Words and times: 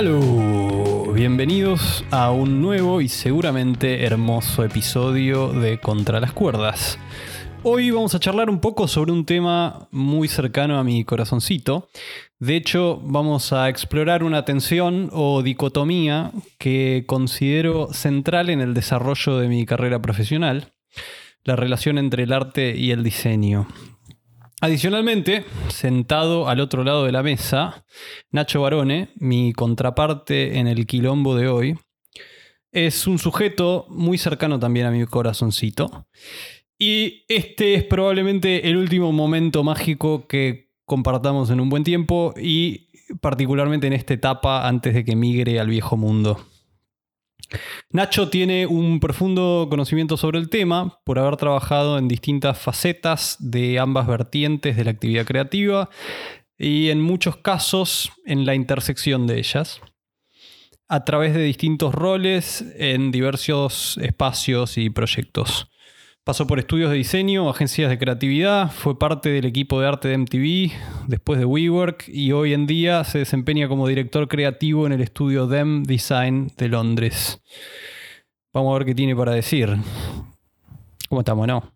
Aló, 0.00 1.12
bienvenidos 1.12 2.06
a 2.10 2.30
un 2.30 2.62
nuevo 2.62 3.02
y 3.02 3.08
seguramente 3.10 4.06
hermoso 4.06 4.64
episodio 4.64 5.48
de 5.48 5.78
Contra 5.78 6.20
las 6.20 6.32
Cuerdas. 6.32 6.98
Hoy 7.64 7.90
vamos 7.90 8.14
a 8.14 8.18
charlar 8.18 8.48
un 8.48 8.60
poco 8.60 8.88
sobre 8.88 9.12
un 9.12 9.26
tema 9.26 9.88
muy 9.90 10.26
cercano 10.26 10.78
a 10.78 10.84
mi 10.84 11.04
corazoncito. 11.04 11.90
De 12.38 12.56
hecho, 12.56 12.98
vamos 13.04 13.52
a 13.52 13.68
explorar 13.68 14.24
una 14.24 14.46
tensión 14.46 15.10
o 15.12 15.42
dicotomía 15.42 16.32
que 16.56 17.04
considero 17.06 17.92
central 17.92 18.48
en 18.48 18.62
el 18.62 18.72
desarrollo 18.72 19.36
de 19.36 19.48
mi 19.48 19.66
carrera 19.66 20.00
profesional, 20.00 20.72
la 21.44 21.56
relación 21.56 21.98
entre 21.98 22.22
el 22.22 22.32
arte 22.32 22.74
y 22.74 22.92
el 22.92 23.02
diseño. 23.02 23.68
Adicionalmente, 24.62 25.44
sentado 25.68 26.46
al 26.46 26.60
otro 26.60 26.84
lado 26.84 27.06
de 27.06 27.12
la 27.12 27.22
mesa, 27.22 27.86
Nacho 28.30 28.60
Barone, 28.60 29.08
mi 29.16 29.54
contraparte 29.54 30.58
en 30.58 30.66
el 30.66 30.86
quilombo 30.86 31.34
de 31.34 31.48
hoy, 31.48 31.78
es 32.70 33.06
un 33.06 33.18
sujeto 33.18 33.86
muy 33.88 34.18
cercano 34.18 34.58
también 34.58 34.84
a 34.84 34.90
mi 34.90 35.06
corazoncito. 35.06 36.06
Y 36.78 37.24
este 37.28 37.72
es 37.72 37.84
probablemente 37.84 38.68
el 38.68 38.76
último 38.76 39.12
momento 39.12 39.64
mágico 39.64 40.26
que 40.26 40.68
compartamos 40.84 41.48
en 41.48 41.60
un 41.60 41.70
buen 41.70 41.82
tiempo 41.82 42.34
y 42.36 42.90
particularmente 43.22 43.86
en 43.86 43.94
esta 43.94 44.12
etapa 44.12 44.68
antes 44.68 44.92
de 44.92 45.06
que 45.06 45.16
migre 45.16 45.58
al 45.58 45.68
viejo 45.68 45.96
mundo. 45.96 46.49
Nacho 47.90 48.28
tiene 48.28 48.66
un 48.66 49.00
profundo 49.00 49.66
conocimiento 49.68 50.16
sobre 50.16 50.38
el 50.38 50.48
tema 50.48 51.00
por 51.04 51.18
haber 51.18 51.36
trabajado 51.36 51.98
en 51.98 52.08
distintas 52.08 52.58
facetas 52.58 53.36
de 53.40 53.78
ambas 53.78 54.06
vertientes 54.06 54.76
de 54.76 54.84
la 54.84 54.92
actividad 54.92 55.26
creativa 55.26 55.90
y 56.56 56.90
en 56.90 57.00
muchos 57.00 57.36
casos 57.36 58.12
en 58.24 58.44
la 58.44 58.54
intersección 58.54 59.26
de 59.26 59.38
ellas, 59.38 59.80
a 60.88 61.04
través 61.04 61.34
de 61.34 61.42
distintos 61.42 61.94
roles 61.94 62.64
en 62.76 63.10
diversos 63.10 63.98
espacios 64.02 64.76
y 64.76 64.90
proyectos. 64.90 65.70
Pasó 66.22 66.46
por 66.46 66.58
estudios 66.58 66.90
de 66.90 66.98
diseño, 66.98 67.48
agencias 67.48 67.88
de 67.88 67.98
creatividad, 67.98 68.70
fue 68.70 68.98
parte 68.98 69.30
del 69.30 69.46
equipo 69.46 69.80
de 69.80 69.88
arte 69.88 70.08
de 70.08 70.18
MTV, 70.18 70.70
después 71.08 71.38
de 71.38 71.46
WeWork 71.46 72.04
y 72.08 72.32
hoy 72.32 72.52
en 72.52 72.66
día 72.66 73.04
se 73.04 73.20
desempeña 73.20 73.68
como 73.68 73.88
director 73.88 74.28
creativo 74.28 74.84
en 74.84 74.92
el 74.92 75.00
estudio 75.00 75.46
Dem 75.46 75.82
Design 75.82 76.52
de 76.58 76.68
Londres. 76.68 77.40
Vamos 78.52 78.74
a 78.74 78.78
ver 78.78 78.86
qué 78.86 78.94
tiene 78.94 79.16
para 79.16 79.32
decir. 79.32 79.74
¿Cómo 81.08 81.22
estamos, 81.22 81.46
no? 81.46 81.72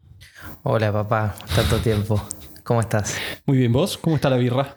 Hola, 0.62 0.92
papá. 0.92 1.34
Tanto 1.56 1.78
tiempo. 1.78 2.22
¿Cómo 2.64 2.82
estás? 2.82 3.16
Muy 3.46 3.56
bien, 3.56 3.72
¿vos? 3.72 3.96
¿Cómo 3.96 4.16
está 4.16 4.28
la 4.28 4.36
birra? 4.36 4.76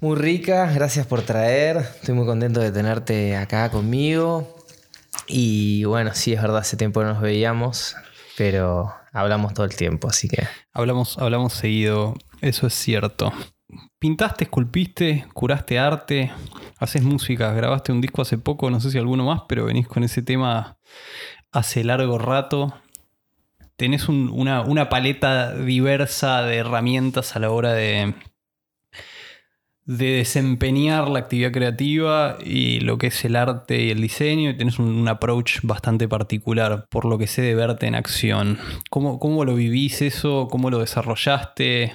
Muy 0.00 0.16
rica, 0.16 0.72
gracias 0.72 1.06
por 1.06 1.20
traer. 1.20 1.76
Estoy 1.76 2.14
muy 2.14 2.24
contento 2.24 2.60
de 2.60 2.72
tenerte 2.72 3.36
acá 3.36 3.70
conmigo. 3.70 4.56
Y 5.28 5.84
bueno, 5.84 6.12
sí, 6.14 6.32
es 6.32 6.40
verdad, 6.40 6.58
hace 6.58 6.78
tiempo 6.78 7.00
que 7.00 7.06
no 7.06 7.12
nos 7.12 7.22
veíamos 7.22 7.96
pero 8.36 8.92
hablamos 9.12 9.54
todo 9.54 9.66
el 9.66 9.76
tiempo, 9.76 10.08
así 10.08 10.28
que... 10.28 10.46
Hablamos, 10.72 11.18
hablamos 11.18 11.52
seguido, 11.52 12.14
eso 12.40 12.66
es 12.66 12.74
cierto. 12.74 13.32
Pintaste, 13.98 14.44
esculpiste, 14.44 15.26
curaste 15.32 15.78
arte, 15.78 16.32
haces 16.78 17.02
música, 17.02 17.52
grabaste 17.52 17.92
un 17.92 18.00
disco 18.00 18.22
hace 18.22 18.38
poco, 18.38 18.70
no 18.70 18.80
sé 18.80 18.90
si 18.90 18.98
alguno 18.98 19.24
más, 19.24 19.42
pero 19.48 19.64
venís 19.64 19.86
con 19.86 20.04
ese 20.04 20.22
tema 20.22 20.76
hace 21.52 21.84
largo 21.84 22.18
rato. 22.18 22.74
Tenés 23.76 24.08
una, 24.08 24.62
una 24.62 24.88
paleta 24.88 25.54
diversa 25.54 26.42
de 26.42 26.56
herramientas 26.56 27.36
a 27.36 27.38
la 27.38 27.50
hora 27.50 27.72
de, 27.72 28.14
de 29.84 30.12
desempeñar 30.18 31.08
la 31.08 31.20
actividad 31.20 31.50
creativa 31.50 32.38
y 32.44 32.80
lo 32.80 32.98
que 32.98 33.08
es 33.08 33.24
el 33.24 33.34
arte 33.34 33.82
y 33.82 33.90
el 33.90 34.00
diseño 34.00 34.50
y 34.50 34.56
tenés 34.56 34.78
un, 34.78 35.08
approach 35.08 35.58
bastante 35.62 36.06
particular 36.08 36.86
por 36.88 37.04
lo 37.04 37.18
que 37.18 37.26
sé 37.26 37.42
de 37.42 37.54
verte 37.54 37.86
en 37.86 37.94
acción. 37.94 38.58
¿Cómo, 38.90 39.18
cómo 39.18 39.44
lo 39.44 39.54
vivís 39.54 40.00
eso? 40.02 40.48
¿Cómo 40.50 40.70
lo 40.70 40.78
desarrollaste? 40.78 41.94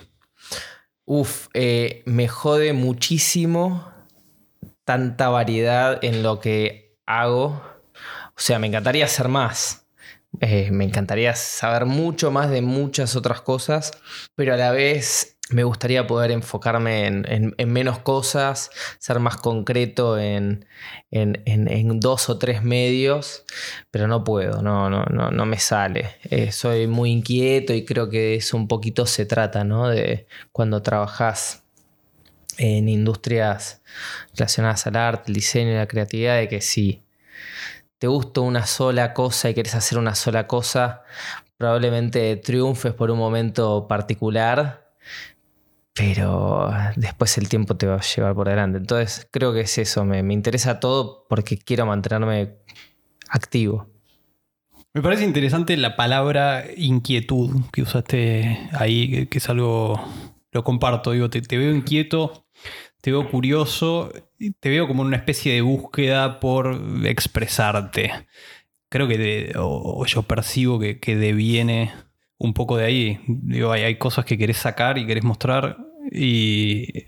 Uf, 1.05 1.47
eh, 1.53 2.03
me 2.05 2.27
jode 2.27 2.73
muchísimo 2.73 3.89
tanta 4.83 5.29
variedad 5.29 6.03
en 6.03 6.23
lo 6.23 6.39
que 6.39 6.97
hago. 7.05 7.61
O 8.35 8.39
sea, 8.39 8.59
me 8.59 8.67
encantaría 8.67 9.05
hacer 9.05 9.29
más. 9.29 9.87
Eh, 10.41 10.69
me 10.71 10.83
encantaría 10.83 11.33
saber 11.35 11.85
mucho 11.85 12.29
más 12.29 12.49
de 12.49 12.61
muchas 12.61 13.15
otras 13.15 13.41
cosas, 13.41 13.91
pero 14.35 14.53
a 14.53 14.57
la 14.57 14.71
vez 14.71 15.36
me 15.49 15.63
gustaría 15.63 16.05
poder 16.07 16.31
enfocarme 16.31 17.07
en, 17.07 17.55
menos 17.67 17.99
cosas, 17.99 18.69
ser 18.99 19.19
más 19.19 19.37
concreto 19.37 20.17
en, 20.19 20.65
dos 21.99 22.29
o 22.29 22.37
tres 22.37 22.63
medios, 22.63 23.45
pero 23.89 24.07
no 24.07 24.23
puedo, 24.23 24.61
no, 24.61 24.89
no, 24.89 25.05
no, 25.05 25.31
no 25.31 25.45
me 25.45 25.59
sale. 25.59 26.17
Eh, 26.29 26.51
soy 26.51 26.87
muy 26.87 27.11
inquieto 27.11 27.73
y 27.73 27.85
creo 27.85 28.09
que 28.09 28.35
eso 28.35 28.57
un 28.57 28.67
poquito 28.67 29.05
se 29.05 29.25
trata, 29.25 29.63
¿no? 29.63 29.87
De 29.87 30.27
cuando 30.51 30.81
trabajas 30.81 31.63
en 32.57 32.89
industrias 32.89 33.81
relacionadas 34.33 34.87
al 34.87 34.95
arte, 34.97 35.25
el 35.27 35.35
diseño 35.35 35.71
y 35.71 35.75
la 35.75 35.87
creatividad, 35.87 36.37
de 36.37 36.47
que 36.49 36.61
si 36.61 37.03
te 37.99 38.07
gusta 38.07 38.41
una 38.41 38.65
sola 38.65 39.13
cosa 39.13 39.49
y 39.49 39.53
quieres 39.53 39.75
hacer 39.75 39.97
una 39.97 40.15
sola 40.15 40.45
cosa, 40.47 41.03
probablemente 41.57 42.35
triunfes 42.35 42.93
por 42.93 43.11
un 43.11 43.17
momento 43.17 43.87
particular 43.87 44.87
pero 45.97 46.69
después 46.95 47.37
el 47.39 47.49
tiempo 47.49 47.75
te 47.75 47.87
va 47.87 47.95
a 47.95 48.01
llevar 48.01 48.35
por 48.35 48.47
delante. 48.47 48.77
Entonces 48.77 49.27
creo 49.31 49.51
que 49.51 49.61
es 49.61 49.77
eso, 49.79 50.05
me, 50.05 50.19
interesa 50.31 50.79
todo 50.79 51.25
porque 51.27 51.57
quiero 51.57 51.87
mantenerme 51.87 52.57
activo. 53.29 53.89
Me 54.93 55.01
parece 55.01 55.25
interesante 55.25 55.75
la 55.75 55.95
palabra 55.95 56.65
inquietud 56.75 57.63
que 57.71 57.81
usaste 57.81 58.69
ahí, 58.73 59.25
que 59.25 59.37
es 59.39 59.49
algo, 59.49 59.99
lo 60.51 60.63
comparto, 60.63 61.11
digo, 61.11 61.29
te, 61.29 61.41
veo 61.57 61.73
inquieto, 61.73 62.45
te 63.01 63.11
veo 63.11 63.29
curioso, 63.29 64.11
te 64.59 64.69
veo 64.69 64.87
como 64.87 65.01
una 65.01 65.17
especie 65.17 65.53
de 65.53 65.61
búsqueda 65.61 66.39
por 66.39 66.79
expresarte. 67.05 68.11
Creo 68.89 69.07
que 69.07 69.53
o, 69.57 70.05
yo 70.05 70.23
percibo 70.23 70.79
que, 70.79 70.99
que 70.99 71.15
deviene 71.15 71.91
un 72.37 72.53
poco 72.53 72.77
de 72.77 72.85
ahí. 72.85 73.19
Digo, 73.27 73.71
hay, 73.71 73.83
hay, 73.83 73.97
cosas 73.97 74.25
que 74.25 74.37
querés 74.37 74.57
sacar 74.57 74.97
y 74.97 75.05
querés 75.05 75.23
mostrar 75.23 75.86
y 76.11 77.05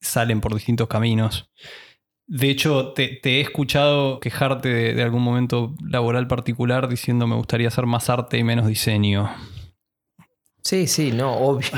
salen 0.00 0.40
por 0.40 0.54
distintos 0.54 0.88
caminos. 0.88 1.50
De 2.26 2.48
hecho, 2.48 2.92
te, 2.92 3.20
he 3.22 3.40
escuchado 3.40 4.18
quejarte 4.18 4.94
de, 4.94 5.02
algún 5.02 5.22
momento 5.22 5.74
laboral 5.86 6.26
particular 6.26 6.88
diciendo 6.88 7.26
me 7.26 7.36
gustaría 7.36 7.68
hacer 7.68 7.86
más 7.86 8.08
arte 8.08 8.38
y 8.38 8.44
menos 8.44 8.66
diseño. 8.66 9.30
Sí, 10.62 10.86
sí, 10.86 11.12
no, 11.12 11.36
obvio. 11.36 11.68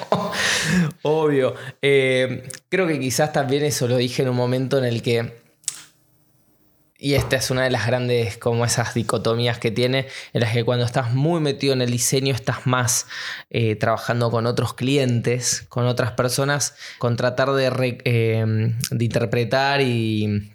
obvio. 1.02 1.54
Eh, 1.82 2.48
creo 2.70 2.86
que 2.86 2.98
quizás 2.98 3.32
también 3.34 3.62
eso 3.62 3.86
lo 3.86 3.98
dije 3.98 4.22
en 4.22 4.30
un 4.30 4.36
momento 4.36 4.78
en 4.78 4.84
el 4.84 5.02
que 5.02 5.39
y 7.00 7.14
esta 7.14 7.36
es 7.36 7.50
una 7.50 7.64
de 7.64 7.70
las 7.70 7.86
grandes, 7.86 8.36
como 8.36 8.64
esas 8.64 8.92
dicotomías 8.92 9.58
que 9.58 9.70
tiene, 9.70 10.06
en 10.34 10.42
las 10.42 10.52
que 10.52 10.64
cuando 10.64 10.84
estás 10.84 11.14
muy 11.14 11.40
metido 11.40 11.72
en 11.72 11.80
el 11.80 11.90
diseño 11.90 12.34
estás 12.34 12.66
más 12.66 13.06
eh, 13.48 13.74
trabajando 13.76 14.30
con 14.30 14.46
otros 14.46 14.74
clientes, 14.74 15.64
con 15.70 15.86
otras 15.86 16.12
personas, 16.12 16.76
con 16.98 17.16
tratar 17.16 17.52
de, 17.52 18.00
eh, 18.04 18.74
interpretar 18.90 19.80
y, 19.80 20.52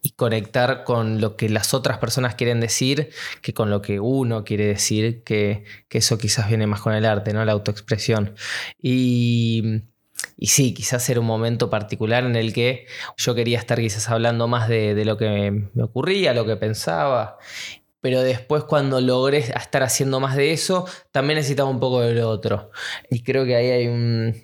y 0.00 0.10
conectar 0.12 0.82
con 0.84 1.20
lo 1.20 1.36
que 1.36 1.50
las 1.50 1.74
otras 1.74 1.98
personas 1.98 2.34
quieren 2.34 2.60
decir 2.60 3.10
que 3.42 3.52
con 3.52 3.68
lo 3.70 3.82
que 3.82 4.00
uno 4.00 4.44
quiere 4.44 4.64
decir, 4.66 5.22
que, 5.24 5.64
que 5.88 5.98
eso 5.98 6.16
quizás 6.16 6.48
viene 6.48 6.66
más 6.66 6.80
con 6.80 6.94
el 6.94 7.04
arte, 7.04 7.34
¿no? 7.34 7.44
La 7.44 7.52
autoexpresión. 7.52 8.34
Y 8.80 9.82
y 10.42 10.48
sí, 10.48 10.74
quizás 10.74 11.08
era 11.08 11.20
un 11.20 11.26
momento 11.26 11.70
particular 11.70 12.24
en 12.24 12.34
el 12.34 12.52
que 12.52 12.86
yo 13.16 13.32
quería 13.36 13.60
estar 13.60 13.78
quizás 13.78 14.08
hablando 14.10 14.48
más 14.48 14.68
de, 14.68 15.00
lo 15.04 15.16
que 15.16 15.68
me 15.72 15.82
ocurría, 15.84 16.34
lo 16.34 16.44
que 16.44 16.56
pensaba. 16.56 17.38
Pero 18.00 18.22
después 18.22 18.64
cuando 18.64 19.00
logré 19.00 19.38
estar 19.38 19.84
haciendo 19.84 20.18
más 20.18 20.34
de 20.34 20.50
eso, 20.52 20.84
también 21.12 21.36
necesitaba 21.36 21.70
un 21.70 21.78
poco 21.78 22.00
de 22.00 22.14
lo 22.14 22.28
otro. 22.28 22.72
Y 23.08 23.22
creo 23.22 23.44
que 23.44 23.54
ahí 23.54 23.70
hay 23.70 23.86
un... 23.86 24.34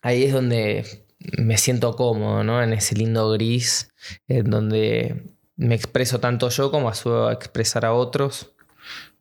Ahí 0.00 0.24
es 0.24 0.32
donde 0.32 1.04
me 1.36 1.58
siento 1.58 1.94
cómodo, 1.96 2.42
¿no? 2.42 2.62
En 2.62 2.72
ese 2.72 2.94
lindo 2.94 3.30
gris, 3.32 3.92
en 4.28 4.48
donde 4.48 5.34
me 5.56 5.74
expreso 5.74 6.18
tanto 6.18 6.48
yo 6.48 6.70
como 6.70 6.88
a 6.88 7.32
expresar 7.34 7.84
a 7.84 7.92
otros. 7.92 8.54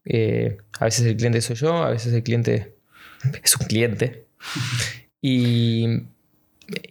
Eh, 0.05 0.59
a 0.79 0.85
veces 0.85 1.07
el 1.07 1.17
cliente 1.17 1.41
soy 1.41 1.57
yo, 1.57 1.83
a 1.83 1.89
veces 1.89 2.13
el 2.13 2.23
cliente 2.23 2.77
es 3.43 3.57
un 3.57 3.67
cliente. 3.67 4.29
Y, 5.27 5.87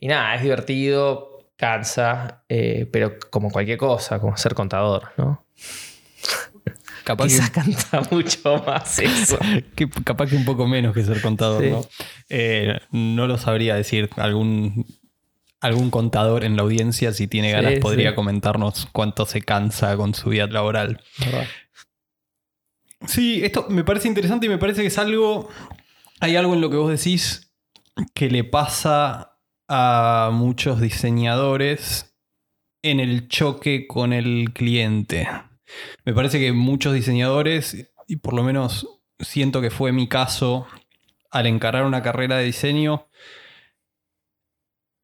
nada, 0.02 0.34
es 0.34 0.42
divertido, 0.42 1.46
cansa, 1.54 2.42
eh, 2.48 2.88
pero 2.90 3.16
como 3.30 3.48
cualquier 3.52 3.78
cosa, 3.78 4.18
como 4.18 4.36
ser 4.36 4.54
contador, 4.54 5.12
¿no? 5.16 5.46
Capaz 7.04 7.26
Quizás 7.28 7.50
canta 7.50 8.02
mucho 8.10 8.60
más 8.66 8.98
eso. 8.98 9.38
capaz 10.04 10.30
que 10.30 10.36
un 10.36 10.44
poco 10.44 10.66
menos 10.66 10.94
que 10.94 11.04
ser 11.04 11.20
contador, 11.20 11.62
¿no? 11.62 11.86
Eh, 12.28 12.80
no 12.90 13.28
lo 13.28 13.38
sabría 13.38 13.76
decir. 13.76 14.10
Algún, 14.16 14.84
algún 15.60 15.90
contador 15.90 16.42
en 16.44 16.56
la 16.56 16.62
audiencia, 16.62 17.12
si 17.12 17.28
tiene 17.28 17.50
Sí, 17.50 17.52
ganas, 17.52 17.78
podría 17.78 18.10
sí. 18.10 18.14
comentarnos 18.16 18.88
cuánto 18.90 19.26
se 19.26 19.42
cansa 19.42 19.96
con 19.96 20.14
su 20.14 20.30
vida 20.30 20.48
laboral. 20.48 21.02
¿verdad? 21.20 21.46
Sí, 23.06 23.44
esto 23.44 23.66
me 23.68 23.84
parece 23.84 24.08
interesante 24.08 24.46
y 24.46 24.48
me 24.48 24.58
parece 24.58 24.80
que 24.80 24.88
es 24.88 24.98
algo. 24.98 25.50
Hay 26.20 26.34
algo 26.36 26.54
en 26.54 26.62
lo 26.62 26.70
que 26.70 26.76
vos 26.76 26.90
decís 26.90 27.43
que 28.14 28.30
le 28.30 28.44
pasa 28.44 29.38
a 29.68 30.30
muchos 30.32 30.80
diseñadores 30.80 32.16
en 32.82 33.00
el 33.00 33.28
choque 33.28 33.86
con 33.86 34.12
el 34.12 34.52
cliente. 34.52 35.28
Me 36.04 36.12
parece 36.12 36.38
que 36.38 36.52
muchos 36.52 36.92
diseñadores, 36.94 37.92
y 38.06 38.16
por 38.16 38.34
lo 38.34 38.42
menos 38.42 38.86
siento 39.18 39.60
que 39.60 39.70
fue 39.70 39.92
mi 39.92 40.08
caso 40.08 40.66
al 41.30 41.46
encarar 41.46 41.84
una 41.84 42.02
carrera 42.02 42.36
de 42.36 42.44
diseño, 42.44 43.08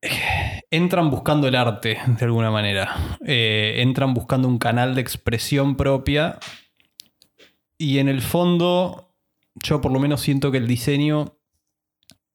eh, 0.02 0.62
entran 0.70 1.10
buscando 1.10 1.48
el 1.48 1.56
arte 1.56 1.98
de 2.06 2.24
alguna 2.24 2.50
manera. 2.50 3.18
Eh, 3.26 3.76
entran 3.78 4.14
buscando 4.14 4.46
un 4.46 4.58
canal 4.58 4.94
de 4.94 5.00
expresión 5.00 5.76
propia 5.76 6.38
y 7.78 7.98
en 7.98 8.08
el 8.10 8.20
fondo, 8.20 9.16
yo 9.54 9.80
por 9.80 9.90
lo 9.90 9.98
menos 9.98 10.20
siento 10.20 10.50
que 10.50 10.58
el 10.58 10.66
diseño, 10.66 11.39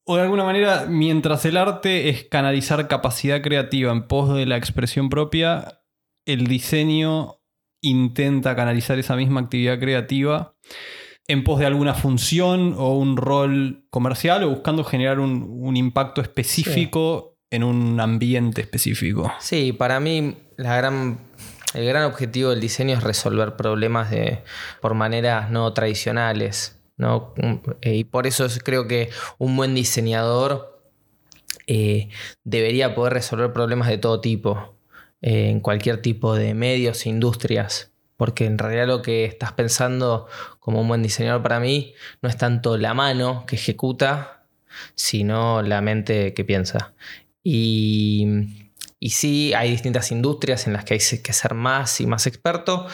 o 0.08 0.16
de 0.16 0.22
alguna 0.22 0.44
manera, 0.44 0.86
mientras 0.88 1.44
el 1.44 1.56
arte 1.56 2.08
es 2.08 2.24
canalizar 2.24 2.86
capacidad 2.86 3.42
creativa 3.42 3.90
en 3.90 4.06
pos 4.06 4.32
de 4.34 4.46
la 4.46 4.56
expresión 4.56 5.10
propia, 5.10 5.82
el 6.24 6.46
diseño 6.46 7.40
intenta 7.82 8.54
canalizar 8.54 8.98
esa 9.00 9.16
misma 9.16 9.40
actividad 9.40 9.80
creativa 9.80 10.54
en 11.26 11.42
pos 11.42 11.58
de 11.58 11.66
alguna 11.66 11.94
función 11.94 12.74
o 12.78 12.96
un 12.96 13.16
rol 13.16 13.84
comercial 13.90 14.44
o 14.44 14.50
buscando 14.50 14.84
generar 14.84 15.18
un, 15.18 15.44
un 15.60 15.76
impacto 15.76 16.20
específico 16.20 17.38
en 17.50 17.64
un 17.64 17.98
ambiente 17.98 18.60
específico. 18.60 19.32
Sí, 19.40 19.72
para 19.72 19.98
mí 19.98 20.36
la 20.56 20.76
gran, 20.76 21.18
el 21.74 21.84
gran 21.84 22.04
objetivo 22.04 22.50
del 22.50 22.60
diseño 22.60 22.96
es 22.96 23.02
resolver 23.02 23.56
problemas 23.56 24.10
de, 24.10 24.44
por 24.80 24.94
maneras 24.94 25.50
no 25.50 25.72
tradicionales. 25.72 26.75
Eh, 27.82 27.94
Y 27.96 28.04
por 28.04 28.26
eso 28.26 28.44
es- 28.46 28.58
creo 28.62 28.86
que 28.86 29.10
un 29.38 29.56
buen 29.56 29.74
diseñador 29.74 30.80
eh, 31.66 32.08
debería 32.44 32.94
poder 32.94 33.12
resolver 33.14 33.52
problemas 33.52 33.88
de 33.88 33.98
todo 33.98 34.20
tipo, 34.20 34.76
eh, 35.22 35.50
en 35.50 35.60
cualquier 35.60 36.02
tipo 36.02 36.34
de 36.34 36.54
medios 36.54 37.06
e 37.06 37.08
industrias. 37.10 37.92
Porque 38.16 38.46
en 38.46 38.58
realidad 38.58 38.86
lo 38.86 39.02
que 39.02 39.24
estás 39.26 39.52
pensando 39.52 40.26
como 40.60 40.80
un 40.80 40.88
buen 40.88 41.02
diseñador 41.02 41.42
para 41.42 41.60
mí 41.60 41.94
no 42.22 42.28
es 42.28 42.36
tanto 42.36 42.78
la 42.78 42.94
mano 42.94 43.44
que 43.46 43.56
ejecuta, 43.56 44.46
sino 44.94 45.62
la 45.62 45.80
mente 45.82 46.32
que 46.34 46.44
piensa. 46.44 46.94
Y, 47.42 48.26
y 48.98 49.10
sí, 49.10 49.52
hay 49.54 49.70
distintas 49.70 50.10
industrias 50.12 50.66
en 50.66 50.72
las 50.72 50.84
que 50.84 50.94
hay 50.94 51.00
que 51.00 51.32
ser 51.32 51.54
más 51.54 52.00
y 52.00 52.06
más 52.06 52.26
experto. 52.26 52.86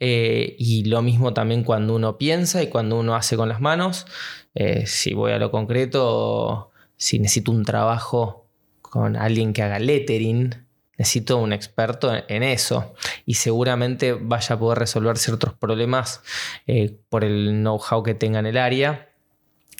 Eh, 0.00 0.56
y 0.58 0.84
lo 0.84 1.02
mismo 1.02 1.34
también 1.34 1.62
cuando 1.62 1.94
uno 1.94 2.16
piensa 2.16 2.62
y 2.62 2.68
cuando 2.68 2.98
uno 2.98 3.14
hace 3.14 3.36
con 3.36 3.50
las 3.50 3.60
manos. 3.60 4.06
Eh, 4.54 4.86
si 4.86 5.12
voy 5.12 5.32
a 5.32 5.38
lo 5.38 5.50
concreto, 5.50 6.70
si 6.96 7.18
necesito 7.18 7.52
un 7.52 7.64
trabajo 7.64 8.46
con 8.80 9.16
alguien 9.16 9.52
que 9.52 9.62
haga 9.62 9.78
lettering, 9.78 10.54
necesito 10.96 11.36
un 11.36 11.52
experto 11.52 12.12
en, 12.28 12.42
eso. 12.42 12.94
Y 13.26 13.34
seguramente 13.34 14.14
vaya 14.14 14.56
a 14.56 14.58
poder 14.58 14.78
resolver 14.78 15.18
ciertos 15.18 15.52
problemas 15.54 16.22
eh, 16.66 16.96
por 17.10 17.22
el 17.22 17.60
know-how 17.60 18.02
que 18.02 18.14
tenga 18.14 18.40
en 18.40 18.46
el 18.46 18.56
área. 18.56 19.08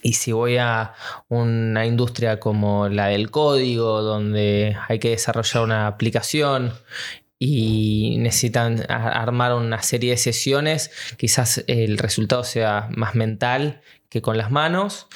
Y 0.02 0.14
si 0.14 0.32
voy 0.32 0.56
a 0.56 0.94
una 1.28 1.84
industria 1.84 2.40
como 2.40 2.88
la 2.88 3.08
del 3.08 3.30
código, 3.30 4.02
donde 4.02 4.76
hay 4.88 4.98
que 4.98 5.10
desarrollar 5.10 5.62
una 5.62 5.86
aplicación 5.86 6.72
y 7.42 8.18
necesitan 8.18 8.84
armar 8.90 9.54
una 9.54 9.82
serie 9.82 10.10
de 10.10 10.16
sesiones, 10.18 10.90
quizás 11.16 11.64
el 11.66 11.96
resultado 11.96 12.44
sea 12.44 12.88
más 12.94 13.14
mental 13.14 13.80
que 14.10 14.20
con 14.20 14.36
las 14.36 14.50
manos 14.50 15.08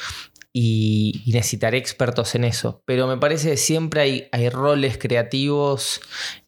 y, 0.51 1.23
necesitaré 1.27 1.77
expertos 1.77 2.35
en 2.35 2.45
eso. 2.45 2.83
Pero 2.87 3.07
me 3.07 3.19
parece 3.19 3.51
que 3.51 3.57
siempre 3.59 4.29
hay 4.33 4.49
roles 4.49 4.97
creativos 4.97 6.01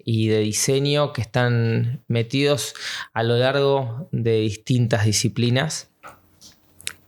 y 0.02 0.28
de 0.28 0.38
diseño 0.38 1.12
que 1.12 1.20
están 1.20 2.02
metidos 2.08 2.75
a 3.12 3.23
lo 3.23 3.37
largo 3.37 4.08
de 4.12 4.40
distintas 4.40 5.05
disciplinas. 5.05 5.90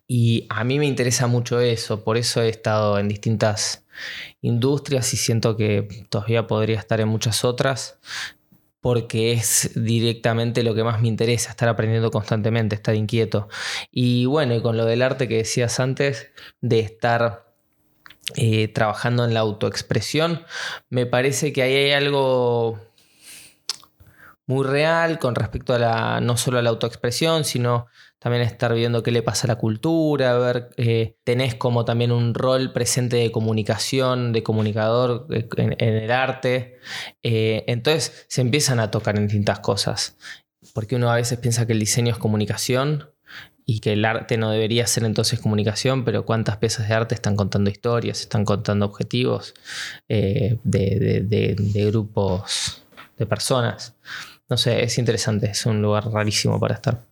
Y 0.07 0.47
a 0.51 0.65
mí 0.65 0.79
me 0.79 0.87
interesa 0.87 1.27
mucho 1.27 1.61
eso, 1.61 2.05
por 2.05 2.19
eso 2.19 2.43
he 2.43 2.49
estado 2.51 2.99
en 2.99 3.09
distintas 3.09 3.87
industrias 4.41 5.13
y 5.15 5.17
siento 5.17 5.57
que 5.57 6.07
todavía 6.09 6.47
podría 6.47 6.79
estar 6.79 7.01
en 7.01 7.09
muchas 7.09 7.45
otras, 7.45 7.99
porque 8.81 9.33
es 9.33 9.73
directamente 9.75 10.63
lo 10.63 10.75
que 10.75 10.85
más 10.85 11.01
me 11.01 11.09
interesa, 11.09 11.51
estar 11.51 11.69
aprendiendo 11.69 12.11
constantemente, 12.11 12.77
estar 12.77 12.95
inquieto. 12.95 13.49
Y 13.91 14.27
bueno, 14.27 14.55
y 14.55 14.63
con 14.63 14.77
lo 14.77 14.85
del 14.85 15.03
arte 15.03 15.29
que 15.29 15.39
decías 15.39 15.81
antes, 15.81 16.31
de 16.61 16.81
estar 16.81 17.53
eh, 18.37 18.69
trabajando 18.69 19.25
en 19.25 19.35
la 19.35 19.41
autoexpresión, 19.41 20.45
me 20.91 21.07
parece 21.07 21.53
que 21.53 21.63
ahí 21.63 21.75
hay 21.75 21.93
algo 21.93 22.79
muy 24.47 24.67
real 24.67 25.19
con 25.19 25.35
respecto 25.35 25.75
a 25.75 25.79
la, 25.79 26.21
no 26.21 26.37
solo 26.37 26.59
a 26.59 26.63
la 26.63 26.71
autoexpresión, 26.71 27.45
sino 27.45 27.87
también 28.19 28.43
estar 28.43 28.75
viendo 28.75 29.03
qué 29.03 29.13
le 29.13 29.23
pasa 29.23 29.47
a 29.47 29.49
la 29.49 29.57
cultura, 29.57 30.37
ver, 30.39 30.71
eh, 30.77 31.17
tenés 31.25 31.55
como 31.55 31.85
también 31.85 32.11
un 32.11 32.35
rol 32.35 32.73
presente 32.73 33.17
de 33.17 33.31
comunicación, 33.31 34.33
de 34.33 34.43
comunicador 34.43 35.27
eh, 35.31 35.49
en, 35.57 35.95
el 35.95 36.11
arte. 36.11 36.79
Eh, 37.23 37.65
entonces 37.69 38.27
se 38.29 38.41
empiezan 38.41 38.81
a 38.81 38.91
tocar 38.91 39.17
en 39.17 39.29
distintas 39.29 39.61
cosas, 39.61 40.17
porque 40.75 40.97
uno 40.97 41.11
a 41.11 41.15
veces 41.15 41.39
piensa 41.39 41.67
que 41.67 41.75
el 41.75 41.81
diseño 41.81 42.13
es 42.13 42.19
comunicación 42.19 43.11
y 43.65 43.81
que 43.81 43.93
el 43.93 44.05
arte 44.05 44.37
no 44.37 44.51
debería 44.51 44.87
ser 44.87 45.05
entonces 45.05 45.39
comunicación, 45.41 46.05
pero 46.05 46.25
cuántas 46.25 46.57
piezas 46.57 46.89
de 46.89 46.95
arte 46.95 47.15
están 47.15 47.37
contando 47.37 47.71
historias, 47.71 48.21
están 48.21 48.45
contando 48.45 48.87
objetivos 48.87 49.55
de 50.09 50.57
grupos 51.91 52.83
de 53.17 53.27
personas. 53.27 53.95
No 54.49 54.57
sé, 54.57 54.83
es 54.83 54.97
interesante, 54.97 55.51
es 55.51 55.67
un 55.67 55.83
lugar 55.83 56.11
rarísimo 56.11 56.59
para 56.59 56.75
estar. 56.77 57.08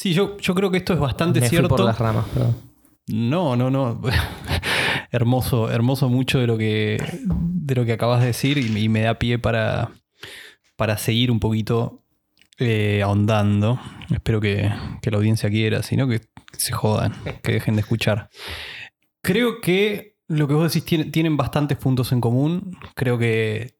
Sí, 0.00 0.12
yo, 0.14 0.36
yo 0.36 0.54
creo 0.54 0.70
que 0.70 0.76
esto 0.78 0.92
es 0.92 1.00
bastante 1.00 1.40
Me 1.40 1.46
fui 1.48 1.56
cierto. 1.56 1.74
por 1.74 1.84
las 1.84 1.98
ramas, 1.98 2.24
perdón. 2.32 2.56
No, 3.08 3.56
no, 3.56 3.68
no. 3.68 4.00
hermoso, 5.10 5.70
hermoso 5.72 6.08
mucho 6.08 6.38
de 6.38 6.46
lo 6.46 6.56
que, 6.56 7.02
de 7.24 7.74
lo 7.74 7.84
que 7.84 7.94
acabas 7.94 8.20
de 8.20 8.26
decir 8.28 8.58
y, 8.58 8.68
me- 8.68 8.78
y 8.80 8.88
me 8.88 9.00
da 9.00 9.18
pie 9.18 9.40
para, 9.40 9.90
para 10.76 10.98
seguir 10.98 11.32
un 11.32 11.40
poquito 11.40 12.04
eh, 12.58 13.02
ahondando. 13.02 13.80
Espero 14.10 14.40
que, 14.40 14.70
que 15.02 15.10
la 15.10 15.16
audiencia 15.16 15.50
quiera, 15.50 15.82
sino 15.82 16.06
que, 16.06 16.20
que 16.20 16.26
se 16.60 16.72
jodan, 16.72 17.14
que 17.42 17.52
dejen 17.52 17.74
de 17.74 17.80
escuchar. 17.80 18.28
Creo 19.20 19.60
que 19.60 20.14
lo 20.28 20.46
que 20.46 20.54
vos 20.54 20.72
decís 20.72 20.84
tiene- 20.86 21.06
tienen 21.06 21.36
bastantes 21.36 21.76
puntos 21.76 22.12
en 22.12 22.20
común. 22.20 22.76
Creo 22.94 23.18
que 23.18 23.74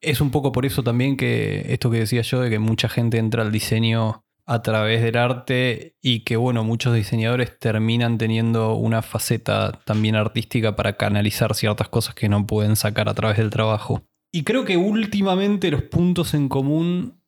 es 0.00 0.20
un 0.22 0.30
poco 0.30 0.50
por 0.50 0.64
eso 0.64 0.82
también 0.82 1.18
que 1.18 1.66
esto 1.74 1.90
que 1.90 1.98
decía 1.98 2.22
yo, 2.22 2.40
de 2.40 2.48
que 2.48 2.58
mucha 2.58 2.88
gente 2.88 3.18
entra 3.18 3.42
al 3.42 3.52
diseño 3.52 4.24
a 4.50 4.62
través 4.62 5.02
del 5.02 5.18
arte 5.18 5.98
y 6.00 6.20
que 6.20 6.38
bueno, 6.38 6.64
muchos 6.64 6.94
diseñadores 6.94 7.58
terminan 7.58 8.16
teniendo 8.16 8.76
una 8.76 9.02
faceta 9.02 9.78
también 9.84 10.16
artística 10.16 10.74
para 10.74 10.96
canalizar 10.96 11.54
ciertas 11.54 11.90
cosas 11.90 12.14
que 12.14 12.30
no 12.30 12.46
pueden 12.46 12.74
sacar 12.74 13.10
a 13.10 13.14
través 13.14 13.36
del 13.36 13.50
trabajo. 13.50 14.02
Y 14.32 14.44
creo 14.44 14.64
que 14.64 14.78
últimamente 14.78 15.70
los 15.70 15.82
puntos 15.82 16.32
en 16.32 16.48
común 16.48 17.20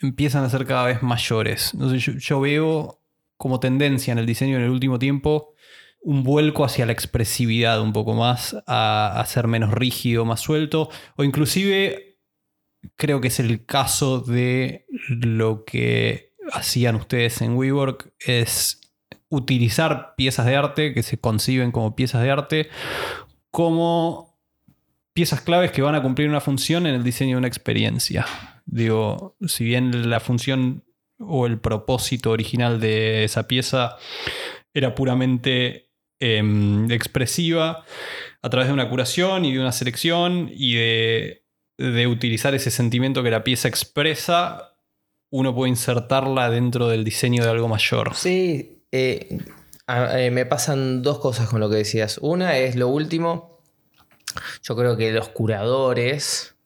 empiezan 0.00 0.42
a 0.42 0.50
ser 0.50 0.66
cada 0.66 0.86
vez 0.86 1.04
mayores. 1.04 1.72
Yo 2.18 2.40
veo 2.40 3.00
como 3.36 3.60
tendencia 3.60 4.10
en 4.10 4.18
el 4.18 4.26
diseño 4.26 4.56
en 4.56 4.64
el 4.64 4.70
último 4.70 4.98
tiempo 4.98 5.54
un 6.02 6.24
vuelco 6.24 6.64
hacia 6.64 6.84
la 6.84 6.92
expresividad 6.92 7.80
un 7.80 7.92
poco 7.92 8.14
más, 8.14 8.56
a, 8.66 9.20
a 9.20 9.26
ser 9.26 9.46
menos 9.46 9.72
rígido, 9.72 10.24
más 10.24 10.40
suelto, 10.40 10.88
o 11.16 11.22
inclusive 11.22 12.18
creo 12.96 13.20
que 13.20 13.28
es 13.28 13.38
el 13.40 13.64
caso 13.64 14.20
de 14.20 14.86
lo 15.08 15.64
que 15.64 16.25
hacían 16.52 16.96
ustedes 16.96 17.40
en 17.42 17.56
WeWork, 17.56 18.12
es 18.20 18.80
utilizar 19.28 20.14
piezas 20.16 20.46
de 20.46 20.56
arte 20.56 20.94
que 20.94 21.02
se 21.02 21.18
conciben 21.18 21.72
como 21.72 21.96
piezas 21.96 22.22
de 22.22 22.30
arte 22.30 22.68
como 23.50 24.38
piezas 25.12 25.40
claves 25.40 25.72
que 25.72 25.82
van 25.82 25.94
a 25.94 26.02
cumplir 26.02 26.28
una 26.28 26.42
función 26.42 26.86
en 26.86 26.94
el 26.94 27.02
diseño 27.02 27.36
de 27.36 27.38
una 27.38 27.48
experiencia. 27.48 28.26
Digo, 28.66 29.36
si 29.46 29.64
bien 29.64 30.10
la 30.10 30.20
función 30.20 30.84
o 31.18 31.46
el 31.46 31.58
propósito 31.58 32.30
original 32.30 32.80
de 32.80 33.24
esa 33.24 33.48
pieza 33.48 33.96
era 34.74 34.94
puramente 34.94 35.90
em, 36.20 36.90
expresiva, 36.90 37.84
a 38.42 38.50
través 38.50 38.68
de 38.68 38.74
una 38.74 38.90
curación 38.90 39.46
y 39.46 39.54
de 39.54 39.60
una 39.60 39.72
selección 39.72 40.50
y 40.52 40.74
de, 40.74 41.44
de 41.78 42.06
utilizar 42.06 42.54
ese 42.54 42.70
sentimiento 42.70 43.22
que 43.22 43.30
la 43.30 43.42
pieza 43.42 43.68
expresa, 43.68 44.75
uno 45.30 45.54
puede 45.54 45.70
insertarla 45.70 46.50
dentro 46.50 46.88
del 46.88 47.04
diseño 47.04 47.42
de 47.42 47.50
algo 47.50 47.68
mayor. 47.68 48.14
Sí, 48.14 48.82
eh, 48.92 49.38
eh, 49.88 50.30
me 50.30 50.46
pasan 50.46 51.02
dos 51.02 51.18
cosas 51.18 51.48
con 51.48 51.60
lo 51.60 51.68
que 51.68 51.76
decías. 51.76 52.18
Una 52.22 52.56
es 52.58 52.76
lo 52.76 52.88
último, 52.88 53.60
yo 54.62 54.76
creo 54.76 54.96
que 54.96 55.12
los 55.12 55.28
curadores 55.28 56.56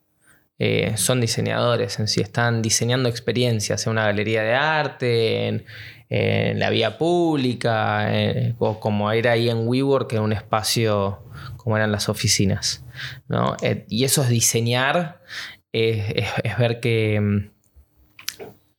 eh, 0.59 0.95
son 0.97 1.21
diseñadores 1.21 1.99
en 1.99 2.09
sí, 2.09 2.21
están 2.21 2.63
diseñando 2.63 3.09
experiencias 3.09 3.87
en 3.87 3.93
una 3.93 4.05
galería 4.05 4.43
de 4.43 4.55
arte, 4.55 5.49
en, 5.49 5.65
la 6.11 6.71
vía 6.71 6.99
pública, 6.99 8.11
o 8.59 8.81
como 8.81 9.13
era 9.13 9.31
ahí 9.31 9.49
en 9.49 9.69
WeWork, 9.69 10.13
en 10.15 10.23
un 10.23 10.33
espacio 10.33 11.23
como 11.57 11.77
eran 11.77 11.93
las 11.93 12.09
oficinas. 12.09 12.85
Eh, 13.63 13.85
y 13.89 14.05
eso 14.05 14.23
es 14.23 14.29
diseñar, 14.29 15.21
es, 15.73 16.59
ver 16.59 16.81
qué, 16.81 17.51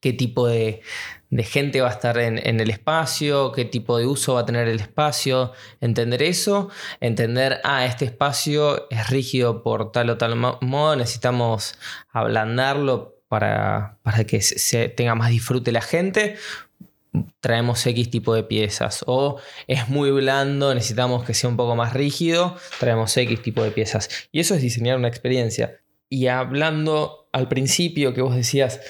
qué 0.01 0.11
tipo 0.13 0.47
de, 0.47 0.81
de 1.29 1.43
gente 1.43 1.79
va 1.79 1.87
a 1.87 1.91
estar 1.91 2.17
en, 2.17 2.37
el 2.59 2.69
espacio, 2.69 3.53
qué 3.53 3.63
tipo 3.63 3.97
de 3.97 4.05
uso 4.05 4.33
va 4.33 4.41
a 4.41 4.45
tener 4.45 4.67
el 4.67 4.81
espacio, 4.81 5.53
entender 5.79 6.21
eso, 6.21 6.69
entender, 6.99 7.61
ah, 7.63 7.85
este 7.85 8.05
espacio 8.05 8.89
es 8.89 9.09
rígido 9.09 9.63
por 9.63 9.93
tal 9.93 10.09
o 10.09 10.17
tal 10.17 10.35
modo, 10.35 10.95
necesitamos 10.97 11.75
ablandarlo 12.11 13.15
para, 13.29 13.97
para 14.03 14.25
que 14.25 14.41
se 14.41 14.89
tenga 14.89 15.15
más 15.15 15.29
disfrute 15.29 15.71
la 15.71 15.81
gente, 15.81 16.35
traemos 17.39 17.85
X 17.85 18.09
tipo 18.09 18.33
de 18.33 18.43
piezas. 18.43 19.03
O 19.07 19.39
es 19.67 19.87
muy 19.87 20.11
blando, 20.11 20.73
necesitamos 20.73 21.23
que 21.23 21.33
sea 21.33 21.49
un 21.49 21.57
poco 21.57 21.75
más 21.75 21.93
rígido, 21.93 22.57
traemos 22.79 23.15
X 23.15 23.41
tipo 23.41 23.63
de 23.63 23.71
piezas. 23.71 24.09
Y 24.31 24.41
eso 24.41 24.55
es 24.55 24.61
diseñar 24.61 24.97
una 24.97 25.07
experiencia. 25.07 25.79
Y 26.09 26.27
hablando 26.27 27.20
al 27.31 27.47
principio 27.47 28.13
que 28.13 28.21
vos 28.21 28.35
decías, 28.35 28.81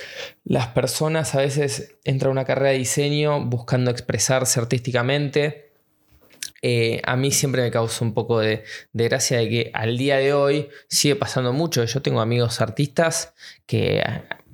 las 0.44 0.68
personas 0.68 1.36
a 1.36 1.40
veces 1.40 1.96
entran 2.04 2.30
a 2.30 2.32
una 2.32 2.46
carrera 2.46 2.72
de 2.72 2.80
diseño 2.80 3.46
buscando 3.46 3.92
expresarse 3.92 4.60
artísticamente. 4.60 5.72
Eh, 6.64 7.02
a 7.06 7.16
mí 7.16 7.32
siempre 7.32 7.62
me 7.62 7.72
causa 7.72 8.04
un 8.06 8.14
poco 8.14 8.40
de, 8.40 8.64
gracia 8.94 9.38
de 9.38 9.50
que 9.50 9.72
al 9.74 9.98
día 9.98 10.18
de 10.18 10.34
hoy 10.34 10.70
sigue 10.88 11.16
pasando 11.16 11.54
mucho. 11.54 11.84
Yo 11.86 12.02
tengo 12.02 12.22
amigos 12.22 12.62
artistas 12.62 13.34
que 13.66 14.04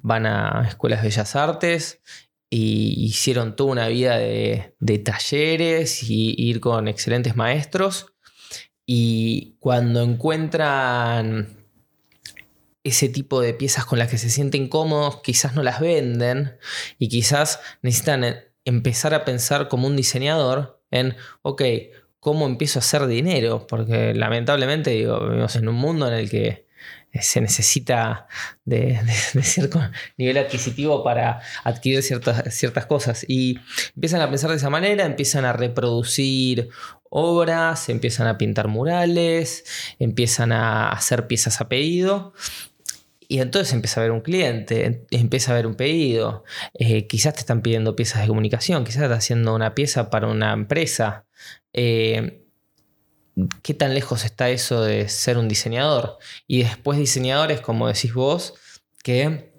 van 0.01 0.25
a 0.25 0.65
escuelas 0.67 1.01
de 1.01 1.09
bellas 1.09 1.35
artes 1.35 2.01
y 2.49 3.05
hicieron 3.05 3.55
toda 3.55 3.71
una 3.71 3.87
vida 3.87 4.17
de 4.17 4.99
talleres 5.03 6.03
y 6.03 6.33
ir 6.37 6.59
con 6.59 6.87
excelentes 6.87 7.35
maestros. 7.35 8.07
Y 8.85 9.57
cuando 9.59 10.01
encuentran 10.01 11.56
ese 12.89 13.09
tipo 13.09 13.41
de 13.41 13.53
piezas 13.53 13.85
con 13.85 13.99
las 13.99 14.09
que 14.09 14.17
se 14.17 14.29
sienten 14.29 14.67
cómodos, 14.67 15.21
quizás 15.21 15.55
no 15.55 15.63
las 15.63 15.79
venden 15.79 16.57
y 16.99 17.09
quizás 17.09 17.59
necesitan 17.81 18.23
eh, 18.23 18.47
empezar 18.65 19.13
a 19.13 19.25
pensar 19.25 19.67
como 19.67 19.87
un 19.87 19.95
diseñador 19.95 20.81
en, 20.91 21.15
ok, 21.41 21.61
¿cómo 22.19 22.45
empiezo 22.45 22.79
a 22.79 22.81
hacer 22.81 23.07
dinero? 23.07 23.67
Porque 23.67 24.13
lamentablemente 24.13 24.91
digo, 24.91 25.19
vivimos 25.27 25.55
en 25.55 25.67
un 25.67 25.75
mundo 25.75 26.07
en 26.07 26.13
el 26.13 26.29
que 26.29 26.67
eh, 27.11 27.21
se 27.21 27.39
necesita 27.41 28.27
de, 28.65 28.99
cierto 29.41 29.79
nivel 30.17 30.37
adquisitivo 30.37 31.03
para 31.03 31.41
adquirir 31.63 32.03
ciertas, 32.03 32.53
ciertas 32.53 32.85
cosas. 32.85 33.25
Y 33.27 33.59
empiezan 33.95 34.21
a 34.21 34.29
pensar 34.29 34.49
de 34.49 34.57
esa 34.57 34.69
manera, 34.69 35.05
empiezan 35.05 35.45
a 35.45 35.53
reproducir 35.53 36.69
obras, 37.09 37.89
empiezan 37.89 38.27
a 38.27 38.37
pintar 38.37 38.67
murales, 38.67 39.63
empiezan 39.99 40.51
a 40.51 40.89
hacer 40.89 41.27
piezas 41.27 41.61
a 41.61 41.69
pedido 41.69 42.33
y 43.27 43.39
entonces 43.39 43.73
empieza 43.73 43.99
a 43.99 44.03
ver 44.03 44.11
un 44.11 44.21
cliente, 44.21 45.05
empieza 45.11 45.51
a 45.51 45.55
ver 45.55 45.67
un 45.67 45.75
pedido. 45.75 46.43
Eh, 46.73 47.07
quizás 47.07 47.33
te 47.33 47.41
están 47.41 47.61
pidiendo 47.61 47.95
piezas 47.95 48.21
de 48.21 48.27
comunicación, 48.27 48.83
quizás 48.85 49.03
estás 49.03 49.19
haciendo 49.19 49.53
una 49.53 49.75
pieza 49.75 50.09
para 50.09 50.27
una 50.27 50.53
empresa. 50.53 51.25
Eh, 51.73 52.43
¿Qué 53.61 53.73
tan 53.73 53.93
lejos 53.93 54.25
está 54.25 54.49
eso 54.49 54.81
de 54.81 55.09
ser 55.09 55.37
un 55.37 55.47
diseñador? 55.47 56.17
Y 56.47 56.63
después 56.63 56.97
diseñadores, 56.97 57.61
como 57.61 57.87
decís 57.87 58.13
vos, 58.13 58.55
que 59.03 59.56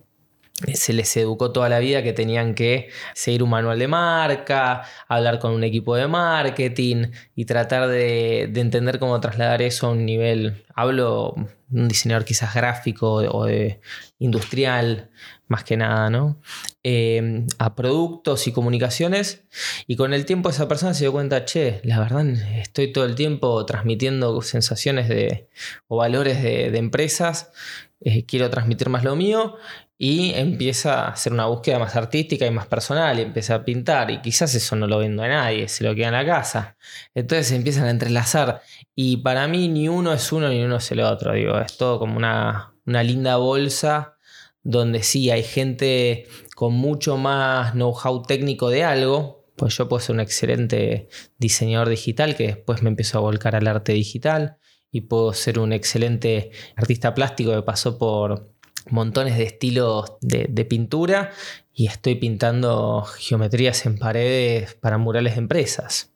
se 0.75 0.93
les 0.93 1.17
educó 1.17 1.53
toda 1.53 1.69
la 1.69 1.79
vida 1.79 2.03
que 2.03 2.13
tenían 2.13 2.55
que 2.55 2.89
seguir 3.15 3.43
un 3.43 3.51
manual 3.51 3.79
de 3.79 3.89
marca, 3.89 4.83
hablar 5.07 5.39
con 5.39 5.53
un 5.53 5.65
equipo 5.65 5.95
de 5.97 6.09
marketing 6.09 7.07
y 7.35 7.45
tratar 7.45 7.89
de, 7.89 8.43
entender 8.43 8.99
cómo 8.99 9.21
trasladar 9.21 9.63
eso 9.63 9.87
a 9.87 9.91
un 9.91 10.05
nivel, 10.05 10.65
hablo 10.75 11.35
un 11.71 11.87
diseñador 11.87 12.25
quizás 12.25 12.55
gráfico 12.55 13.15
o 13.15 13.45
de 13.45 13.81
industrial, 14.19 15.11
más 15.47 15.65
que 15.65 15.77
nada, 15.77 16.11
¿no? 16.11 16.41
Eh, 16.83 17.47
a 17.59 17.75
productos 17.75 18.47
y 18.47 18.53
comunicaciones 18.53 19.45
y 19.87 19.97
con 19.97 20.13
el 20.13 20.25
tiempo 20.25 20.49
esa 20.49 20.67
persona 20.67 20.95
se 20.95 21.05
dio 21.05 21.13
cuenta, 21.13 21.45
che, 21.45 21.81
la 21.85 21.99
verdad 22.01 22.27
estoy 22.27 22.93
todo 22.93 23.05
el 23.05 23.15
tiempo 23.15 23.65
transmitiendo 23.67 24.41
sensaciones 24.43 25.09
de, 25.09 25.49
o 25.87 25.99
valores 25.99 26.43
de, 26.43 26.77
empresas, 26.79 27.53
eh, 28.01 28.25
quiero 28.25 28.49
transmitir 28.51 28.89
más 28.89 29.05
lo 29.05 29.15
mío 29.15 29.57
y 30.01 30.33
empieza 30.35 31.07
a 31.07 31.09
hacer 31.09 31.33
una 31.33 31.47
búsqueda 31.47 31.81
más 31.81 31.97
artística 31.97 32.47
y 32.47 32.53
más 32.53 32.69
personal 32.69 33.19
y 33.19 33.23
empieza 33.23 33.57
a 33.57 33.65
pintar 33.65 34.11
y 34.13 34.21
quizás 34.21 34.55
eso 34.55 34.77
no 34.77 34.87
lo 34.87 34.99
vendo 34.99 35.25
a 35.25 35.29
nadie, 35.29 35.69
se 35.69 35.83
lo 35.83 35.95
queda 35.95 36.07
en 36.07 36.13
la 36.13 36.25
casa. 36.25 36.77
Entonces 37.15 37.49
se 37.49 37.57
empiezan 37.57 37.85
a 37.87 37.91
entrelazar 37.91 38.63
y 38.95 39.19
para 39.19 39.49
mí 39.49 39.69
ni 39.69 39.89
uno 39.89 40.13
es 40.13 40.31
uno 40.31 40.49
ni 40.49 40.63
uno 40.63 40.77
es 40.77 40.91
el 40.93 41.01
otro, 41.01 41.33
digo, 41.35 41.59
es 41.59 41.77
todo 41.77 41.99
como 41.99 42.17
una, 42.17 42.75
una 42.87 43.03
linda 43.03 43.37
bolsa 43.37 44.17
donde 44.63 45.03
sí 45.03 45.31
hay 45.31 45.43
gente 45.43 46.29
con 46.55 46.75
mucho 46.75 47.17
más 47.17 47.73
know-how 47.73 48.23
técnico 48.23 48.71
de 48.71 48.85
algo, 48.85 49.47
pues 49.57 49.77
yo 49.77 49.89
puedo 49.89 50.01
ser 50.01 50.15
un 50.15 50.21
excelente 50.21 51.09
diseñador 51.39 51.89
digital 51.89 52.37
que 52.37 52.47
después 52.47 52.83
me 52.83 52.91
empezó 52.91 53.19
a 53.19 53.23
volcar 53.23 53.57
al 53.57 53.67
arte 53.67 53.93
digital 53.93 54.59
y 54.93 55.03
puedo 55.03 55.33
ser 55.33 55.59
un 55.59 55.73
excelente 55.73 56.51
artista 56.77 57.15
plástico 57.15 57.53
que 57.53 57.63
pasó 57.63 57.99
por 57.99 58.58
montones 58.91 59.37
de 59.37 59.45
estilos 59.45 60.13
de, 60.21 60.65
pintura 60.65 61.31
y 61.73 61.87
estoy 61.87 62.17
pintando 62.17 63.03
geometrías 63.03 63.87
en 63.87 63.99
paredes 63.99 64.75
para 64.75 64.99
murales 64.99 65.35
de 65.35 65.41
empresas. 65.41 66.13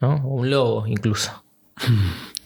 ¿no? 0.00 0.16
Un 0.26 0.50
logo 0.50 0.86
incluso. 0.86 1.44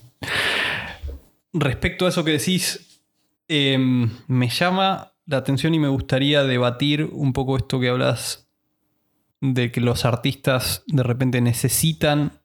Respecto 1.53 2.07
a 2.07 2.11
eso 2.11 2.25
que 2.25 2.33
decís, 2.33 3.03
em, 3.49 4.11
me 4.29 4.49
llama 4.49 5.13
la 5.27 5.39
atención 5.39 5.75
y 5.75 5.79
me 5.79 5.89
gustaría 5.89 6.45
debatir 6.45 7.09
un 7.13 7.33
poco 7.33 7.57
esto 7.57 7.81
que 7.81 7.89
hablas 7.89 8.49
de 9.41 9.73
que 9.73 9.81
los 9.81 10.05
artistas 10.05 10.85
de 10.87 11.03
repente 11.03 11.41
necesitan 11.41 12.41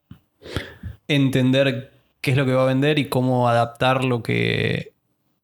entender 1.08 1.92
qué 2.20 2.32
es 2.32 2.36
lo 2.36 2.46
que 2.46 2.54
va 2.54 2.62
a 2.62 2.66
vender 2.66 2.98
y 2.98 3.08
cómo 3.08 3.48
adaptar 3.48 4.04
lo 4.04 4.22
que 4.22 4.94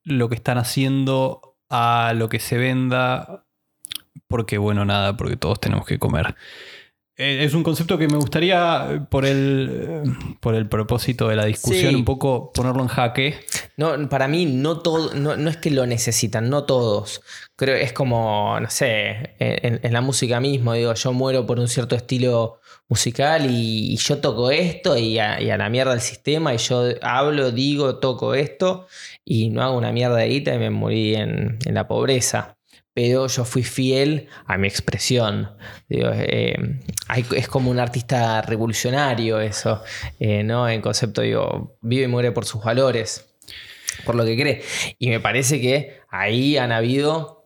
lo 0.05 0.29
que 0.29 0.35
están 0.35 0.59
haciendo 0.59 1.57
a 1.69 2.13
lo 2.15 2.29
que 2.29 2.39
se 2.39 2.59
venda, 2.59 3.47
porque 4.29 4.59
bueno, 4.59 4.85
nada, 4.85 5.17
porque 5.17 5.37
todos 5.37 5.61
tenemos 5.61 5.87
que 5.87 5.99
comer. 5.99 6.35
Eh, 7.17 7.45
es 7.45 7.53
un 7.53 7.63
concepto 7.63 7.99
que 7.99 8.09
me 8.09 8.17
gustaría, 8.17 9.07
por 9.11 9.27
el, 9.27 10.03
por 10.41 10.55
el 10.55 10.67
propósito 10.67 11.29
de 11.29 11.37
la 11.37 11.45
discusión, 11.45 11.95
un 11.95 12.05
poco 12.07 12.53
ponerlo 12.53 12.83
en 12.83 12.89
jaque. 12.89 13.39
No, 13.77 14.09
para 14.09 14.29
mí 14.29 14.47
no, 14.47 14.81
todo, 14.81 15.15
no, 15.15 15.51
es 15.51 15.59
que 15.59 15.71
lo 15.71 15.87
necesitan, 15.87 16.49
no 16.49 16.65
todos. 16.65 17.21
Creo 17.55 17.77
es 17.77 17.93
como, 17.93 18.59
no 18.59 18.71
sé, 18.71 19.37
en, 19.39 19.93
la 19.93 20.01
música 20.01 20.41
mismo, 20.41 20.73
digo, 20.73 20.95
yo 20.95 21.13
muero 21.13 21.47
por 21.47 21.61
un 21.61 21.69
cierto 21.69 21.97
estilo 21.97 22.62
musical 22.93 23.47
y, 23.49 23.97
yo 23.97 24.19
toco 24.19 24.51
esto 24.51 24.99
y 24.99 25.19
a, 25.19 25.39
la 25.41 25.71
mierda 25.71 25.95
el 25.95 26.03
sistema 26.03 26.53
y 26.53 26.59
yo 26.59 26.85
hablo, 27.01 27.51
digo, 27.51 27.97
toco 28.01 28.35
esto 28.35 28.87
y 29.25 29.49
no 29.49 29.63
hago 29.63 29.79
una 29.79 29.93
mierda 29.93 30.17
de 30.17 30.29
guita 30.29 30.55
y 30.55 30.59
me 30.59 30.69
morí 30.69 31.15
en, 31.15 31.59
la 31.65 31.89
pobreza. 31.89 32.59
Pero 32.93 33.27
yo 33.29 33.47
fui 33.47 33.63
fiel 33.63 34.29
a 34.45 34.59
mi 34.59 34.69
expresión. 34.69 35.53
Eh, 35.89 36.55
es 37.35 37.49
como 37.49 37.71
un 37.71 37.79
artista 37.79 38.43
revolucionario 38.43 39.41
eso, 39.41 39.83
eh, 40.21 40.43
¿no? 40.45 40.69
En 40.69 40.83
concepto, 40.83 41.23
digo, 41.23 41.79
vive 41.81 42.05
y 42.05 42.09
muere 42.09 42.33
por 42.33 42.45
sus 42.45 42.63
valores, 42.63 43.35
por 44.05 44.15
lo 44.15 44.27
que 44.27 44.37
cree. 44.37 44.63
Y 44.99 45.09
me 45.09 45.21
parece 45.21 45.63
que 45.63 46.01
ahí 46.11 46.59
han 46.59 46.73
habido 46.73 47.42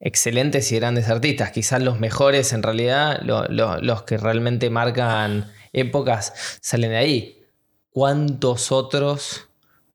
excelentes 0.00 0.72
y 0.72 0.76
grandes 0.76 1.08
artistas, 1.08 1.52
quizás 1.52 1.82
los 1.82 2.00
mejores 2.00 2.52
en 2.52 2.62
realidad, 2.62 3.20
los 3.22 4.02
que 4.02 4.16
realmente 4.16 4.70
marcan 4.70 5.52
épocas, 5.72 6.58
salen 6.60 6.90
de 6.90 6.96
ahí. 6.96 7.44
¿Cuántos 7.90 8.72
otros 8.72 9.48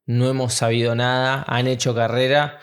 no 0.06 0.30
hemos 0.30 0.54
sabido 0.54 0.96
nada, 0.96 1.44
han 1.48 1.68
hecho 1.68 1.96
carrera? 1.96 2.60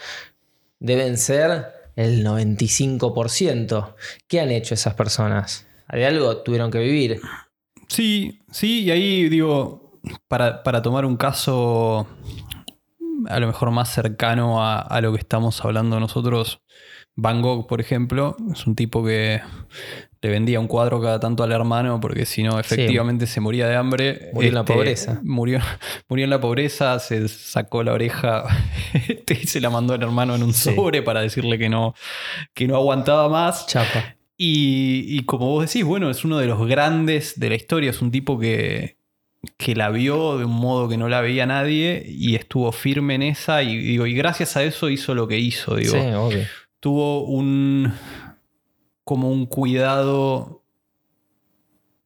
Deben 0.78 1.18
ser 1.18 1.66
el 1.96 2.24
95%. 2.24 3.94
¿Qué 4.28 4.40
han 4.40 4.50
hecho 4.50 4.74
esas 4.74 4.94
personas? 4.94 5.66
¿De 5.90 6.06
algo 6.06 6.38
tuvieron 6.38 6.70
que 6.70 6.78
vivir? 6.78 7.20
Sí, 7.88 8.40
sí, 8.50 8.84
y 8.84 8.90
ahí 8.90 9.28
digo, 9.28 10.00
para, 10.28 10.62
para 10.62 10.80
tomar 10.80 11.04
un 11.04 11.16
caso 11.16 12.06
a 13.28 13.38
lo 13.38 13.46
mejor 13.46 13.70
más 13.70 13.92
cercano 13.92 14.64
a, 14.64 14.80
a 14.80 15.00
lo 15.00 15.12
que 15.12 15.18
estamos 15.18 15.64
hablando 15.64 16.00
nosotros, 16.00 16.62
Van 17.14 17.42
Gogh, 17.42 17.66
por 17.66 17.80
ejemplo, 17.80 18.36
es 18.52 18.66
un 18.66 18.74
tipo 18.74 19.04
que 19.04 19.40
le 20.22 20.30
vendía 20.30 20.60
un 20.60 20.68
cuadro 20.68 21.00
cada 21.00 21.18
tanto 21.20 21.42
al 21.42 21.50
hermano 21.52 22.00
porque 22.00 22.24
si 22.26 22.42
no, 22.42 22.58
efectivamente 22.60 23.26
se 23.26 23.40
moría 23.40 23.66
de 23.68 23.76
hambre. 23.76 24.30
Murió 24.32 24.48
en 24.48 24.54
la 24.54 24.60
Este, 24.60 24.72
pobreza. 24.72 25.20
Murió, 25.24 25.58
murió 26.08 26.24
en 26.24 26.30
la 26.30 26.40
pobreza, 26.40 26.98
se 27.00 27.28
sacó 27.28 27.82
la 27.82 27.92
oreja 27.92 28.44
este, 29.08 29.38
y 29.42 29.46
se 29.46 29.60
la 29.60 29.68
mandó 29.68 29.94
al 29.94 30.02
hermano 30.02 30.34
en 30.36 30.42
un 30.42 30.52
Sí. 30.54 30.74
sobre 30.74 31.02
para 31.02 31.20
decirle 31.20 31.58
que 31.58 31.68
no, 31.68 31.94
que 32.54 32.66
no 32.66 32.76
aguantaba 32.76 33.28
más. 33.28 33.66
Chapa. 33.66 34.16
Y, 34.38 35.04
y 35.08 35.24
como 35.24 35.46
vos 35.48 35.66
decís, 35.66 35.84
bueno, 35.84 36.08
es 36.10 36.24
uno 36.24 36.38
de 36.38 36.46
los 36.46 36.66
grandes 36.66 37.38
de 37.38 37.48
la 37.50 37.54
historia, 37.56 37.90
es 37.90 38.00
un 38.00 38.10
tipo 38.10 38.38
que, 38.38 38.96
que 39.56 39.74
la 39.76 39.90
vio 39.90 40.38
de 40.38 40.44
un 40.46 40.52
modo 40.54 40.88
que 40.88 40.96
no 40.96 41.08
la 41.08 41.20
veía 41.20 41.46
nadie 41.46 42.04
y 42.08 42.34
estuvo 42.36 42.72
firme 42.72 43.14
en 43.16 43.22
esa 43.22 43.62
y, 43.62 43.76
digo, 43.76 44.06
y 44.06 44.14
gracias 44.14 44.56
a 44.56 44.62
eso 44.64 44.88
hizo 44.88 45.14
lo 45.14 45.28
que 45.28 45.38
hizo. 45.38 45.76
Digo, 45.76 45.92
Sí, 45.92 45.98
obvio. 45.98 46.44
Tuvo 46.82 47.24
un 47.24 47.92
como 49.04 49.30
un 49.30 49.46
cuidado 49.46 50.64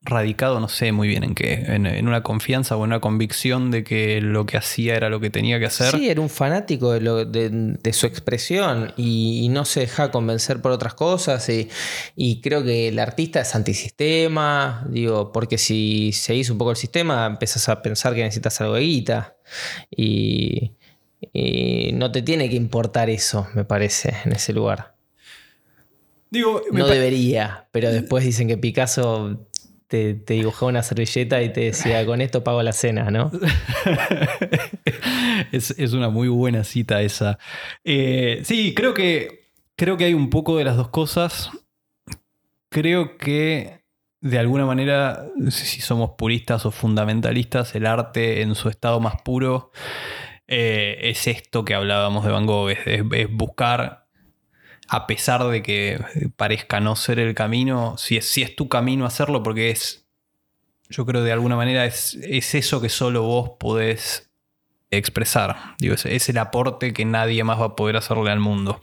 radicado, 0.02 0.60
no 0.60 0.68
sé 0.68 0.92
muy 0.92 1.08
bien 1.08 1.24
en 1.24 1.34
qué, 1.34 1.54
en, 1.66 1.86
en 1.86 2.06
una 2.06 2.22
confianza 2.22 2.76
o 2.76 2.80
en 2.80 2.90
una 2.90 3.00
convicción 3.00 3.70
de 3.70 3.82
que 3.84 4.20
lo 4.20 4.44
que 4.44 4.56
hacía 4.58 4.94
era 4.96 5.08
lo 5.08 5.18
que 5.18 5.30
tenía 5.30 5.58
que 5.58 5.64
hacer. 5.66 5.90
Sí, 5.96 6.08
era 6.10 6.20
un 6.20 6.28
fanático 6.28 6.92
de, 6.92 7.24
de- 7.82 7.92
su 7.92 8.06
expresión 8.06 8.92
y, 8.98 9.40
y 9.44 9.48
no 9.48 9.64
se 9.64 9.80
deja 9.80 10.10
convencer 10.10 10.60
por 10.60 10.70
otras 10.72 10.94
cosas. 10.94 11.48
Y, 11.48 11.68
y 12.14 12.40
creo 12.42 12.62
que 12.62 12.88
el 12.88 12.98
artista 12.98 13.40
es 13.40 13.54
antisistema, 13.54 14.86
digo, 14.90 15.32
porque 15.32 15.56
si 15.58 16.12
seguís 16.12 16.50
un 16.50 16.58
poco 16.58 16.72
el 16.72 16.76
sistema, 16.76 17.24
empezás 17.26 17.68
a 17.70 17.80
pensar 17.82 18.14
que 18.14 18.22
necesitas 18.22 18.60
algo 18.60 18.74
de 18.74 18.82
guita. 18.82 19.36
Y, 19.90 20.72
y 21.20 21.90
no 21.94 22.12
te 22.12 22.22
tiene 22.22 22.48
que 22.48 22.56
importar 22.56 23.10
eso, 23.10 23.46
me 23.54 23.64
parece, 23.64 24.14
en 24.24 24.32
ese 24.32 24.52
lugar. 24.52 24.94
Digo, 26.30 26.62
No 26.72 26.86
debería, 26.86 27.68
pero 27.70 27.90
después 27.90 28.24
dicen 28.24 28.48
que 28.48 28.58
Picasso 28.58 29.46
te, 29.86 30.14
te 30.14 30.34
dibujaba 30.34 30.70
una 30.70 30.82
servilleta 30.82 31.42
y 31.42 31.52
te 31.52 31.60
decía, 31.60 32.04
con 32.04 32.20
esto 32.20 32.42
pago 32.42 32.62
la 32.62 32.72
cena, 32.72 33.10
¿no? 33.10 33.30
es, 35.52 35.70
es 35.78 35.92
una 35.92 36.10
muy 36.10 36.28
buena 36.28 36.64
cita 36.64 37.00
esa. 37.02 37.38
Eh, 37.84 38.40
sí, 38.44 38.74
creo 38.74 38.92
que, 38.92 39.50
creo 39.76 39.96
que 39.96 40.04
hay 40.04 40.14
un 40.14 40.30
poco 40.30 40.58
de 40.58 40.64
las 40.64 40.76
dos 40.76 40.88
cosas. 40.88 41.50
Creo 42.68 43.16
que 43.16 43.84
de 44.20 44.38
alguna 44.38 44.66
manera, 44.66 45.28
si 45.50 45.80
somos 45.80 46.12
puristas 46.18 46.66
o 46.66 46.72
fundamentalistas, 46.72 47.74
el 47.74 47.86
arte 47.86 48.42
en 48.42 48.54
su 48.54 48.68
estado 48.68 48.98
más 48.98 49.22
puro 49.22 49.70
eh, 50.48 50.98
es 51.02 51.26
esto 51.26 51.64
que 51.64 51.74
hablábamos 51.74 52.24
de 52.24 52.32
Van 52.32 52.46
Gogh, 52.46 52.70
es, 52.70 53.02
buscar, 53.30 54.06
a 54.88 55.06
pesar 55.06 55.44
de 55.44 55.62
que 55.62 56.00
parezca 56.36 56.80
no 56.80 56.96
ser 56.96 57.18
el 57.18 57.34
camino, 57.34 57.96
si 57.98 58.16
es, 58.16 58.26
si 58.26 58.42
es 58.42 58.54
tu 58.56 58.68
camino 58.68 59.06
hacerlo, 59.06 59.42
porque 59.42 59.70
es, 59.70 60.06
yo 60.88 61.04
creo 61.06 61.22
de 61.22 61.32
alguna 61.32 61.56
manera 61.56 61.84
es, 61.84 62.14
es 62.14 62.54
eso 62.54 62.80
que 62.80 62.88
solo 62.88 63.22
vos 63.22 63.52
podés 63.58 64.30
expresar. 64.90 65.74
Digo, 65.78 65.94
es, 65.94 66.06
es 66.06 66.28
el 66.28 66.38
aporte 66.38 66.92
que 66.92 67.04
nadie 67.04 67.42
más 67.44 67.60
va 67.60 67.66
a 67.66 67.76
poder 67.76 67.96
hacerle 67.96 68.30
al 68.30 68.40
mundo. 68.40 68.80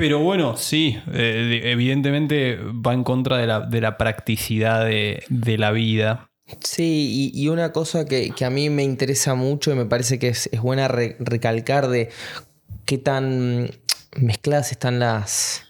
Pero 0.00 0.20
bueno, 0.20 0.56
sí, 0.56 0.98
eh, 1.12 1.60
evidentemente 1.64 2.56
va 2.56 2.94
en 2.94 3.04
contra 3.04 3.36
de 3.36 3.46
la, 3.46 3.60
de 3.60 3.82
la 3.82 3.98
practicidad 3.98 4.86
de, 4.86 5.24
de 5.28 5.58
la 5.58 5.72
vida. 5.72 6.29
Sí, 6.62 7.32
y, 7.34 7.42
y 7.44 7.48
una 7.48 7.72
cosa 7.72 8.04
que, 8.04 8.30
que 8.30 8.44
a 8.44 8.50
mí 8.50 8.70
me 8.70 8.82
interesa 8.82 9.34
mucho 9.34 9.70
y 9.72 9.74
me 9.74 9.86
parece 9.86 10.18
que 10.18 10.28
es, 10.28 10.48
es 10.52 10.60
buena 10.60 10.88
re- 10.88 11.16
recalcar 11.20 11.88
de 11.88 12.10
qué 12.86 12.98
tan 12.98 13.70
mezcladas 14.16 14.72
están 14.72 14.98
las, 15.00 15.62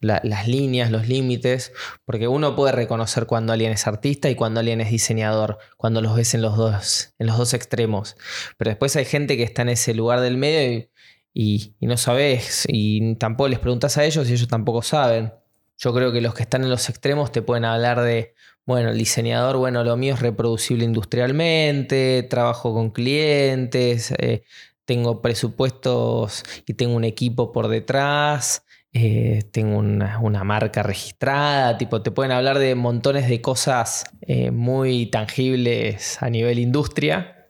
la- 0.00 0.20
las 0.24 0.48
líneas, 0.48 0.90
los 0.90 1.08
límites, 1.08 1.72
porque 2.04 2.28
uno 2.28 2.56
puede 2.56 2.72
reconocer 2.72 3.26
cuando 3.26 3.52
alguien 3.52 3.72
es 3.72 3.86
artista 3.86 4.30
y 4.30 4.34
cuando 4.36 4.60
alguien 4.60 4.80
es 4.80 4.90
diseñador, 4.90 5.58
cuando 5.76 6.02
los 6.02 6.14
ves 6.16 6.34
en 6.34 6.42
los 6.42 6.56
dos, 6.56 7.14
en 7.18 7.26
los 7.26 7.38
dos 7.38 7.54
extremos. 7.54 8.16
Pero 8.58 8.70
después 8.70 8.96
hay 8.96 9.04
gente 9.06 9.36
que 9.36 9.44
está 9.44 9.62
en 9.62 9.70
ese 9.70 9.94
lugar 9.94 10.20
del 10.20 10.36
medio 10.36 10.72
y, 10.72 10.90
y- 11.34 11.76
y 11.80 11.86
no 11.86 11.96
sabes, 11.96 12.64
y 12.68 13.14
tampoco 13.16 13.48
les 13.48 13.58
preguntas 13.60 13.96
a 13.98 14.04
ellos 14.04 14.28
y 14.28 14.34
ellos 14.34 14.48
tampoco 14.48 14.82
saben. 14.82 15.32
Yo 15.78 15.94
creo 15.94 16.12
que 16.12 16.20
los 16.20 16.34
que 16.34 16.42
están 16.42 16.62
en 16.64 16.70
los 16.70 16.88
extremos 16.90 17.32
te 17.32 17.40
pueden 17.42 17.64
hablar 17.64 18.02
de, 18.02 18.34
bueno, 18.66 18.90
el 18.90 18.98
diseñador, 18.98 19.56
bueno, 19.56 19.82
lo 19.84 19.96
mío 19.96 20.14
es 20.14 20.20
reproducible 20.20 20.84
industrialmente, 20.84 22.22
trabajo 22.24 22.72
con 22.72 22.90
clientes, 22.90 24.12
eh, 24.18 24.44
tengo 24.84 25.22
presupuestos 25.22 26.44
y 26.66 26.74
tengo 26.74 26.94
un 26.96 27.04
equipo 27.04 27.52
por 27.52 27.68
detrás, 27.68 28.64
eh, 28.92 29.44
tengo 29.52 29.78
una, 29.78 30.44
marca 30.44 30.82
registrada, 30.82 31.78
tipo, 31.78 32.02
te 32.02 32.10
pueden 32.10 32.32
hablar 32.32 32.58
de 32.58 32.74
montones 32.74 33.28
de 33.28 33.40
cosas 33.40 34.04
eh, 34.22 34.50
muy 34.50 35.06
tangibles 35.06 36.20
a 36.20 36.28
nivel 36.28 36.58
industria. 36.58 37.46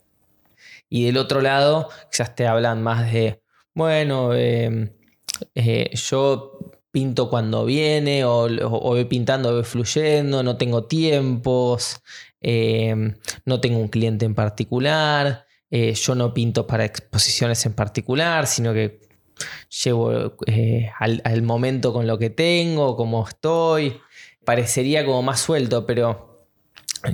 Y 0.91 1.07
del 1.07 1.17
otro 1.17 1.41
lado, 1.41 1.89
quizás 2.11 2.35
te 2.35 2.47
hablan 2.47 2.83
más 2.83 3.11
de, 3.11 3.43
bueno, 3.75 4.35
eh, 4.35 4.91
yo 5.95 6.50
pinto 6.91 7.31
cuando 7.31 7.65
viene, 7.65 8.25
o, 8.25 8.45
o 8.45 8.81
voy 8.81 9.05
pintando, 9.05 9.53
voy 9.53 9.65
fluyendo, 9.65 10.43
no 10.43 10.57
tengo 10.57 10.85
tiempos, 10.85 12.03
eh, 12.41 13.15
no 13.45 13.61
tengo 13.61 13.79
un 13.79 13.89
cliente 13.89 14.25
en 14.25 14.35
particular, 14.35 15.47
eh, 15.71 15.95
yo 15.95 16.15
no 16.15 16.35
pinto 16.35 16.67
para 16.67 16.85
exposiciones 16.85 17.65
en 17.67 17.75
particular, 17.75 18.47
sino 18.47 18.73
que 18.73 19.01
llevo 19.85 20.37
eh, 20.47 20.91
al, 20.99 21.43
momento 21.43 21.93
con 21.93 22.07
lo 22.07 22.19
que 22.19 22.31
tengo, 22.31 22.97
como 22.97 23.27
estoy. 23.27 24.01
Parecería 24.45 25.05
como 25.05 25.23
más 25.23 25.41
suelto, 25.41 25.87
pero 25.87 26.49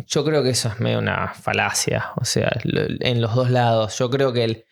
yo 0.07 0.25
creo 0.25 0.43
que 0.43 0.51
eso 0.51 0.69
es 0.69 0.81
medio 0.81 0.99
una 0.99 1.35
falacia, 1.35 2.13
o 2.17 2.25
sea, 2.25 2.51
en 2.65 3.21
los 3.21 3.35
dos 3.35 3.51
lados. 3.51 3.99
Yo 3.99 4.11
creo 4.11 4.33
que 4.33 4.45
el, 4.45 4.65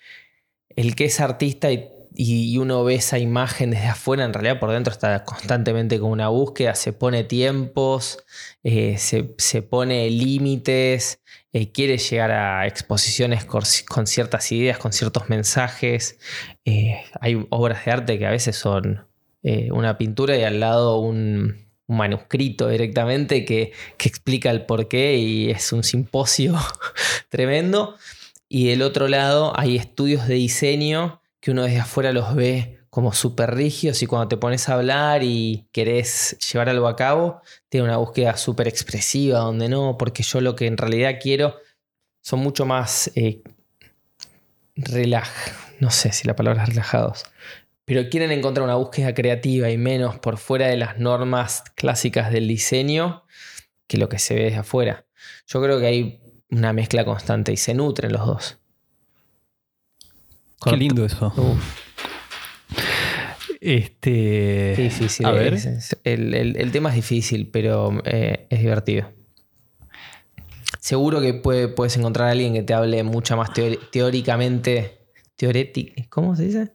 el 0.70 0.96
que 0.96 1.04
es 1.04 1.20
artista 1.20 1.70
y, 1.70 1.90
y 2.16 2.56
uno 2.58 2.84
ve 2.84 2.94
esa 2.94 3.18
imagen 3.18 3.70
desde 3.70 3.88
afuera, 3.88 4.24
en 4.24 4.32
realidad 4.32 4.60
por 4.60 4.70
dentro 4.70 4.92
está 4.92 5.24
constantemente 5.24 5.98
con 5.98 6.10
una 6.10 6.28
búsqueda, 6.28 6.76
se 6.76 6.92
pone 6.92 7.24
tiempos, 7.24 8.24
eh, 8.62 8.98
se, 8.98 9.34
se 9.36 9.62
pone 9.62 10.08
límites, 10.10 11.20
eh, 11.52 11.72
quiere 11.72 11.98
llegar 11.98 12.30
a 12.30 12.66
exposiciones 12.68 13.44
con, 13.44 13.64
ciertas 14.06 14.52
ideas, 14.52 14.78
con 14.78 14.92
ciertos 14.92 15.28
mensajes. 15.28 16.18
Eh, 16.64 17.02
hay 17.20 17.44
obras 17.50 17.84
de 17.84 17.90
arte 17.90 18.18
que 18.18 18.26
a 18.26 18.30
veces 18.30 18.56
son 18.56 19.06
una 19.72 19.98
pintura 19.98 20.38
y 20.38 20.42
al 20.42 20.58
lado 20.58 21.00
un, 21.00 21.66
un 21.86 21.96
manuscrito 21.98 22.68
directamente 22.68 23.44
que, 23.44 23.72
que 23.98 24.08
explica 24.08 24.50
el 24.50 24.64
porqué 24.64 25.18
y 25.18 25.50
es 25.50 25.70
un 25.72 25.84
simposio 25.84 26.56
tremendo. 27.28 27.96
Y 28.48 28.68
del 28.68 28.80
otro 28.80 29.08
lado 29.08 29.52
hay 29.58 29.76
estudios 29.76 30.26
de 30.26 30.36
diseño 30.36 31.20
que 31.44 31.50
uno 31.50 31.64
desde 31.64 31.80
afuera 31.80 32.10
los 32.10 32.34
ve 32.34 32.78
como 32.88 33.12
súper 33.12 33.54
rígidos 33.54 34.02
y 34.02 34.06
cuando 34.06 34.28
te 34.28 34.38
pones 34.38 34.66
a 34.70 34.74
hablar 34.74 35.22
y 35.22 35.68
querés 35.72 36.38
llevar 36.38 36.70
algo 36.70 36.88
a 36.88 36.96
cabo, 36.96 37.42
tiene 37.68 37.84
una 37.84 37.98
búsqueda 37.98 38.38
súper 38.38 38.66
expresiva 38.66 39.40
donde 39.40 39.68
no, 39.68 39.98
porque 39.98 40.22
yo 40.22 40.40
lo 40.40 40.56
que 40.56 40.66
en 40.66 40.78
realidad 40.78 41.18
quiero 41.20 41.54
son 42.22 42.40
mucho 42.40 42.64
más 42.64 43.10
eh, 43.14 43.42
relaj, 44.74 45.28
no 45.80 45.90
sé 45.90 46.12
si 46.12 46.26
la 46.26 46.34
palabra 46.34 46.62
es 46.62 46.70
relajados, 46.70 47.24
pero 47.84 48.08
quieren 48.08 48.32
encontrar 48.32 48.64
una 48.64 48.76
búsqueda 48.76 49.12
creativa 49.12 49.68
y 49.68 49.76
menos 49.76 50.18
por 50.18 50.38
fuera 50.38 50.68
de 50.68 50.78
las 50.78 50.98
normas 50.98 51.62
clásicas 51.74 52.32
del 52.32 52.48
diseño 52.48 53.26
que 53.86 53.98
lo 53.98 54.08
que 54.08 54.18
se 54.18 54.34
ve 54.34 54.44
desde 54.44 54.60
afuera. 54.60 55.04
Yo 55.46 55.62
creo 55.62 55.78
que 55.78 55.86
hay 55.88 56.22
una 56.48 56.72
mezcla 56.72 57.04
constante 57.04 57.52
y 57.52 57.58
se 57.58 57.74
nutren 57.74 58.14
los 58.14 58.24
dos. 58.24 58.63
Qué 60.70 60.76
lindo 60.76 61.04
eso. 61.04 61.32
Uf, 61.36 61.80
Este. 63.60 64.72
qué 64.76 64.82
difícil. 64.82 65.26
A 65.26 65.30
ver. 65.32 65.54
es- 65.54 65.66
es- 65.66 65.96
el, 66.04 66.34
el- 66.34 66.56
el 66.56 66.72
tema 66.72 66.90
es 66.90 66.96
difícil, 66.96 67.48
pero 67.50 68.00
eh, 68.04 68.46
es 68.50 68.60
divertido. 68.60 69.10
Seguro 70.80 71.20
que 71.22 71.32
puede- 71.34 71.68
puedes 71.68 71.96
encontrar 71.96 72.28
a 72.28 72.32
alguien 72.32 72.52
que 72.52 72.62
te 72.62 72.74
hable 72.74 73.02
mucho 73.04 73.36
más 73.36 73.50
teóricamente. 73.90 74.98
¿Cómo 76.10 76.36
se 76.36 76.44
dice? 76.44 76.72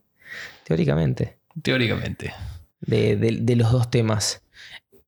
Teóricamente. 0.63 1.38
Teóricamente. 1.62 2.34
de, 2.82 3.17
de- 3.17 3.38
de 3.41 3.56
los 3.58 3.71
dos 3.73 3.91
temas. 3.91 4.41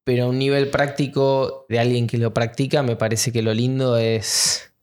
Pero 0.04 0.26
a 0.26 0.28
un 0.28 0.38
nivel 0.38 0.68
práctico 0.70 1.66
de 1.70 1.80
alguien 1.80 2.06
que 2.06 2.18
lo 2.18 2.34
practica, 2.34 2.84
me 2.84 2.96
parece 2.98 3.32
que 3.32 3.42
lo 3.42 3.54
lindo 3.54 3.98
es, 3.98 4.74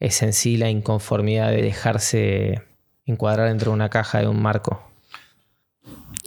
es 0.00 0.22
en 0.22 0.32
sí 0.32 0.56
la 0.56 0.70
inconformidad 0.70 1.50
de 1.50 1.60
dejarse 1.62 2.62
encuadrar 3.06 3.48
dentro 3.48 3.70
de 3.70 3.74
una 3.74 3.88
caja 3.90 4.20
de 4.20 4.28
un 4.28 4.40
marco. 4.40 4.82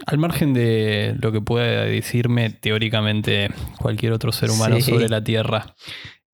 Al 0.05 0.17
margen 0.17 0.53
de 0.53 1.15
lo 1.19 1.31
que 1.31 1.41
pueda 1.41 1.83
decirme 1.83 2.49
teóricamente 2.51 3.49
cualquier 3.79 4.13
otro 4.13 4.31
ser 4.31 4.51
humano 4.51 4.75
Sí. 4.77 4.83
sobre 4.91 5.09
la 5.09 5.23
Tierra, 5.23 5.75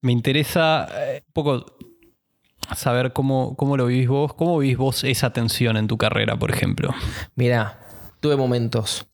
me 0.01 0.11
interesa 0.11 0.87
eh, 0.91 1.23
un 1.25 1.33
poco 1.33 1.65
saber 2.75 3.13
cómo, 3.13 3.55
cómo 3.55 3.77
lo 3.77 3.85
vivís 3.87 4.07
vos, 4.07 4.33
cómo 4.33 4.57
vivís 4.59 4.77
vos 4.77 5.03
esa 5.03 5.31
tensión 5.31 5.77
en 5.77 5.87
tu 5.87 5.97
carrera, 5.97 6.35
por 6.37 6.51
ejemplo. 6.51 6.93
Mira, 7.35 7.79
tuve 8.19 8.35
momentos. 8.35 9.05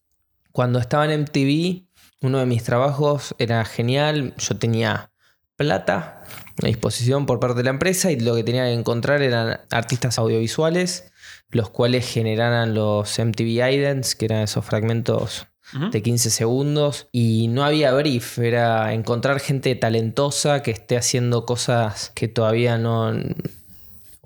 Cuando 0.52 0.80
estaba 0.80 1.06
en 1.06 1.22
MTV, 1.22 1.84
uno 2.22 2.40
de 2.40 2.46
mis 2.46 2.64
trabajos 2.64 3.36
era 3.38 3.64
genial. 3.66 4.34
Yo 4.38 4.58
tenía 4.58 5.12
plata 5.56 6.24
a 6.62 6.66
disposición 6.66 7.26
por 7.26 7.40
parte 7.40 7.58
de 7.58 7.64
la 7.64 7.70
empresa 7.70 8.12
y 8.12 8.20
lo 8.20 8.36
que 8.36 8.44
tenía 8.44 8.66
que 8.66 8.74
encontrar 8.74 9.22
eran 9.22 9.60
artistas 9.72 10.18
audiovisuales, 10.18 11.12
los 11.52 11.70
cuales 11.70 12.08
generaran 12.08 12.74
los 12.74 13.18
MTV 13.18 13.72
Idents, 13.72 14.16
que 14.16 14.26
eran 14.26 14.44
esos 14.44 14.66
fragmentos 14.66 15.48
de 15.92 16.02
15 16.02 16.30
segundos. 16.30 17.08
Y 17.12 17.48
no 17.50 17.64
había 17.64 17.94
brief, 17.94 18.40
era 18.40 18.94
encontrar 18.94 19.40
gente 19.40 19.76
talentosa 19.76 20.62
que 20.62 20.72
esté 20.72 20.98
haciendo 20.98 21.46
cosas 21.46 22.12
que 22.16 22.28
todavía 22.28 22.78
no 22.78 23.14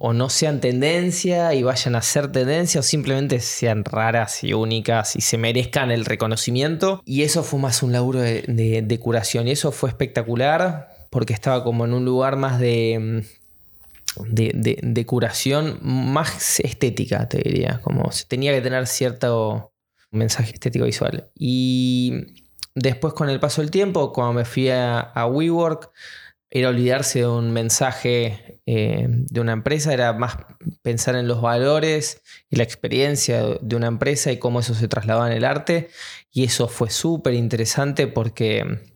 o 0.05 0.11
no 0.11 0.29
sean 0.29 0.59
tendencia 0.59 1.53
y 1.53 1.63
vayan 1.63 1.95
a 1.95 2.01
ser 2.01 2.29
tendencia 2.29 2.81
o 2.81 2.83
simplemente 2.83 3.39
sean 3.39 3.85
raras 3.85 4.43
y 4.43 4.53
únicas 4.53 5.15
y 5.15 5.21
se 5.21 5.37
merezcan 5.37 5.91
el 5.91 6.03
reconocimiento. 6.03 7.01
Y 7.05 7.21
eso 7.21 7.41
fue 7.41 7.59
más 7.59 7.83
un 7.83 7.93
laburo 7.93 8.19
de, 8.19 8.99
curación. 9.01 9.47
Y 9.47 9.51
eso 9.51 9.71
fue 9.71 9.89
espectacular 9.89 10.89
porque 11.09 11.33
estaba 11.33 11.63
como 11.63 11.85
en 11.85 11.93
un 11.93 12.03
lugar 12.03 12.35
más 12.35 12.59
de, 12.59 13.23
de, 14.27 14.79
de, 14.81 15.05
curación, 15.05 15.79
más 15.81 16.59
estética, 16.59 17.27
te 17.27 17.37
diría, 17.37 17.79
como 17.81 18.09
tenía 18.27 18.53
que 18.53 18.61
tener 18.61 18.87
cierto 18.87 19.73
mensaje 20.11 20.53
estético 20.53 20.85
visual. 20.85 21.31
Y 21.35 22.25
después 22.75 23.13
con 23.13 23.29
el 23.29 23.39
paso 23.39 23.61
del 23.61 23.71
tiempo, 23.71 24.13
cuando 24.13 24.33
me 24.33 24.45
fui 24.45 24.69
a, 24.69 24.99
a 24.99 25.25
WeWork, 25.27 25.91
era 26.55 26.69
olvidarse 26.69 27.19
de 27.19 27.27
un 27.27 27.51
mensaje 27.51 28.61
eh, 28.67 29.07
de 29.09 29.41
una 29.41 29.53
empresa, 29.53 29.91
era 29.91 30.13
más 30.13 30.37
pensar 30.83 31.15
en 31.15 31.27
los 31.27 31.41
valores 31.41 32.21
y 32.47 32.57
la 32.57 32.63
experiencia 32.63 33.43
de 33.59 33.75
una 33.75 33.87
empresa 33.87 34.31
y 34.31 34.37
cómo 34.37 34.59
eso 34.59 34.75
se 34.75 34.87
trasladaba 34.87 35.31
en 35.31 35.37
el 35.37 35.45
arte. 35.45 35.89
Y 36.31 36.43
eso 36.43 36.67
fue 36.67 36.91
súper 36.91 37.33
interesante 37.33 38.05
porque 38.05 38.92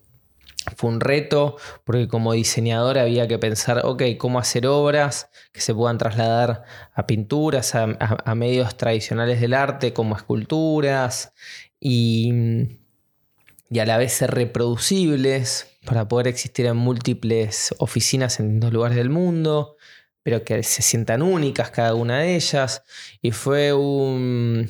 fue 0.76 0.90
un 0.90 1.00
reto, 1.00 1.56
porque 1.84 2.08
como 2.08 2.32
diseñador 2.32 2.98
había 2.98 3.28
que 3.28 3.38
pensar, 3.38 3.82
ok, 3.84 4.02
cómo 4.18 4.38
hacer 4.38 4.66
obras 4.66 5.30
que 5.52 5.60
se 5.60 5.74
puedan 5.74 5.98
trasladar 5.98 6.64
a 6.94 7.06
pinturas, 7.06 7.74
a 7.74 8.34
medios 8.34 8.76
tradicionales 8.76 9.40
del 9.40 9.54
arte, 9.54 9.92
como 9.92 10.16
esculturas, 10.16 11.32
y, 11.80 12.32
y 13.70 13.78
a 13.78 13.86
la 13.86 13.98
vez 13.98 14.12
ser 14.12 14.32
reproducibles 14.32 15.78
para 15.84 16.08
poder 16.08 16.28
existir 16.28 16.66
en 16.66 16.76
múltiples 16.76 17.74
oficinas 17.78 18.40
en 18.40 18.46
distintos 18.46 18.72
lugares 18.72 18.96
del 18.96 19.10
mundo, 19.10 19.76
pero 20.22 20.44
que 20.44 20.62
se 20.62 20.82
sientan 20.82 21.22
únicas 21.22 21.70
cada 21.70 21.94
una 21.94 22.18
de 22.18 22.36
ellas. 22.36 22.82
Y 23.22 23.30
fue 23.30 23.72
un, 23.72 24.68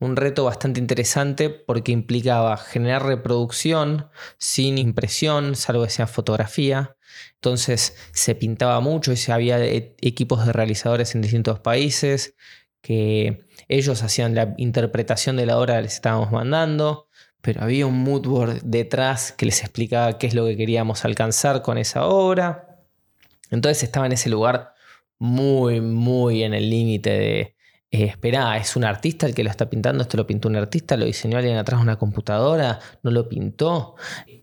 un 0.00 0.16
reto 0.16 0.44
bastante 0.44 0.80
interesante 0.80 1.50
porque 1.50 1.92
implicaba 1.92 2.56
generar 2.56 3.04
reproducción 3.04 4.08
sin 4.38 4.78
impresión, 4.78 5.56
salvo 5.56 5.84
que 5.84 5.90
sea 5.90 6.06
fotografía. 6.06 6.96
Entonces 7.34 7.96
se 8.12 8.34
pintaba 8.34 8.80
mucho 8.80 9.12
y 9.12 9.30
había 9.30 9.64
e, 9.64 9.96
equipos 10.00 10.46
de 10.46 10.52
realizadores 10.52 11.14
en 11.14 11.22
distintos 11.22 11.60
países 11.60 12.34
que 12.80 13.46
ellos 13.68 14.02
hacían 14.02 14.34
la 14.34 14.54
interpretación 14.56 15.36
de 15.36 15.46
la 15.46 15.58
obra 15.58 15.76
que 15.76 15.82
les 15.82 15.94
estábamos 15.94 16.30
mandando 16.30 17.08
pero 17.40 17.62
había 17.62 17.86
un 17.86 18.02
mood 18.02 18.26
board 18.26 18.60
detrás 18.62 19.32
que 19.32 19.46
les 19.46 19.60
explicaba 19.60 20.18
qué 20.18 20.26
es 20.26 20.34
lo 20.34 20.46
que 20.46 20.56
queríamos 20.56 21.04
alcanzar 21.04 21.62
con 21.62 21.78
esa 21.78 22.06
obra. 22.06 22.82
Entonces 23.50 23.84
estaba 23.84 24.06
en 24.06 24.12
ese 24.12 24.28
lugar 24.28 24.74
muy, 25.18 25.80
muy 25.80 26.42
en 26.42 26.54
el 26.54 26.68
límite 26.68 27.10
de, 27.10 27.56
eh, 27.90 28.14
es 28.60 28.76
un 28.76 28.84
artista 28.84 29.26
el 29.26 29.34
que 29.34 29.44
lo 29.44 29.50
está 29.50 29.70
pintando, 29.70 30.02
esto 30.02 30.16
lo 30.16 30.26
pintó 30.26 30.48
un 30.48 30.56
artista, 30.56 30.96
lo 30.96 31.06
diseñó 31.06 31.38
alguien 31.38 31.56
atrás 31.56 31.80
de 31.80 31.84
una 31.84 31.98
computadora, 31.98 32.80
no 33.02 33.10
lo 33.10 33.28
pintó. 33.28 33.96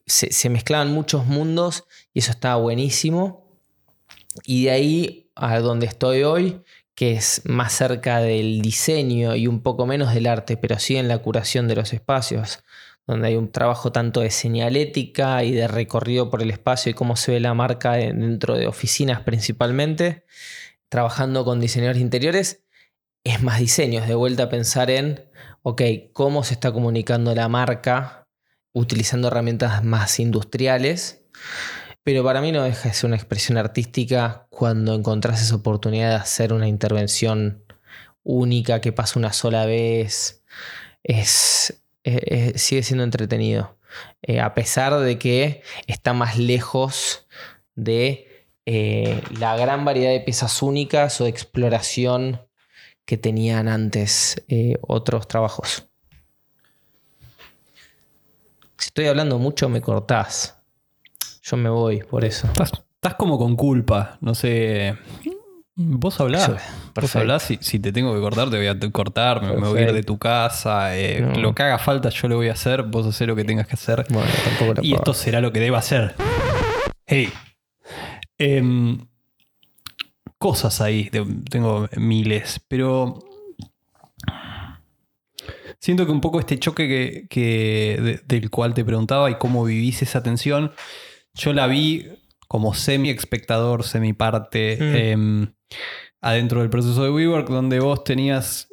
Se, 0.06 0.32
se 0.32 0.50
mezclaban 0.50 0.92
muchos 0.92 1.26
mundos 1.26 1.86
y 2.14 2.20
eso 2.20 2.32
estaba 2.32 2.56
buenísimo. 2.56 3.46
Y 4.46 4.66
de 4.66 4.72
ahí 4.72 5.32
a 5.36 5.60
donde 5.60 5.86
estoy 5.86 6.24
hoy, 6.24 6.62
que 6.96 7.14
es 7.14 7.42
más 7.46 7.74
cerca 7.74 8.20
del 8.20 8.62
diseño 8.62 9.36
y 9.36 9.48
un 9.48 9.62
poco 9.62 9.86
menos 9.86 10.14
del 10.14 10.28
arte, 10.28 10.58
pero 10.58 10.80
sí 10.80 10.96
en 10.96 11.08
la 11.08 11.20
curación 11.20 11.68
de 11.68 11.76
los 11.76 11.94
espacios, 11.94 12.64
donde 13.06 13.28
hay 13.28 13.36
un 13.36 13.52
trabajo 13.52 13.92
tanto 13.92 14.22
de 14.22 14.32
señalética 14.32 15.44
y 15.44 15.52
de 15.52 15.68
recorrido 15.68 16.32
por 16.32 16.42
el 16.42 16.52
espacio 16.52 16.90
y 16.90 16.94
cómo 16.96 17.16
se 17.18 17.34
ve 17.34 17.40
la 17.40 17.54
marca 17.54 17.94
dentro 17.94 18.56
de 18.56 18.68
oficinas 18.68 19.22
principalmente, 19.22 20.26
trabajando 20.90 21.46
con 21.46 21.60
diseñadores 21.60 22.02
interiores, 22.02 22.65
es 23.26 23.44
más 23.44 23.60
diseño, 23.60 24.02
es 24.02 24.08
de 24.08 24.16
vuelta 24.16 24.44
a 24.44 24.50
pensar 24.50 24.90
en, 24.90 25.26
ok, 25.64 25.82
cómo 26.14 26.46
se 26.46 26.54
está 26.54 26.72
comunicando 26.72 27.36
la 27.36 27.50
marca 27.50 28.30
utilizando 28.72 29.28
herramientas 29.28 29.84
más 29.84 30.20
industriales 30.22 31.26
pero 32.06 32.24
para 32.24 32.40
mí 32.40 32.52
no 32.52 32.62
deja 32.62 32.90
de 32.90 32.94
ser 32.94 33.08
una 33.08 33.16
expresión 33.16 33.58
artística 33.58 34.46
cuando 34.52 34.94
encontrás 34.94 35.42
esa 35.42 35.56
oportunidad 35.56 36.10
de 36.10 36.16
hacer 36.18 36.54
una 36.54 36.68
intervención 36.68 37.66
única 38.22 38.80
que 38.80 38.94
pasa 38.94 39.18
una 39.18 39.34
sola 39.34 39.66
vez. 39.66 40.44
Es, 41.02 41.82
sigue 42.04 42.84
siendo 42.84 43.04
entretenido. 43.04 43.80
Eh, 44.22 44.40
a 44.40 44.54
pesar 44.54 45.00
de 45.00 45.18
que 45.18 45.64
está 45.88 46.14
más 46.14 46.38
lejos 46.38 47.26
de 47.74 48.46
eh, 48.68 49.20
la 49.40 49.58
gran 49.58 49.84
variedad 49.84 50.12
de 50.12 50.20
piezas 50.20 50.62
únicas 50.62 51.20
o 51.22 51.24
de 51.24 51.32
exploración 51.32 52.48
que 53.06 53.18
tenían 53.18 53.68
antes 53.68 54.44
eh, 54.48 54.78
otros 54.82 55.28
trabajos. 55.28 55.88
Si 58.78 58.88
estoy 58.88 59.06
hablando 59.06 59.40
mucho, 59.40 59.70
me 59.70 59.82
cortás. 59.82 60.58
Yo 61.44 61.58
me 61.58 61.70
voy 61.70 62.00
por 62.00 62.26
eso. 62.26 62.48
Estás, 62.48 63.16
como 63.18 63.38
con 63.38 63.56
culpa, 63.56 64.18
no 64.22 64.34
sé. 64.34 64.98
Vos 65.76 66.20
hablás. 66.20 66.52
Vos 66.96 67.16
hablás, 67.16 67.44
si, 67.44 67.58
si, 67.62 67.80
te 67.80 67.92
tengo 67.92 68.14
que 68.16 68.20
cortar, 68.20 68.50
te 68.50 68.58
voy 68.58 68.68
a 68.68 68.80
cortar, 68.92 69.42
me, 69.44 69.68
voy 69.68 69.80
a 69.80 69.84
ir 69.84 69.94
de 69.94 70.04
tu 70.04 70.18
casa. 70.18 70.98
Eh, 70.98 71.38
lo 71.38 71.54
que 71.54 71.64
haga 71.64 71.78
falta 71.78 72.10
yo 72.10 72.28
lo 72.28 72.38
voy 72.38 72.50
a 72.50 72.54
hacer, 72.54 72.84
vos 72.84 73.06
haces 73.06 73.28
lo 73.28 73.36
que 73.36 73.44
tengas 73.44 73.68
que 73.68 73.74
hacer. 73.74 74.06
Bueno, 74.10 74.30
tampoco 74.44 74.82
y 74.82 74.96
esto 74.96 75.14
será 75.14 75.42
lo 75.42 75.52
que 75.52 75.60
deba 75.60 75.78
hacer. 75.78 76.16
Hey. 77.06 77.32
Em, 78.38 79.06
cosas 80.46 80.80
ahí, 80.80 81.10
tengo 81.50 81.90
miles, 81.98 82.62
pero 82.68 83.18
siento 85.80 86.06
que 86.06 86.12
un 86.12 86.22
poco 86.22 86.40
este 86.40 86.60
choque 86.60 87.26
que, 87.28 88.22
del 88.28 88.52
cual 88.52 88.76
te 88.76 88.86
preguntaba 88.86 89.32
y 89.32 89.40
cómo 89.40 89.64
vivís 89.64 90.04
esa 90.04 90.22
tensión 90.22 90.72
yo 91.34 91.52
la 91.52 91.66
vi 91.66 92.08
como 92.48 92.76
semi-espectador, 92.76 93.82
semi-parte 93.82 94.78
mm. 94.80 94.96
em, 94.96 95.54
adentro 96.22 96.62
del 96.62 96.70
proceso 96.70 97.04
de 97.04 97.10
WeWork, 97.10 97.50
donde 97.50 97.80
vos 97.80 98.04
tenías 98.04 98.68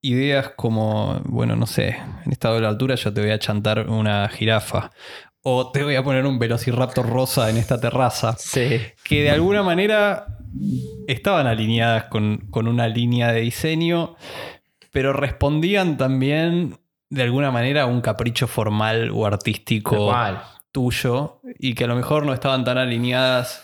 ideas 0.00 0.52
como, 0.56 1.20
bueno, 1.26 1.56
no 1.56 1.66
sé, 1.66 1.98
en 2.24 2.32
esta 2.32 2.48
doble 2.48 2.68
altura 2.68 2.94
yo 2.94 3.12
te 3.12 3.20
voy 3.20 3.32
a 3.32 3.38
chantar 3.38 3.90
una 3.90 4.26
jirafa. 4.30 4.92
O 5.42 5.70
te 5.70 5.84
voy 5.84 5.94
a 5.94 6.02
poner 6.02 6.24
un 6.24 6.38
velociraptor 6.38 7.06
rosa 7.06 7.50
en 7.50 7.58
esta 7.58 7.78
terraza. 7.78 8.34
Sí. 8.38 8.80
Que 9.04 9.24
de 9.24 9.30
alguna 9.30 9.62
manera 9.62 10.35
estaban 11.06 11.46
alineadas 11.46 12.04
con, 12.04 12.46
con 12.50 12.68
una 12.68 12.88
línea 12.88 13.32
de 13.32 13.40
diseño, 13.40 14.16
pero 14.90 15.12
respondían 15.12 15.96
también 15.96 16.78
de 17.10 17.22
alguna 17.22 17.50
manera 17.50 17.82
a 17.82 17.86
un 17.86 18.00
capricho 18.00 18.46
formal 18.46 19.10
o 19.12 19.26
artístico 19.26 20.12
tuyo 20.72 21.40
y 21.58 21.74
que 21.74 21.84
a 21.84 21.86
lo 21.86 21.96
mejor 21.96 22.26
no 22.26 22.34
estaban 22.34 22.64
tan 22.64 22.78
alineadas 22.78 23.62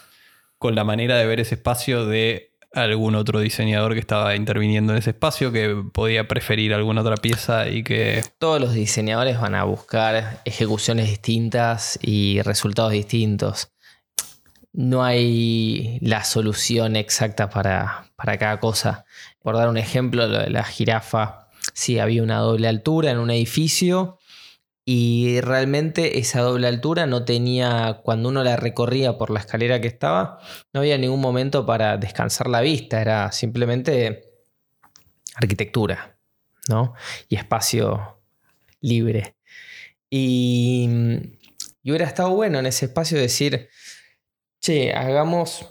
con 0.58 0.74
la 0.74 0.84
manera 0.84 1.16
de 1.16 1.26
ver 1.26 1.40
ese 1.40 1.56
espacio 1.56 2.06
de 2.06 2.52
algún 2.72 3.14
otro 3.14 3.40
diseñador 3.40 3.92
que 3.92 4.00
estaba 4.00 4.34
interviniendo 4.34 4.92
en 4.92 4.98
ese 4.98 5.10
espacio, 5.10 5.52
que 5.52 5.84
podía 5.92 6.26
preferir 6.26 6.72
alguna 6.72 7.02
otra 7.02 7.16
pieza 7.16 7.68
y 7.68 7.82
que... 7.82 8.22
Todos 8.38 8.60
los 8.60 8.72
diseñadores 8.72 9.40
van 9.40 9.54
a 9.54 9.64
buscar 9.64 10.40
ejecuciones 10.44 11.08
distintas 11.08 11.98
y 12.00 12.40
resultados 12.42 12.92
distintos. 12.92 13.71
No 14.72 15.04
hay 15.04 15.98
la 16.00 16.24
solución 16.24 16.96
exacta 16.96 17.50
para, 17.50 18.10
para 18.16 18.38
cada 18.38 18.58
cosa. 18.58 19.04
Por 19.42 19.56
dar 19.56 19.68
un 19.68 19.76
ejemplo, 19.76 20.26
la 20.26 20.64
jirafa, 20.64 21.48
sí, 21.74 21.98
había 21.98 22.22
una 22.22 22.38
doble 22.38 22.68
altura 22.68 23.10
en 23.10 23.18
un 23.18 23.30
edificio 23.30 24.18
y 24.84 25.40
realmente 25.42 26.18
esa 26.18 26.40
doble 26.40 26.66
altura 26.66 27.06
no 27.06 27.24
tenía, 27.24 28.00
cuando 28.02 28.30
uno 28.30 28.42
la 28.42 28.56
recorría 28.56 29.16
por 29.16 29.30
la 29.30 29.38
escalera 29.38 29.80
que 29.80 29.86
estaba, 29.86 30.40
no 30.72 30.80
había 30.80 30.98
ningún 30.98 31.20
momento 31.20 31.64
para 31.64 31.96
descansar 31.98 32.48
la 32.48 32.60
vista, 32.60 33.00
era 33.00 33.30
simplemente 33.30 34.24
arquitectura, 35.36 36.18
¿no? 36.68 36.94
Y 37.28 37.36
espacio 37.36 38.20
libre. 38.80 39.36
Y, 40.10 40.88
y 41.84 41.90
hubiera 41.90 42.06
estado 42.06 42.30
bueno 42.30 42.58
en 42.58 42.66
ese 42.66 42.86
espacio 42.86 43.18
decir, 43.18 43.68
che, 44.62 44.94
hagamos 44.94 45.66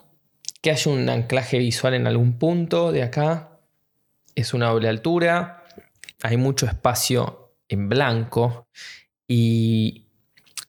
que 0.62 0.69
haya 0.69 0.91
un 0.91 1.10
anclaje 1.10 1.58
visual 1.58 1.95
en 1.95 2.06
algún 2.06 2.38
punto 2.38 2.91
de 2.91 3.01
acá. 3.01 3.60
Es 4.36 4.54
una 4.54 4.69
doble 4.69 4.89
altura. 4.89 5.63
Hay 6.21 6.38
mucho 6.38 6.67
espacio 6.67 7.54
en 7.67 7.89
blanco. 7.89 8.67
Y 9.27 10.08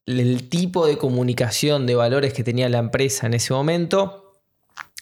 el 0.07 0.49
tipo 0.49 0.87
de 0.87 0.97
comunicación 0.97 1.87
de 1.87 1.97
valores 1.97 2.33
que 2.33 2.45
tenía 2.45 2.69
la 2.69 2.79
empresa 2.79 3.27
en 3.27 3.35
ese 3.35 3.53
momento 3.53 4.41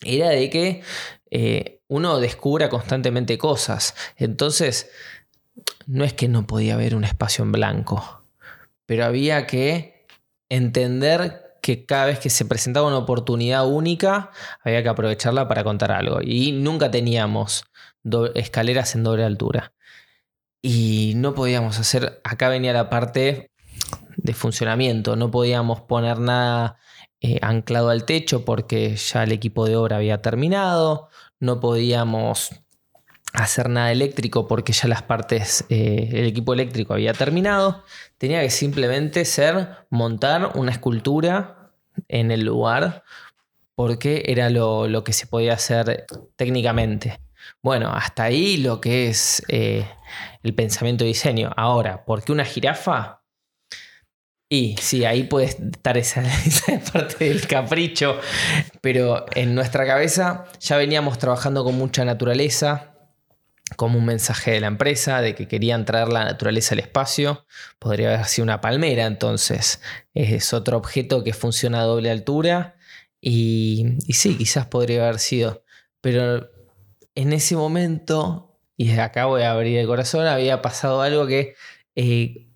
era 0.03 0.31
de 0.31 0.49
que 0.51 0.83
eh, 1.31 1.83
uno 1.89 2.19
descubra 2.19 2.71
constantemente 2.71 3.37
cosas. 3.39 3.95
Entonces, 4.17 4.91
no 5.87 6.05
es 6.05 6.15
que 6.15 6.27
no 6.27 6.47
podía 6.47 6.75
haber 6.75 6.97
un 6.97 7.05
espacio 7.05 7.45
en 7.45 7.53
blanco, 7.53 8.25
pero 8.87 9.05
había 9.05 9.47
que 9.47 10.07
entender 10.49 11.50
que 11.63 11.85
cada 11.87 12.07
vez 12.07 12.19
que 12.19 12.31
se 12.31 12.45
presentaba 12.45 12.87
una 12.87 12.99
oportunidad 12.99 13.67
única, 13.67 14.31
había 14.63 14.83
que 14.83 14.89
aprovecharla 14.89 15.49
para 15.49 15.65
contar 15.65 15.93
algo. 15.93 16.21
Y 16.23 16.53
nunca 16.53 16.91
teníamos 16.91 17.65
escaleras 18.35 18.95
en 18.95 19.05
doble 19.05 19.25
altura. 19.25 19.73
Y 20.63 21.15
no 21.17 21.35
podíamos 21.35 21.79
hacer, 21.79 22.21
acá 22.25 22.49
venía 22.49 22.73
la 22.73 22.91
parte 22.91 23.51
de 24.17 24.35
funcionamiento, 24.35 25.17
no 25.17 25.31
podíamos 25.31 25.81
poner 25.83 26.19
nada 26.19 26.79
eh, 27.21 27.39
anclado 27.43 27.91
al 27.91 28.05
techo 28.05 28.45
porque 28.45 28.97
ya 28.97 29.23
el 29.25 29.33
equipo 29.33 29.67
de 29.67 29.77
obra 29.77 29.97
había 29.97 30.23
terminado, 30.23 31.09
no 31.39 31.61
podíamos 31.61 32.51
hacer 33.33 33.69
nada 33.69 33.93
eléctrico 33.93 34.47
porque 34.49 34.73
ya 34.73 34.89
las 34.89 35.03
partes, 35.03 35.65
eh, 35.69 36.09
el 36.13 36.27
equipo 36.27 36.53
eléctrico 36.53 36.95
había 36.95 37.13
terminado. 37.13 37.85
Tenía 38.19 38.41
que 38.43 38.51
simplemente 38.51 39.25
ser 39.25 39.69
montar 39.91 40.53
una 40.55 40.73
escultura 40.73 41.71
en 42.09 42.31
el 42.31 42.45
lugar 42.45 43.05
porque 43.75 44.25
era 44.27 44.51
lo, 44.51 45.05
que 45.05 45.13
se 45.13 45.27
podía 45.27 45.55
hacer 45.55 46.07
técnicamente. 46.37 47.21
Bueno, 47.63 47.91
hasta 47.93 48.25
ahí 48.25 48.59
lo 48.59 48.81
que 48.81 49.09
es 49.09 49.43
eh, 49.49 49.87
el 50.43 50.55
pensamiento 50.55 51.05
de 51.05 51.09
diseño. 51.09 51.51
Ahora, 51.57 52.05
¿por 52.05 52.23
qué 52.23 52.33
una 52.33 52.45
jirafa? 52.45 53.21
Y 54.53 54.77
sí, 54.81 55.05
ahí 55.05 55.23
puede 55.23 55.47
estar 55.47 55.97
esa, 55.97 56.25
parte 56.93 57.27
del 57.27 57.47
capricho, 57.47 58.19
pero 58.81 59.25
en 59.37 59.55
nuestra 59.55 59.87
cabeza 59.87 60.45
ya 60.59 60.77
veníamos 60.77 61.19
trabajando 61.19 61.63
con 61.63 61.77
mucha 61.77 62.05
naturaleza, 62.05 62.91
como 63.77 63.99
un 63.99 64.05
mensaje 64.05 64.53
de 64.53 64.61
la 64.61 64.67
empresa 64.67 65.21
de 65.21 65.35
que 65.35 65.49
querían 65.49 65.85
traer 65.85 66.09
la 66.09 66.25
naturaleza 66.25 66.75
al 66.75 66.81
espacio. 66.81 67.47
Podría 67.79 68.15
haber 68.15 68.27
sido 68.27 68.45
una 68.45 68.61
palmera, 68.61 69.07
entonces 69.07 69.81
es 70.15 70.53
otro 70.53 70.77
objeto 70.77 71.25
que 71.25 71.33
funciona 71.33 71.81
a 71.81 71.85
doble 71.85 72.11
altura. 72.11 72.77
Y, 73.21 73.99
sí, 74.13 74.37
quizás 74.37 74.67
podría 74.67 75.05
haber 75.05 75.19
sido. 75.19 75.65
Pero 76.01 76.51
en 77.15 77.33
ese 77.33 77.57
momento, 77.57 78.59
y 78.77 78.91
acá 78.99 79.27
voy 79.27 79.43
a 79.43 79.53
abrir 79.53 79.79
el 79.79 79.87
corazón, 79.87 80.27
había 80.27 80.63
pasado 80.63 81.03
algo 81.03 81.27
que 81.27 81.55
eh, 81.95 82.49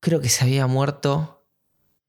creo 0.00 0.20
que 0.20 0.28
se 0.28 0.44
había 0.44 0.66
muerto 0.66 1.41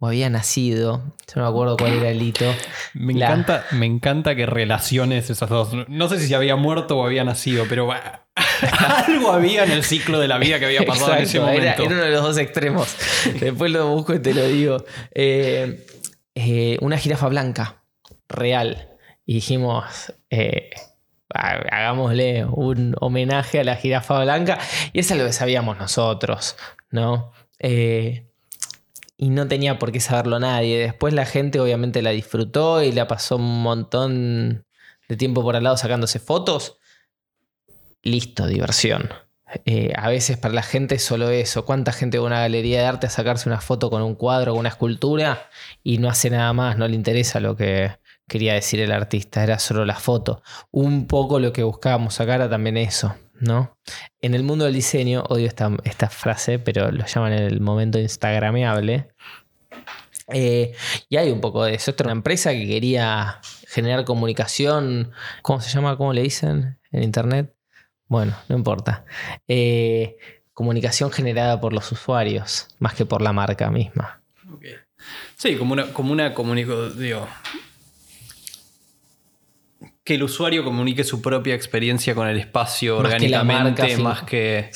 o 0.03 0.07
había 0.07 0.29
nacido. 0.29 1.01
Yo 1.27 1.33
no 1.37 1.43
me 1.43 1.47
acuerdo 1.47 1.77
cuál 1.77 1.93
era 1.93 2.09
el 2.09 2.21
hito. 2.21 2.43
Me, 2.93 3.13
encanta, 3.13 3.65
me 3.71 3.85
encanta 3.85 4.35
que 4.35 4.45
relaciones 4.45 5.29
esas 5.29 5.49
dos. 5.49 5.69
No 5.87 6.09
sé 6.09 6.19
si 6.19 6.27
se 6.27 6.35
había 6.35 6.57
muerto 6.57 6.97
o 6.97 7.05
había 7.05 7.23
nacido, 7.23 7.65
pero 7.69 7.89
algo 9.07 9.31
había 9.31 9.63
en 9.63 9.71
el 9.71 9.83
ciclo 9.83 10.19
de 10.19 10.27
la 10.27 10.37
vida 10.37 10.59
que 10.59 10.65
había 10.65 10.85
pasado 10.85 11.15
en 11.15 11.23
ese 11.23 11.39
momento. 11.39 11.83
Era, 11.83 11.83
uno 11.83 12.03
de 12.03 12.11
los 12.11 12.21
dos 12.21 12.37
extremos. 12.37 12.95
Después 13.39 13.71
lo 13.71 13.87
busco 13.87 14.13
y 14.13 14.19
te 14.19 14.33
lo 14.33 14.45
digo. 14.45 14.83
Eh, 15.15 15.87
eh, 16.35 16.77
una 16.81 16.97
jirafa 16.97 17.29
blanca, 17.29 17.83
real. 18.27 18.89
Y 19.25 19.35
dijimos, 19.35 20.13
eh, 20.29 20.69
hagámosle 21.29 22.45
un 22.45 22.95
homenaje 22.99 23.61
a 23.61 23.63
la 23.63 23.77
jirafa 23.77 24.21
blanca. 24.21 24.59
Y 24.91 24.99
es 24.99 25.09
lo 25.11 25.25
que 25.25 25.33
sabíamos 25.33 25.77
nosotros, 25.77 26.57
¿no? 26.91 27.31
Y 29.23 29.29
no 29.29 29.47
tenía 29.47 29.79
por 29.79 29.93
qué 29.93 30.01
saberlo 30.01 30.37
nadie. 30.37 30.77
Después 30.79 31.13
la 31.13 31.25
gente 31.25 31.61
obviamente 31.61 32.01
la 32.01 32.09
disfrutó 32.09 32.83
y 32.83 32.91
la 32.91 33.07
pasó 33.07 33.37
un 33.37 33.63
montón 33.63 34.65
de 35.07 35.15
tiempo 35.15 35.41
por 35.43 35.55
al 35.55 35.63
lado 35.63 35.77
sacándose 35.77 36.19
fotos. 36.19 36.77
Listo, 38.01 38.47
diversión. 38.47 39.09
Eh, 39.63 39.93
a 39.95 40.09
veces 40.09 40.35
para 40.35 40.53
la 40.53 40.61
gente 40.61 40.95
es 40.95 41.05
solo 41.05 41.29
eso. 41.29 41.63
¿Cuánta 41.63 41.93
gente 41.93 42.17
va 42.17 42.25
a 42.25 42.27
una 42.27 42.39
galería 42.41 42.81
de 42.81 42.85
arte 42.85 43.07
a 43.07 43.09
sacarse 43.09 43.47
una 43.47 43.61
foto 43.61 43.89
con 43.89 44.01
un 44.01 44.15
cuadro, 44.15 44.51
con 44.51 44.59
una 44.59 44.69
escultura 44.69 45.49
y 45.83 45.99
no 45.99 46.09
hace 46.09 46.29
nada 46.29 46.51
más? 46.51 46.77
No 46.77 46.85
le 46.85 46.95
interesa 46.95 47.39
lo 47.39 47.55
que 47.55 47.97
quería 48.27 48.55
decir 48.55 48.81
el 48.81 48.91
artista, 48.91 49.41
era 49.41 49.57
solo 49.57 49.85
la 49.85 49.95
foto. 49.95 50.43
Un 50.69 51.07
poco 51.07 51.39
lo 51.39 51.53
que 51.53 51.63
buscábamos 51.63 52.15
sacar 52.15 52.41
era 52.41 52.49
también 52.49 52.75
eso. 52.75 53.15
¿No? 53.39 53.77
En 54.21 54.33
el 54.35 54.43
mundo 54.43 54.65
del 54.65 54.73
diseño, 54.73 55.23
odio 55.29 55.47
esta, 55.47 55.71
esta 55.83 56.09
frase, 56.09 56.59
pero 56.59 56.91
lo 56.91 57.05
llaman 57.05 57.33
el 57.33 57.61
momento 57.61 57.99
instagrameable. 57.99 59.09
Eh, 60.27 60.73
y 61.09 61.17
hay 61.17 61.31
un 61.31 61.41
poco 61.41 61.63
de 61.63 61.75
eso. 61.75 61.91
Esta 61.91 62.03
una 62.03 62.13
empresa 62.13 62.51
que 62.51 62.67
quería 62.67 63.41
generar 63.67 64.05
comunicación. 64.05 65.11
¿Cómo 65.41 65.61
se 65.61 65.69
llama? 65.69 65.97
¿Cómo 65.97 66.13
le 66.13 66.23
dicen 66.23 66.79
en 66.91 67.03
internet? 67.03 67.53
Bueno, 68.07 68.35
no 68.47 68.55
importa. 68.55 69.05
Eh, 69.47 70.17
comunicación 70.53 71.11
generada 71.11 71.59
por 71.59 71.73
los 71.73 71.91
usuarios, 71.91 72.67
más 72.79 72.93
que 72.93 73.05
por 73.05 73.21
la 73.21 73.33
marca 73.33 73.69
misma. 73.69 74.21
Sí, 75.35 75.57
como 75.57 75.73
una, 75.73 75.93
como 75.93 76.13
una 76.13 76.29
digo, 76.29 77.27
que 80.03 80.15
el 80.15 80.23
usuario 80.23 80.63
comunique 80.63 81.03
su 81.03 81.21
propia 81.21 81.55
experiencia 81.55 82.13
con 82.13 82.27
el 82.27 82.37
espacio 82.37 82.97
orgánicamente, 82.97 83.97
más 83.97 84.23
que 84.23 84.69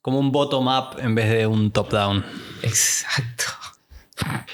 como 0.00 0.20
un 0.20 0.30
bottom-up 0.30 0.98
en 1.00 1.14
vez 1.14 1.30
de 1.30 1.46
un 1.46 1.70
top-down. 1.70 2.24
Exacto. 2.62 3.44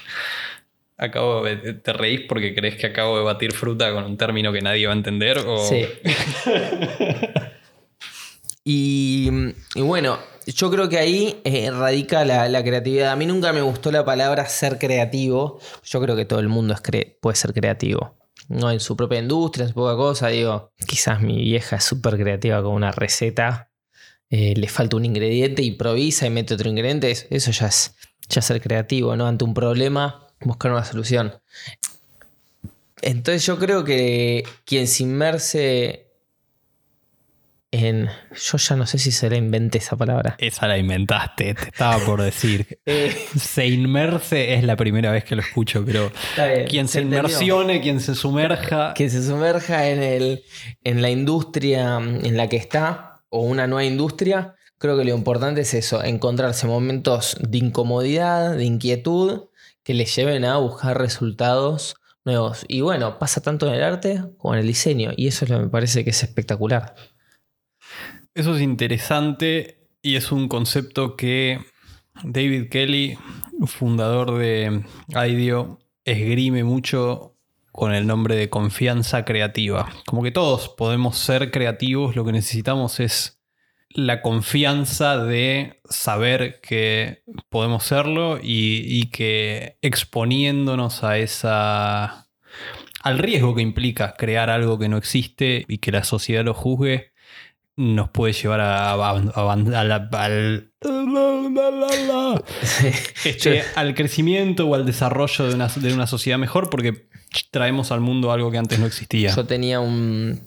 Acabo 0.97 1.43
¿Te 1.43 1.93
reís 1.93 2.23
porque 2.29 2.55
crees 2.55 2.77
que 2.77 2.87
acabo 2.87 3.19
de 3.19 3.25
batir 3.25 3.53
fruta 3.53 3.93
con 3.93 4.05
un 4.05 4.17
término 4.17 4.53
que 4.53 4.61
nadie 4.61 4.87
va 4.87 4.93
a 4.93 4.97
entender? 4.97 5.45
Sí. 5.69 5.87
y, 8.65 9.29
bueno, 9.75 10.19
yo 10.47 10.71
creo 10.71 10.89
que 10.89 10.99
ahí 10.99 11.41
eh, 11.45 11.71
radica 11.73 12.25
la, 12.25 12.63
creatividad. 12.63 13.11
A 13.11 13.17
mí 13.17 13.27
nunca 13.27 13.53
me 13.53 13.61
gustó 13.61 13.91
la 13.91 14.05
palabra 14.05 14.47
ser 14.47 14.79
creativo. 14.79 15.59
Yo 15.83 16.01
creo 16.01 16.15
que 16.15 16.25
todo 16.25 16.39
el 16.39 16.49
mundo 16.49 16.77
puede 17.21 17.37
ser 17.37 17.53
creativo 17.53 18.15
no 18.49 18.71
en 18.71 18.81
su 18.81 18.97
propia 18.97 19.19
industria, 19.19 19.65
en 19.65 19.69
su 19.69 19.75
poca 19.75 19.97
cosa. 19.97 20.29
Digo, 20.29 20.73
quizás 20.87 21.21
mi 21.21 21.43
vieja 21.43 21.77
es 21.77 21.85
súper 21.85 22.17
creativa 22.17 22.63
con 22.63 22.73
una 22.73 22.93
receta, 22.93 23.71
eh, 24.31 24.55
le 24.57 24.69
falta 24.69 24.97
un 24.97 25.05
ingrediente, 25.05 25.63
improvisa 25.63 26.27
y 26.27 26.31
mete 26.31 26.55
otro 26.55 26.69
ingrediente. 26.69 27.11
Eso 27.31 27.51
ya 27.51 27.67
es 27.67 27.95
ya 28.29 28.43
ser 28.43 28.61
creativo, 28.61 29.17
¿no? 29.17 29.27
Ante 29.27 29.45
un 29.45 29.55
problema, 29.55 30.27
buscar 30.41 30.73
una 30.73 30.85
solución. 30.85 31.35
Entonces 33.03 33.45
yo 33.45 33.59
creo 33.59 33.85
que 33.85 34.45
quien 34.65 34.89
se 34.89 35.03
inmerse 35.03 36.14
yo 37.81 38.59
ya 38.59 38.77
no 38.77 38.87
sé 38.87 38.99
si 38.99 39.11
se 39.11 39.29
la 39.31 39.37
inventé 39.37 39.79
esa 39.79 39.97
palabra. 39.97 40.37
Esa 40.39 40.67
la 40.69 40.79
inventaste, 40.79 41.55
te 41.55 41.65
estaba 41.65 41.99
por 42.05 42.23
decir. 42.23 42.67
Eh, 42.87 43.17
se 43.39 43.67
inmerse 43.67 44.55
es 44.55 44.63
la 44.63 44.77
primera 44.77 45.11
vez 45.11 45.25
que 45.25 45.35
lo 45.35 45.41
escucho, 45.41 45.85
pero 45.87 46.13
quien 46.69 46.87
se, 46.87 47.01
inmersione, 47.01 47.81
quien 47.81 48.01
se 48.01 48.15
sumerja. 48.15 48.93
Quien 48.95 49.11
se 49.11 49.23
sumerja 49.23 49.89
en, 49.89 50.03
el, 50.03 50.45
en 50.83 51.01
la 51.01 51.11
industria 51.11 51.97
en 51.97 52.37
la 52.37 52.49
que 52.49 52.57
está, 52.57 53.23
o 53.31 53.41
una 53.41 53.67
nueva 53.67 53.85
industria, 53.85 54.55
creo 54.79 54.99
que 54.99 55.05
lo 55.05 55.15
importante 55.15 55.63
es 55.63 55.73
eso, 55.73 56.05
encontrarse 56.05 56.67
momentos 56.67 57.37
de 57.41 57.59
incomodidad, 57.59 58.55
de 58.55 58.65
inquietud, 58.65 59.45
que 59.83 59.95
le 59.95 60.05
lleven 60.05 60.45
a 60.45 60.59
buscar 60.59 60.99
resultados 60.99 61.97
nuevos. 62.25 62.65
Y 62.69 62.81
bueno, 62.81 63.19
pasa 63.19 63.41
tanto 63.41 63.67
en 63.67 63.75
el 63.75 63.83
arte 63.83 64.23
como 64.39 64.55
en 64.55 64.61
el 64.61 64.67
diseño, 64.67 65.13
y 65.17 65.29
eso 65.29 65.45
es 65.45 65.51
lo 65.51 65.59
que 65.59 65.65
me 65.65 65.71
parece 65.71 66.05
que 66.05 66.11
es 66.11 66.23
espectacular. 66.23 66.95
Eso 68.35 68.57
es 68.57 68.63
interesante 68.63 69.79
y 70.03 70.17
es 70.17 70.33
un 70.33 70.49
concepto 70.49 71.17
que 71.17 71.61
David 72.25 72.69
Kelly, 72.69 73.17
fundador 73.67 74.37
de 74.37 74.85
IDEO, 75.09 75.79
esgrime 76.05 76.65
mucho 76.65 77.37
con 77.71 77.95
el 77.95 78.09
nombre 78.09 78.35
de 78.35 78.51
confianza 78.51 79.25
creativa. 79.25 79.89
Como 80.05 80.25
que 80.25 80.33
todos 80.33 80.69
podemos 80.69 81.17
ser 81.17 81.53
creativos, 81.53 82.17
lo 82.17 82.25
que 82.25 82.33
necesitamos 82.33 82.99
es 82.99 83.41
la 83.91 84.21
confianza 84.21 85.17
de 85.17 85.81
saber 85.89 86.61
que 86.61 87.23
podemos 87.49 87.85
serlo 87.85 88.41
y, 88.43 89.11
que 89.11 89.79
exponiéndonos 89.81 91.05
a 91.05 91.19
esa 91.19 92.29
al 93.01 93.19
riesgo 93.19 93.55
que 93.55 93.63
implica 93.63 94.15
crear 94.15 94.51
algo 94.51 94.79
que 94.79 94.89
no 94.89 94.97
existe 94.97 95.65
y 95.69 95.79
que 95.79 95.93
la 95.93 96.03
sociedad 96.03 96.45
lo 96.45 96.55
juzgue, 96.55 97.14
nos 97.77 98.11
puede 98.11 98.33
llevar 98.33 98.61
a, 98.61 98.93
al, 103.75 103.95
crecimiento 103.95 104.67
o 104.69 104.75
al 104.75 104.87
desarrollo 104.87 105.49
de 105.49 105.55
una, 105.95 106.07
sociedad 106.07 106.39
mejor, 106.39 106.71
porque 106.71 107.09
traemos 107.51 107.91
al 107.91 108.01
mundo 108.01 108.31
algo 108.31 108.51
que 108.51 108.59
antes 108.59 108.79
no 108.79 108.87
existía. 108.87 109.35
Yo 109.35 109.45
tenía 109.47 109.81
un, 109.81 110.41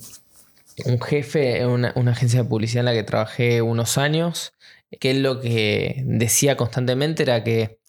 un 0.85 1.01
jefe 1.01 1.59
en 1.59 1.67
una, 1.67 1.91
una 1.95 2.11
agencia 2.11 2.43
de 2.43 2.49
publicidad 2.49 2.81
en 2.81 2.85
la 2.85 2.93
que 2.93 3.03
trabajé 3.03 3.61
unos 3.61 3.97
años, 3.97 4.53
que 4.99 5.11
él 5.11 5.23
lo 5.23 5.41
que 5.41 6.03
decía 6.05 6.55
constantemente 6.55 7.23
era 7.23 7.43
que 7.43 7.79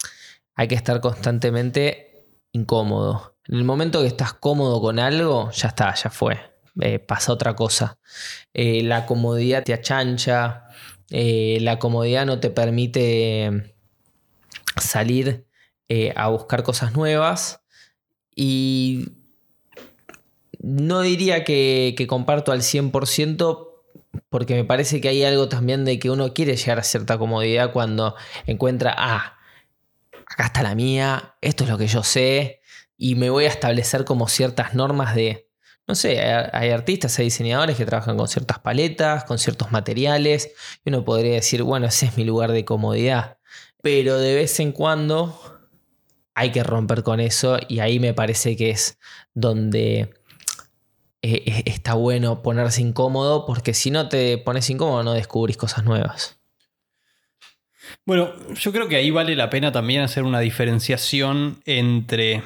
hay 0.55 0.67
que 0.67 0.75
estar 0.75 0.99
constantemente 0.99 2.25
incómodo. 2.51 3.37
En 3.47 3.57
el 3.57 3.63
momento 3.63 4.01
que 4.01 4.07
estás 4.07 4.33
cómodo 4.33 4.81
con 4.81 4.99
algo, 4.99 5.49
ya 5.51 5.69
está, 5.69 5.93
ya 5.95 6.09
fue. 6.09 6.37
Eh, 6.81 6.99
pasa 6.99 7.33
otra 7.33 7.55
cosa. 7.55 7.99
Eh, 8.53 8.83
la 8.83 9.05
comodidad 9.05 9.63
te 9.63 9.73
achancha, 9.73 10.65
eh, 11.09 11.57
la 11.61 11.79
comodidad 11.79 12.25
no 12.25 12.39
te 12.39 12.49
permite 12.49 13.75
salir 14.79 15.45
a 16.15 16.27
buscar 16.27 16.61
cosas 16.61 16.93
nuevas 16.93 17.61
y 18.35 19.07
no 20.59 21.01
diría 21.01 21.43
que, 21.43 21.95
que 21.97 22.05
comparto 22.05 22.51
al 22.51 22.61
100% 22.61 23.69
porque 24.29 24.55
me 24.55 24.63
parece 24.63 25.01
que 25.01 25.09
hay 25.09 25.23
algo 25.23 25.49
también 25.49 25.85
de 25.85 25.99
que 25.99 26.09
uno 26.09 26.33
quiere 26.33 26.55
llegar 26.55 26.79
a 26.79 26.83
cierta 26.83 27.17
comodidad 27.17 27.71
cuando 27.73 28.15
encuentra, 28.45 28.93
ah, 28.97 29.37
acá 30.27 30.45
está 30.45 30.63
la 30.63 30.75
mía, 30.75 31.35
esto 31.41 31.63
es 31.63 31.69
lo 31.69 31.77
que 31.77 31.87
yo 31.87 32.03
sé, 32.03 32.61
y 32.97 33.15
me 33.15 33.29
voy 33.29 33.45
a 33.45 33.49
establecer 33.49 34.05
como 34.05 34.27
ciertas 34.27 34.75
normas 34.75 35.15
de, 35.15 35.48
no 35.89 35.95
sé, 35.95 36.21
hay 36.21 36.69
artistas, 36.69 37.17
hay 37.17 37.25
diseñadores 37.25 37.75
que 37.75 37.83
trabajan 37.83 38.15
con 38.15 38.27
ciertas 38.27 38.59
paletas, 38.59 39.23
con 39.23 39.39
ciertos 39.39 39.71
materiales, 39.71 40.51
y 40.85 40.89
uno 40.89 41.03
podría 41.03 41.33
decir, 41.33 41.63
bueno, 41.63 41.87
ese 41.87 42.05
es 42.05 42.15
mi 42.15 42.23
lugar 42.23 42.51
de 42.51 42.63
comodidad, 42.63 43.39
pero 43.81 44.19
de 44.19 44.35
vez 44.35 44.59
en 44.59 44.71
cuando 44.71 45.35
hay 46.35 46.51
que 46.51 46.61
romper 46.61 47.01
con 47.01 47.19
eso 47.19 47.57
y 47.67 47.79
ahí 47.79 47.99
me 47.99 48.13
parece 48.13 48.55
que 48.55 48.69
es 48.69 48.99
donde 49.33 50.13
eh, 51.23 51.63
está 51.65 51.95
bueno 51.95 52.43
ponerse 52.43 52.83
incómodo 52.83 53.47
porque 53.47 53.73
si 53.73 53.89
no 53.89 54.09
te 54.09 54.37
pones 54.37 54.69
incómodo 54.69 55.01
no 55.01 55.13
descubrís 55.13 55.57
cosas 55.57 55.85
nuevas. 55.85 56.39
Bueno, 58.05 58.31
yo 58.53 58.71
creo 58.71 58.87
que 58.87 58.95
ahí 58.95 59.09
vale 59.09 59.35
la 59.35 59.49
pena 59.49 59.71
también 59.71 60.01
hacer 60.01 60.23
una 60.23 60.39
diferenciación 60.39 61.63
entre 61.65 62.43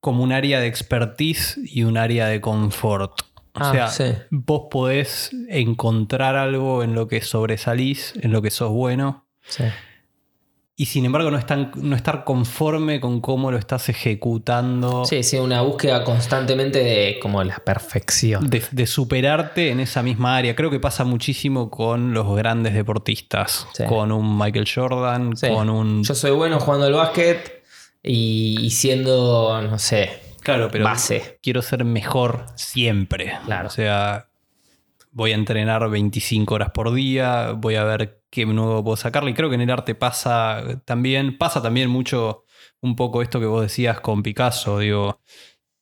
como 0.00 0.22
un 0.22 0.32
área 0.32 0.60
de 0.60 0.66
expertise 0.66 1.58
y 1.64 1.82
un 1.84 1.96
área 1.96 2.26
de 2.26 2.40
confort. 2.40 3.12
O 3.52 3.60
Ah, 3.60 3.72
sea, 3.72 3.88
sí. 3.88 4.04
vos 4.30 4.68
podés 4.70 5.30
encontrar 5.48 6.36
algo 6.36 6.82
en 6.82 6.94
lo 6.94 7.08
que 7.08 7.20
sobresalís, 7.20 8.14
en 8.22 8.30
lo 8.32 8.40
que 8.42 8.50
sos 8.50 8.70
bueno, 8.70 9.26
Sí. 9.42 9.64
y 10.76 10.86
sin 10.86 11.04
embargo 11.04 11.30
no, 11.32 11.36
estar- 11.38 11.74
no 11.76 11.96
estar 11.96 12.22
conforme 12.24 13.00
con 13.00 13.20
cómo 13.20 13.50
lo 13.50 13.58
estás 13.58 13.88
ejecutando, 13.88 15.04
Sí, 15.04 15.22
sí, 15.24 15.36
una 15.36 15.62
búsqueda 15.62 16.04
constantemente 16.04 16.78
de 16.78 17.18
como 17.20 17.42
la 17.42 17.56
perfección. 17.58 18.48
de, 18.48 18.62
de 18.70 18.86
superarte 18.86 19.70
en 19.70 19.80
esa 19.80 20.02
misma 20.02 20.36
área. 20.36 20.54
Creo 20.54 20.70
que 20.70 20.78
pasa 20.80 21.04
muchísimo 21.04 21.70
con 21.70 22.14
los 22.14 22.34
grandes 22.36 22.72
deportistas, 22.72 23.66
Sí. 23.74 23.84
con 23.86 24.12
un 24.12 24.38
Michael 24.38 24.68
Jordan, 24.72 25.32
con 25.32 25.68
un... 25.68 26.04
Yo 26.04 26.14
soy 26.14 26.30
bueno 26.30 26.60
jugando 26.60 26.86
al 26.86 26.92
básquet 26.94 27.59
y, 28.02 28.58
y 28.60 28.70
siendo, 28.70 29.60
no 29.62 29.78
sé, 29.78 30.10
Claro, 30.42 30.68
pero 30.72 30.84
base. 30.84 31.38
quiero 31.42 31.60
ser 31.62 31.84
mejor 31.84 32.46
siempre. 32.56 33.34
Claro. 33.44 33.66
O 33.68 33.70
sea, 33.70 34.28
voy 35.12 35.32
a 35.32 35.34
entrenar 35.34 35.88
25 35.90 36.54
horas 36.54 36.70
por 36.70 36.92
día, 36.94 37.52
voy 37.52 37.74
a 37.76 37.84
ver 37.84 38.22
qué 38.30 38.46
nuevo 38.46 38.82
puedo 38.82 38.96
sacarle. 38.96 39.32
Y 39.32 39.34
creo 39.34 39.48
que 39.50 39.56
en 39.56 39.60
el 39.62 39.70
arte 39.70 39.94
pasa 39.94 40.62
también, 40.86 41.36
pasa 41.36 41.60
también 41.60 41.90
mucho 41.90 42.44
un 42.80 42.96
poco 42.96 43.20
esto 43.20 43.38
que 43.38 43.46
vos 43.46 43.60
decías 43.62 44.00
con 44.00 44.22
Picasso. 44.22 44.78
Digo, 44.78 45.20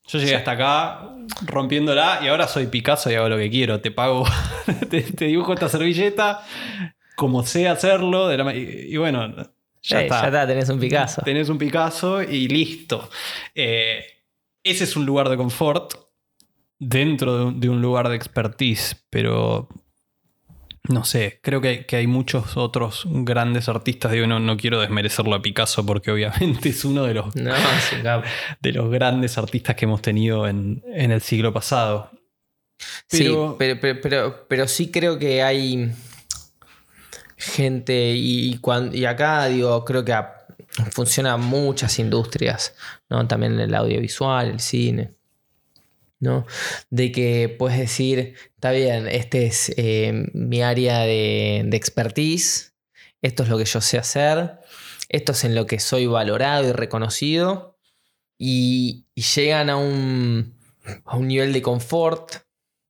yo 0.08 0.18
llegué 0.18 0.34
hasta 0.34 0.52
acá 0.52 1.02
rompiéndola 1.46 2.18
y 2.22 2.26
ahora 2.28 2.48
soy 2.48 2.66
Picasso 2.66 3.10
y 3.12 3.14
hago 3.14 3.28
lo 3.28 3.36
que 3.36 3.50
quiero. 3.50 3.80
Te 3.80 3.92
pago, 3.92 4.24
te, 4.90 5.02
te 5.02 5.26
dibujo 5.26 5.52
esta 5.54 5.68
servilleta, 5.68 6.40
como 7.14 7.44
sé 7.44 7.68
hacerlo. 7.68 8.26
de 8.26 8.36
la 8.38 8.44
ma- 8.44 8.54
y, 8.56 8.86
y 8.88 8.96
bueno, 8.96 9.32
ya 9.96 10.02
está. 10.02 10.20
ya 10.22 10.26
está, 10.28 10.46
tenés 10.46 10.68
un 10.68 10.78
Picasso. 10.80 11.22
Tenés 11.22 11.48
un 11.48 11.58
Picasso 11.58 12.22
y 12.22 12.48
listo. 12.48 13.08
Eh, 13.54 14.04
ese 14.62 14.84
es 14.84 14.96
un 14.96 15.06
lugar 15.06 15.28
de 15.28 15.36
confort 15.36 15.94
dentro 16.78 17.36
de 17.38 17.44
un, 17.44 17.60
de 17.60 17.68
un 17.68 17.80
lugar 17.82 18.08
de 18.08 18.16
expertise, 18.16 18.96
pero 19.10 19.68
no 20.88 21.04
sé, 21.04 21.38
creo 21.42 21.60
que 21.60 21.68
hay, 21.68 21.84
que 21.84 21.96
hay 21.96 22.06
muchos 22.06 22.56
otros 22.56 23.02
grandes 23.06 23.68
artistas. 23.68 24.12
Digo, 24.12 24.26
no, 24.26 24.40
no 24.40 24.56
quiero 24.56 24.80
desmerecerlo 24.80 25.34
a 25.34 25.42
Picasso 25.42 25.84
porque 25.84 26.10
obviamente 26.10 26.68
es 26.70 26.84
uno 26.84 27.04
de 27.04 27.14
los, 27.14 27.34
No, 27.36 27.52
de 28.60 28.72
los 28.72 28.90
grandes 28.90 29.36
artistas 29.38 29.76
que 29.76 29.84
hemos 29.84 30.00
tenido 30.02 30.46
en, 30.48 30.82
en 30.94 31.10
el 31.12 31.20
siglo 31.20 31.52
pasado. 31.52 32.10
Pero- 33.10 33.50
Sí, 33.50 33.56
pero, 33.58 33.80
pero, 33.80 34.00
pero, 34.00 34.46
pero 34.48 34.68
sí 34.68 34.90
creo 34.90 35.18
que 35.18 35.42
hay 35.42 35.90
gente 37.38 38.12
y, 38.16 38.58
cuan- 38.58 38.94
y 38.94 39.04
acá 39.06 39.46
digo, 39.46 39.84
creo 39.84 40.04
que 40.04 40.14
funciona 40.90 41.36
muchas 41.38 41.98
industrias, 41.98 42.74
¿no? 43.08 43.26
También 43.26 43.58
el 43.58 43.74
audiovisual, 43.74 44.48
el 44.48 44.60
cine. 44.60 45.12
¿no? 46.20 46.46
De 46.90 47.12
que 47.12 47.48
puedes 47.58 47.78
decir, 47.78 48.34
está 48.56 48.72
bien, 48.72 49.06
este 49.06 49.46
es 49.46 49.72
eh, 49.76 50.28
mi 50.34 50.62
área 50.62 51.00
de, 51.00 51.62
de 51.64 51.76
expertise, 51.76 52.74
esto 53.22 53.44
es 53.44 53.48
lo 53.48 53.56
que 53.56 53.64
yo 53.64 53.80
sé 53.80 53.98
hacer, 53.98 54.58
esto 55.08 55.30
es 55.30 55.44
en 55.44 55.54
lo 55.54 55.66
que 55.66 55.78
soy 55.78 56.06
valorado 56.06 56.68
y 56.68 56.72
reconocido, 56.72 57.78
y, 58.36 59.06
y 59.14 59.22
llegan 59.22 59.70
a 59.70 59.76
un, 59.76 60.54
a 61.04 61.16
un 61.16 61.28
nivel 61.28 61.52
de 61.52 61.62
confort 61.62 62.32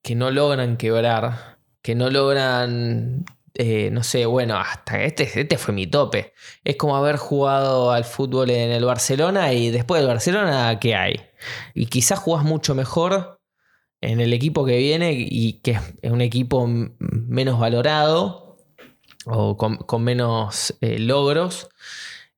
que 0.01 0.15
no 0.15 0.31
logran 0.31 0.75
quebrar, 0.77 1.59
que 1.83 1.93
no 1.93 2.09
logran, 2.09 3.25
eh, 3.61 3.89
no 3.91 4.03
sé, 4.03 4.25
bueno, 4.25 4.57
hasta 4.57 5.03
este, 5.03 5.23
este 5.41 5.57
fue 5.57 5.73
mi 5.73 5.85
tope. 5.85 6.33
Es 6.63 6.77
como 6.77 6.95
haber 6.95 7.17
jugado 7.17 7.91
al 7.91 8.05
fútbol 8.05 8.51
en 8.51 8.71
el 8.71 8.85
Barcelona 8.85 9.51
y 9.51 9.69
después 9.69 9.99
del 10.01 10.07
Barcelona, 10.07 10.79
¿qué 10.79 10.95
hay? 10.95 11.19
Y 11.73 11.87
quizás 11.87 12.19
jugás 12.19 12.45
mucho 12.45 12.73
mejor 12.73 13.41
en 13.99 14.21
el 14.21 14.31
equipo 14.31 14.65
que 14.65 14.77
viene 14.77 15.11
y 15.13 15.59
que 15.61 15.77
es 16.01 16.09
un 16.09 16.21
equipo 16.21 16.67
menos 16.67 17.59
valorado 17.59 18.57
o 19.25 19.57
con, 19.57 20.03
menos 20.05 20.77
eh, 20.79 20.97
logros 20.97 21.67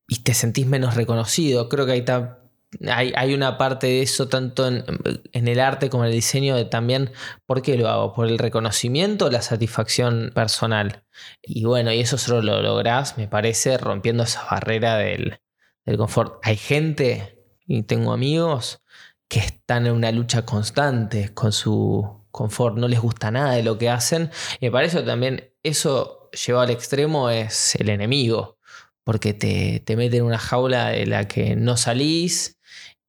y 0.08 0.24
te 0.24 0.34
sentís 0.34 0.66
menos 0.66 0.96
reconocido. 0.96 1.68
Creo 1.68 1.86
que 1.86 1.92
hay, 1.92 2.02
ta- 2.04 2.41
hay, 2.88 3.12
hay 3.16 3.34
una 3.34 3.58
parte 3.58 3.86
de 3.86 4.02
eso 4.02 4.28
tanto 4.28 4.66
en, 4.66 4.84
en 5.32 5.48
el 5.48 5.60
arte 5.60 5.90
como 5.90 6.04
en 6.04 6.10
el 6.10 6.14
diseño 6.14 6.56
de 6.56 6.64
también, 6.64 7.12
¿por 7.46 7.62
qué 7.62 7.76
lo 7.76 7.88
hago? 7.88 8.12
¿Por 8.14 8.28
el 8.28 8.38
reconocimiento 8.38 9.26
o 9.26 9.30
la 9.30 9.42
satisfacción 9.42 10.32
personal? 10.34 11.04
Y 11.42 11.64
bueno, 11.64 11.92
y 11.92 12.00
eso 12.00 12.18
solo 12.18 12.42
lo 12.42 12.62
lográs, 12.62 13.18
me 13.18 13.28
parece, 13.28 13.76
rompiendo 13.78 14.22
esa 14.22 14.44
barrera 14.50 14.96
del, 14.96 15.40
del 15.84 15.96
confort. 15.96 16.38
Hay 16.42 16.56
gente, 16.56 17.38
y 17.66 17.82
tengo 17.82 18.12
amigos, 18.12 18.82
que 19.28 19.40
están 19.40 19.86
en 19.86 19.92
una 19.92 20.12
lucha 20.12 20.44
constante 20.44 21.32
con 21.34 21.52
su 21.52 22.26
confort, 22.30 22.76
no 22.76 22.88
les 22.88 23.00
gusta 23.00 23.30
nada 23.30 23.52
de 23.54 23.62
lo 23.62 23.78
que 23.78 23.90
hacen. 23.90 24.30
Y 24.60 24.66
me 24.66 24.72
parece 24.72 25.02
también 25.02 25.52
eso 25.62 26.30
llevado 26.30 26.64
al 26.64 26.70
extremo 26.70 27.30
es 27.30 27.74
el 27.76 27.90
enemigo, 27.90 28.58
porque 29.04 29.34
te, 29.34 29.80
te 29.80 29.96
mete 29.96 30.18
en 30.18 30.24
una 30.24 30.38
jaula 30.38 30.88
de 30.88 31.06
la 31.06 31.28
que 31.28 31.56
no 31.56 31.76
salís 31.76 32.58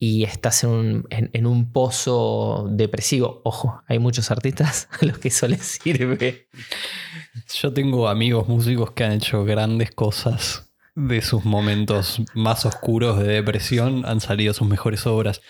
y 0.05 0.25
estás 0.25 0.65
en 0.65 0.69
un, 0.69 1.07
en- 1.09 1.45
un 1.45 1.71
pozo 1.71 2.67
depresivo. 2.69 3.41
Ojo, 3.45 3.81
hay 3.87 3.99
muchos 3.99 4.31
artistas 4.31 4.89
a 5.01 5.05
los 5.05 5.17
que 5.17 5.29
eso 5.29 5.47
les 5.47 5.61
sirve. 5.65 6.47
Yo 7.53 7.71
tengo 7.73 8.09
amigos 8.09 8.49
músicos 8.49 8.91
que 8.91 9.05
han 9.05 9.13
hecho 9.13 9.45
grandes 9.45 9.91
cosas 9.91 10.73
de 10.95 11.21
sus 11.21 11.45
momentos 11.45 12.21
más 12.35 12.65
oscuros 12.65 13.17
de 13.17 13.27
depresión, 13.27 14.05
han 14.05 14.19
salido 14.19 14.53
sus 14.53 14.67
mejores 14.67 15.07
obras. 15.07 15.41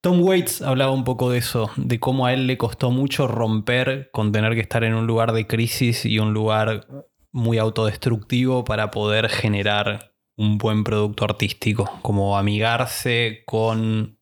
Tom 0.00 0.22
Waits 0.22 0.62
hablaba 0.62 0.90
un 0.92 1.04
poco 1.04 1.30
de 1.30 1.38
eso, 1.38 1.70
de 1.76 2.00
cómo 2.00 2.24
a 2.26 2.32
él 2.32 2.46
le 2.46 2.56
costó 2.56 2.90
mucho 2.90 3.28
romper 3.28 4.08
con 4.12 4.32
tener 4.32 4.54
que 4.54 4.60
estar 4.62 4.84
en 4.84 4.94
un 4.94 5.06
lugar 5.06 5.32
de 5.32 5.46
crisis 5.46 6.04
y 6.06 6.18
un 6.18 6.32
lugar 6.32 6.86
muy 7.30 7.58
autodestructivo 7.58 8.64
para 8.64 8.90
poder 8.90 9.28
generar 9.28 10.07
un 10.38 10.56
buen 10.56 10.84
producto 10.84 11.24
artístico, 11.24 11.98
como 12.00 12.38
amigarse 12.38 13.42
con 13.44 14.18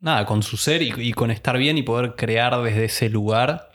nada, 0.00 0.26
con 0.26 0.42
su 0.42 0.56
ser 0.56 0.82
y, 0.82 1.12
con 1.12 1.30
estar 1.30 1.56
bien 1.56 1.78
y 1.78 1.82
poder 1.82 2.16
crear 2.16 2.60
desde 2.60 2.86
ese 2.86 3.08
lugar. 3.08 3.70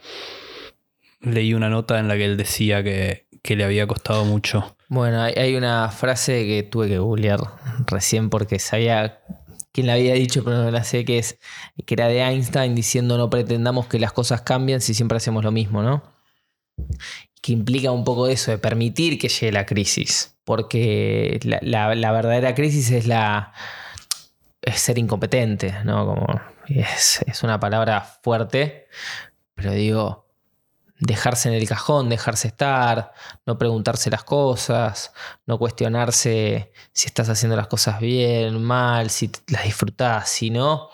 Leí 1.22 1.54
una 1.54 1.70
nota 1.70 2.00
en 2.00 2.10
la 2.10 2.16
que 2.16 2.26
él 2.26 2.36
decía 2.36 2.84
que, 2.84 3.28
que 3.42 3.56
le 3.56 3.64
había 3.64 3.88
costado 3.88 4.26
mucho. 4.26 4.76
Bueno, 4.90 5.22
hay, 5.22 5.34
hay 5.36 5.56
una 5.56 5.90
frase 5.90 6.46
que 6.46 6.64
tuve 6.64 6.90
que 6.90 7.00
googlear 7.00 7.40
recién 7.88 8.30
porque 8.30 8.60
sabía 8.60 9.22
quién 9.72 9.88
la 9.88 9.94
había 9.94 10.16
dicho, 10.16 10.44
pero 10.44 10.64
no 10.64 10.70
la 10.70 10.84
sé, 10.84 11.06
que 11.06 11.18
es 11.18 11.40
que 11.86 11.94
era 11.94 12.10
de 12.10 12.22
Einstein 12.22 12.76
diciendo 12.76 13.18
no 13.18 13.30
pretendamos 13.30 13.88
que 13.88 14.00
las 14.00 14.12
cosas 14.12 14.42
cambien 14.42 14.82
si 14.82 14.94
siempre 14.94 15.16
hacemos 15.16 15.46
lo 15.46 15.52
mismo, 15.54 15.82
¿no? 15.82 16.04
Que 17.44 17.52
implica 17.52 17.92
un 17.92 18.04
poco 18.04 18.28
eso, 18.28 18.52
de 18.52 18.58
permitir 18.58 19.20
que 19.20 19.28
llegue 19.28 19.52
la 19.52 19.66
crisis. 19.66 20.36
Porque 20.46 21.40
la, 21.44 21.88
verdadera 22.12 22.56
crisis 22.56 22.90
es 22.92 23.06
la, 23.06 23.54
ser 24.72 24.98
incompetente, 24.98 25.76
¿no? 25.84 26.06
Como 26.06 26.42
es, 26.68 27.44
una 27.44 27.60
palabra 27.60 28.02
fuerte, 28.02 28.88
pero 29.56 29.72
digo, 29.72 30.28
dejarse 31.00 31.50
en 31.50 31.56
el 31.56 31.68
cajón, 31.68 32.10
dejarse 32.10 32.48
estar, 32.48 33.14
no 33.46 33.58
preguntarse 33.58 34.10
las 34.10 34.24
cosas, 34.24 35.14
no 35.46 35.58
cuestionarse 35.58 36.72
si 36.94 37.08
estás 37.08 37.30
haciendo 37.30 37.56
las 37.56 37.68
cosas 37.68 38.00
bien, 38.00 38.64
mal, 38.64 39.10
si 39.10 39.32
las 39.48 39.64
disfrutás, 39.64 40.30
si 40.30 40.50
no, 40.50 40.90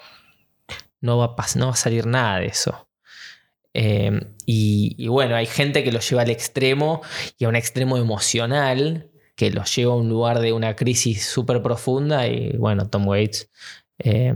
no 1.02 1.18
va 1.18 1.36
no 1.56 1.68
va 1.68 1.74
a 1.74 1.76
salir 1.76 2.06
nada 2.06 2.40
de 2.40 2.48
eso. 2.48 2.89
Em, 3.74 4.34
y, 4.46 5.08
bueno, 5.08 5.36
hay 5.36 5.46
gente 5.46 5.84
que 5.84 5.92
lo 5.92 6.00
lleva 6.00 6.24
al 6.24 6.30
extremo 6.30 7.02
y 7.38 7.46
a 7.46 7.50
un 7.50 7.56
extremo 7.56 7.98
emocional, 7.98 9.10
que 9.36 9.52
lo 9.52 9.64
lleva 9.64 9.94
a 9.94 9.98
un 9.98 10.10
lugar 10.10 10.40
de 10.40 10.54
una 10.54 10.76
crisis 10.76 11.26
súper 11.26 11.62
profunda 11.62 12.28
y 12.28 12.58
bueno, 12.58 12.90
Tom 12.90 13.08
Waits 13.08 13.50
eh, 14.00 14.34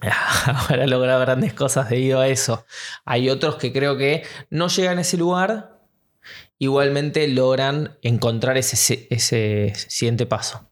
habrá 0.46 0.86
logrado 0.86 1.20
grandes 1.20 1.54
cosas 1.54 1.88
debido 1.88 2.20
a 2.20 2.28
eso. 2.28 2.64
Hay 3.04 3.30
otros 3.30 3.56
que 3.56 3.72
creo 3.72 3.96
que 3.96 4.22
no 4.50 4.68
llegan 4.68 4.98
a 4.98 5.00
ese 5.00 5.16
lugar, 5.16 5.80
igualmente 6.58 7.26
logran 7.28 7.98
encontrar 8.02 8.56
ese, 8.56 9.06
ese 9.10 9.72
siguiente 9.74 10.26
paso. 10.26 10.70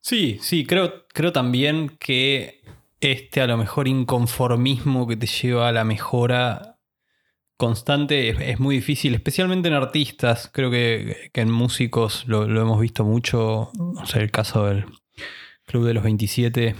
Sí, 0.00 0.38
sí, 0.40 0.64
creo, 0.64 1.06
creo 1.08 1.32
también 1.32 1.96
que 1.98 2.55
este 3.00 3.40
a 3.40 3.46
lo 3.46 3.56
mejor 3.56 3.88
inconformismo 3.88 5.06
que 5.06 5.16
te 5.16 5.26
lleva 5.26 5.68
a 5.68 5.72
la 5.72 5.84
mejora 5.84 6.76
constante 7.56 8.50
es, 8.50 8.60
muy 8.60 8.76
difícil, 8.76 9.14
especialmente 9.14 9.68
en 9.68 9.74
artistas. 9.74 10.50
Creo 10.52 10.70
que, 10.70 11.30
en 11.32 11.50
músicos 11.50 12.24
lo, 12.26 12.44
hemos 12.44 12.80
visto 12.80 13.04
mucho. 13.04 13.70
O 13.78 14.06
sea, 14.06 14.22
el 14.22 14.30
caso 14.30 14.66
del 14.66 14.86
Club 15.64 15.86
de 15.86 15.94
los 15.94 16.04
27. 16.04 16.74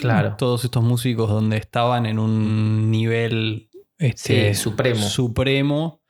Claro. 0.00 0.36
Todos 0.36 0.64
estos 0.64 0.82
músicos 0.82 1.28
donde 1.28 1.56
estaban 1.56 2.06
en 2.06 2.18
un 2.18 2.90
nivel 2.90 3.68
este, 3.98 4.54
supremo. 4.54 5.02
supremo 5.02 6.02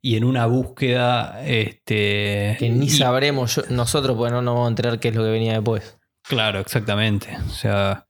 y 0.00 0.16
en 0.16 0.24
una 0.24 0.46
búsqueda. 0.46 1.44
Este, 1.46 2.56
que 2.58 2.70
ni 2.70 2.88
sabremos 2.88 3.64
nosotros, 3.70 4.16
porque 4.16 4.32
no 4.32 4.42
nos 4.42 4.54
vamos 4.54 4.66
a 4.66 4.70
enterar 4.70 5.00
qué 5.00 5.08
es 5.08 5.14
lo 5.14 5.22
que 5.22 5.30
venía 5.30 5.54
después. 5.54 5.98
Claro, 6.22 6.60
exactamente. 6.60 7.36
O 7.46 7.50
sea. 7.50 8.07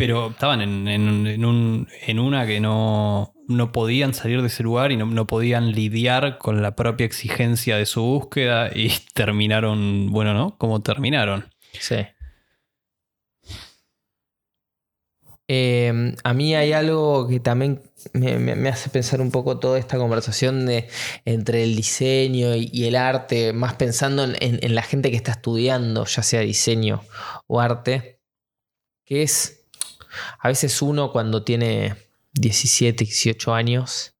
Pero 0.00 0.30
estaban 0.30 0.62
en, 0.62 1.44
un, 1.44 1.86
en 2.06 2.18
una 2.18 2.46
que 2.46 2.58
no, 2.58 3.34
no 3.48 3.70
podían 3.70 4.14
salir 4.14 4.40
de 4.40 4.46
ese 4.46 4.62
lugar 4.62 4.92
y 4.92 4.96
no, 4.96 5.26
podían 5.26 5.72
lidiar 5.72 6.38
con 6.38 6.62
la 6.62 6.74
propia 6.74 7.04
exigencia 7.04 7.76
de 7.76 7.84
su 7.84 8.00
búsqueda 8.00 8.70
y 8.74 8.94
terminaron, 9.14 10.10
bueno, 10.10 10.32
¿no? 10.32 10.56
Como 10.56 10.80
terminaron. 10.80 11.52
Sí. 11.78 11.96
Em, 15.46 16.16
a 16.24 16.32
mí 16.32 16.54
hay 16.54 16.72
algo 16.72 17.28
que 17.28 17.38
también 17.38 17.82
me, 18.14 18.70
hace 18.70 18.88
pensar 18.88 19.20
un 19.20 19.30
poco 19.30 19.58
toda 19.58 19.78
esta 19.78 19.98
conversación 19.98 20.64
de, 20.64 20.88
entre 21.26 21.62
el 21.62 21.76
diseño 21.76 22.54
y, 22.54 22.86
el 22.86 22.96
arte, 22.96 23.52
más 23.52 23.74
pensando 23.74 24.24
en, 24.24 24.34
en, 24.40 24.74
la 24.74 24.82
gente 24.82 25.10
que 25.10 25.16
está 25.16 25.32
estudiando, 25.32 26.06
ya 26.06 26.22
sea 26.22 26.40
diseño 26.40 27.02
o 27.46 27.60
arte, 27.60 28.18
que 29.04 29.24
es 29.24 29.59
a 30.38 30.48
veces 30.48 30.82
uno 30.82 31.12
cuando 31.12 31.42
tiene 31.42 31.96
17, 32.32 33.04
18 33.04 33.54
años, 33.54 34.14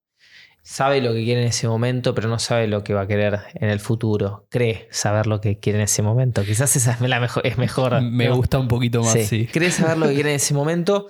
sabe 0.62 1.00
lo 1.00 1.12
que 1.12 1.24
quiere 1.24 1.42
en 1.42 1.48
ese 1.48 1.66
momento, 1.66 2.14
pero 2.14 2.28
no 2.28 2.38
sabe 2.38 2.66
lo 2.66 2.84
que 2.84 2.94
va 2.94 3.02
a 3.02 3.06
querer 3.06 3.40
en 3.54 3.70
el 3.70 3.80
futuro. 3.80 4.46
Cree 4.50 4.88
saber 4.90 5.26
lo 5.26 5.40
que 5.40 5.58
quiere 5.58 5.78
en 5.78 5.84
ese 5.84 6.02
momento. 6.02 6.44
Quizás 6.44 6.76
esa 6.76 6.92
es, 6.92 7.00
la 7.00 7.18
mejor, 7.18 7.46
es 7.46 7.58
mejor. 7.58 8.00
Me 8.02 8.30
gusta 8.30 8.58
un 8.58 8.68
poquito 8.68 9.02
más, 9.02 9.18
sí. 9.26 9.46
Cree 9.46 9.70
saber 9.70 9.98
lo 9.98 10.08
que 10.08 10.14
quiere 10.14 10.30
en 10.30 10.36
ese 10.36 10.54
momento 10.54 11.08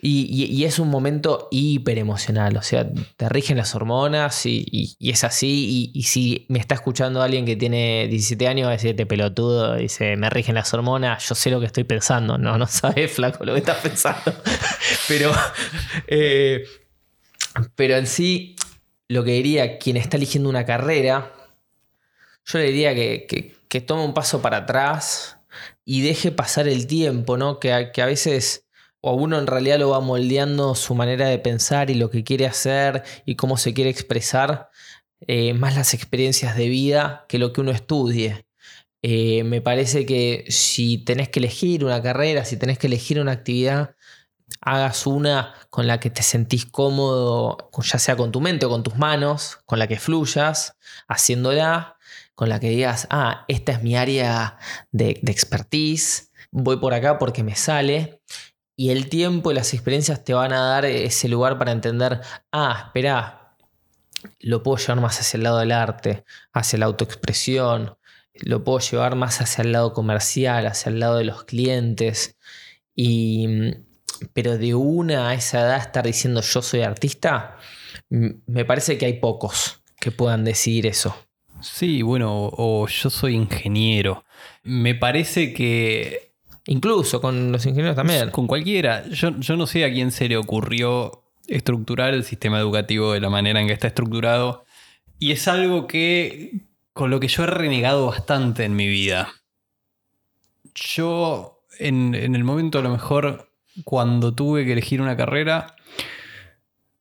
y, 0.00 0.64
es 0.64 0.78
un 0.78 0.88
momento 0.88 1.48
hiper 1.50 1.98
emocional. 1.98 2.56
O 2.56 2.62
sea, 2.62 2.88
te 3.16 3.28
rigen 3.28 3.56
las 3.56 3.74
hormonas 3.74 4.46
y, 4.46 4.96
es 5.00 5.24
así. 5.24 5.90
Y, 5.94 6.02
si 6.02 6.46
me 6.48 6.58
está 6.58 6.74
escuchando 6.74 7.22
alguien 7.22 7.46
que 7.46 7.56
tiene 7.56 8.08
17 8.08 8.48
años, 8.48 8.66
va 8.66 8.70
a 8.70 8.76
decirte 8.76 9.06
pelotudo, 9.06 9.76
dice, 9.76 10.16
me 10.16 10.28
rigen 10.30 10.54
las 10.54 10.72
hormonas, 10.74 11.28
yo 11.28 11.34
sé 11.34 11.50
lo 11.50 11.60
que 11.60 11.66
estoy 11.66 11.84
pensando. 11.84 12.36
No, 12.38 12.58
no 12.58 12.66
sabes, 12.66 13.12
flaco, 13.14 13.44
lo 13.44 13.54
que 13.54 13.60
estás 13.60 13.78
pensando. 13.78 14.34
pero, 15.08 15.32
eh, 16.08 16.64
pero 17.74 17.96
en 17.96 18.06
sí 18.06 18.56
lo 19.08 19.24
que 19.24 19.32
diría 19.32 19.78
quien 19.78 19.96
está 19.96 20.16
eligiendo 20.16 20.48
una 20.48 20.66
carrera, 20.66 21.32
yo 22.44 22.58
le 22.58 22.66
diría 22.66 22.94
que, 22.94 23.80
tome 23.86 24.04
un 24.04 24.14
paso 24.14 24.40
para 24.40 24.58
atrás 24.58 25.38
y 25.84 26.02
deje 26.02 26.30
pasar 26.30 26.68
el 26.68 26.86
tiempo, 26.86 27.36
¿no? 27.36 27.58
Que, 27.58 27.72
a 27.72 28.06
veces 28.06 28.66
o 29.00 29.14
uno 29.14 29.38
en 29.38 29.46
realidad 29.46 29.78
lo 29.78 29.90
va 29.90 30.00
moldeando 30.00 30.74
su 30.74 30.94
manera 30.94 31.28
de 31.28 31.38
pensar 31.38 31.90
y 31.90 31.94
lo 31.94 32.10
que 32.10 32.24
quiere 32.24 32.46
hacer 32.46 33.04
y 33.24 33.36
cómo 33.36 33.56
se 33.56 33.72
quiere 33.72 33.90
expresar, 33.90 34.70
eh, 35.20 35.54
más 35.54 35.76
las 35.76 35.94
experiencias 35.94 36.56
de 36.56 36.68
vida 36.68 37.24
que 37.28 37.38
lo 37.38 37.52
que 37.52 37.60
uno 37.60 37.70
estudie. 37.70 38.46
Eh, 39.02 39.44
me 39.44 39.60
parece 39.60 40.04
que 40.04 40.44
si 40.48 40.98
tenés 40.98 41.28
que 41.28 41.38
elegir 41.38 41.84
una 41.84 42.02
carrera, 42.02 42.44
si 42.44 42.56
tenés 42.56 42.78
que 42.78 42.88
elegir 42.88 43.20
una 43.20 43.32
actividad, 43.32 43.94
hagas 44.60 45.06
una 45.06 45.54
con 45.70 45.86
la 45.86 46.00
que 46.00 46.10
te 46.10 46.22
sentís 46.22 46.66
cómodo, 46.66 47.70
ya 47.82 47.98
sea 47.98 48.16
con 48.16 48.32
tu 48.32 48.40
mente 48.40 48.66
o 48.66 48.70
con 48.70 48.82
tus 48.82 48.96
manos, 48.96 49.58
con 49.66 49.78
la 49.78 49.86
que 49.86 49.98
fluyas, 49.98 50.76
haciéndola, 51.06 51.96
con 52.34 52.48
la 52.48 52.60
que 52.60 52.70
digas, 52.70 53.06
ah, 53.10 53.44
esta 53.48 53.72
es 53.72 53.82
mi 53.82 53.96
área 53.96 54.58
de, 54.92 55.20
expertise, 55.26 56.32
voy 56.50 56.76
por 56.78 56.94
acá 56.94 57.18
porque 57.18 57.42
me 57.42 57.56
sale. 57.56 58.22
Y 58.76 58.90
el 58.90 59.08
tiempo 59.08 59.50
y 59.50 59.54
las 59.54 59.74
experiencias 59.74 60.22
te 60.24 60.34
van 60.34 60.52
a 60.52 60.60
dar 60.60 60.84
ese 60.84 61.28
lugar 61.28 61.58
para 61.58 61.72
entender, 61.72 62.20
ah, 62.52 62.84
espera, 62.86 63.56
lo 64.40 64.62
puedo 64.62 64.78
llevar 64.78 65.00
más 65.00 65.20
hacia 65.20 65.36
el 65.38 65.44
lado 65.44 65.58
del 65.58 65.72
arte, 65.72 66.24
hacia 66.52 66.78
la 66.78 66.86
autoexpresión, 66.86 67.96
lo 68.34 68.62
puedo 68.64 68.78
llevar 68.78 69.16
más 69.16 69.40
hacia 69.40 69.62
el 69.62 69.72
lado 69.72 69.92
comercial, 69.92 70.66
hacia 70.66 70.90
el 70.90 71.00
lado 71.00 71.16
de 71.16 71.24
los 71.24 71.44
clientes. 71.44 72.36
Y, 72.94 73.48
pero 74.32 74.58
de 74.58 74.74
una 74.74 75.28
a 75.28 75.34
esa 75.34 75.60
edad 75.60 75.78
estar 75.78 76.04
diciendo 76.04 76.40
yo 76.40 76.62
soy 76.62 76.82
artista, 76.82 77.56
me 78.08 78.64
parece 78.64 78.98
que 78.98 79.06
hay 79.06 79.14
pocos 79.14 79.82
que 80.00 80.10
puedan 80.10 80.44
decir 80.44 80.86
eso. 80.86 81.14
Sí, 81.60 82.02
bueno, 82.02 82.50
o, 82.52 82.86
yo 82.86 83.10
soy 83.10 83.34
ingeniero. 83.34 84.24
Me 84.62 84.94
parece 84.94 85.52
que... 85.52 86.32
Incluso 86.66 87.20
con 87.20 87.50
los 87.50 87.64
ingenieros 87.64 87.96
también. 87.96 88.30
Con 88.30 88.46
cualquiera. 88.46 89.08
Yo, 89.08 89.30
yo 89.38 89.56
no 89.56 89.66
sé 89.66 89.84
a 89.84 89.92
quién 89.92 90.12
se 90.12 90.28
le 90.28 90.36
ocurrió 90.36 91.24
estructurar 91.46 92.12
el 92.12 92.24
sistema 92.24 92.58
educativo 92.58 93.12
de 93.12 93.20
la 93.20 93.30
manera 93.30 93.60
en 93.60 93.66
que 93.66 93.72
está 93.72 93.88
estructurado. 93.88 94.64
Y 95.18 95.32
es 95.32 95.48
algo 95.48 95.86
que 95.86 96.66
con 96.92 97.10
lo 97.10 97.20
que 97.20 97.28
yo 97.28 97.44
he 97.44 97.46
renegado 97.46 98.06
bastante 98.06 98.64
en 98.64 98.76
mi 98.76 98.86
vida. 98.86 99.32
Yo, 100.74 101.64
en, 101.78 102.14
en 102.14 102.34
el 102.34 102.44
momento 102.44 102.78
a 102.78 102.82
lo 102.82 102.90
mejor 102.90 103.47
cuando 103.84 104.34
tuve 104.34 104.64
que 104.64 104.72
elegir 104.72 105.00
una 105.00 105.16
carrera, 105.16 105.76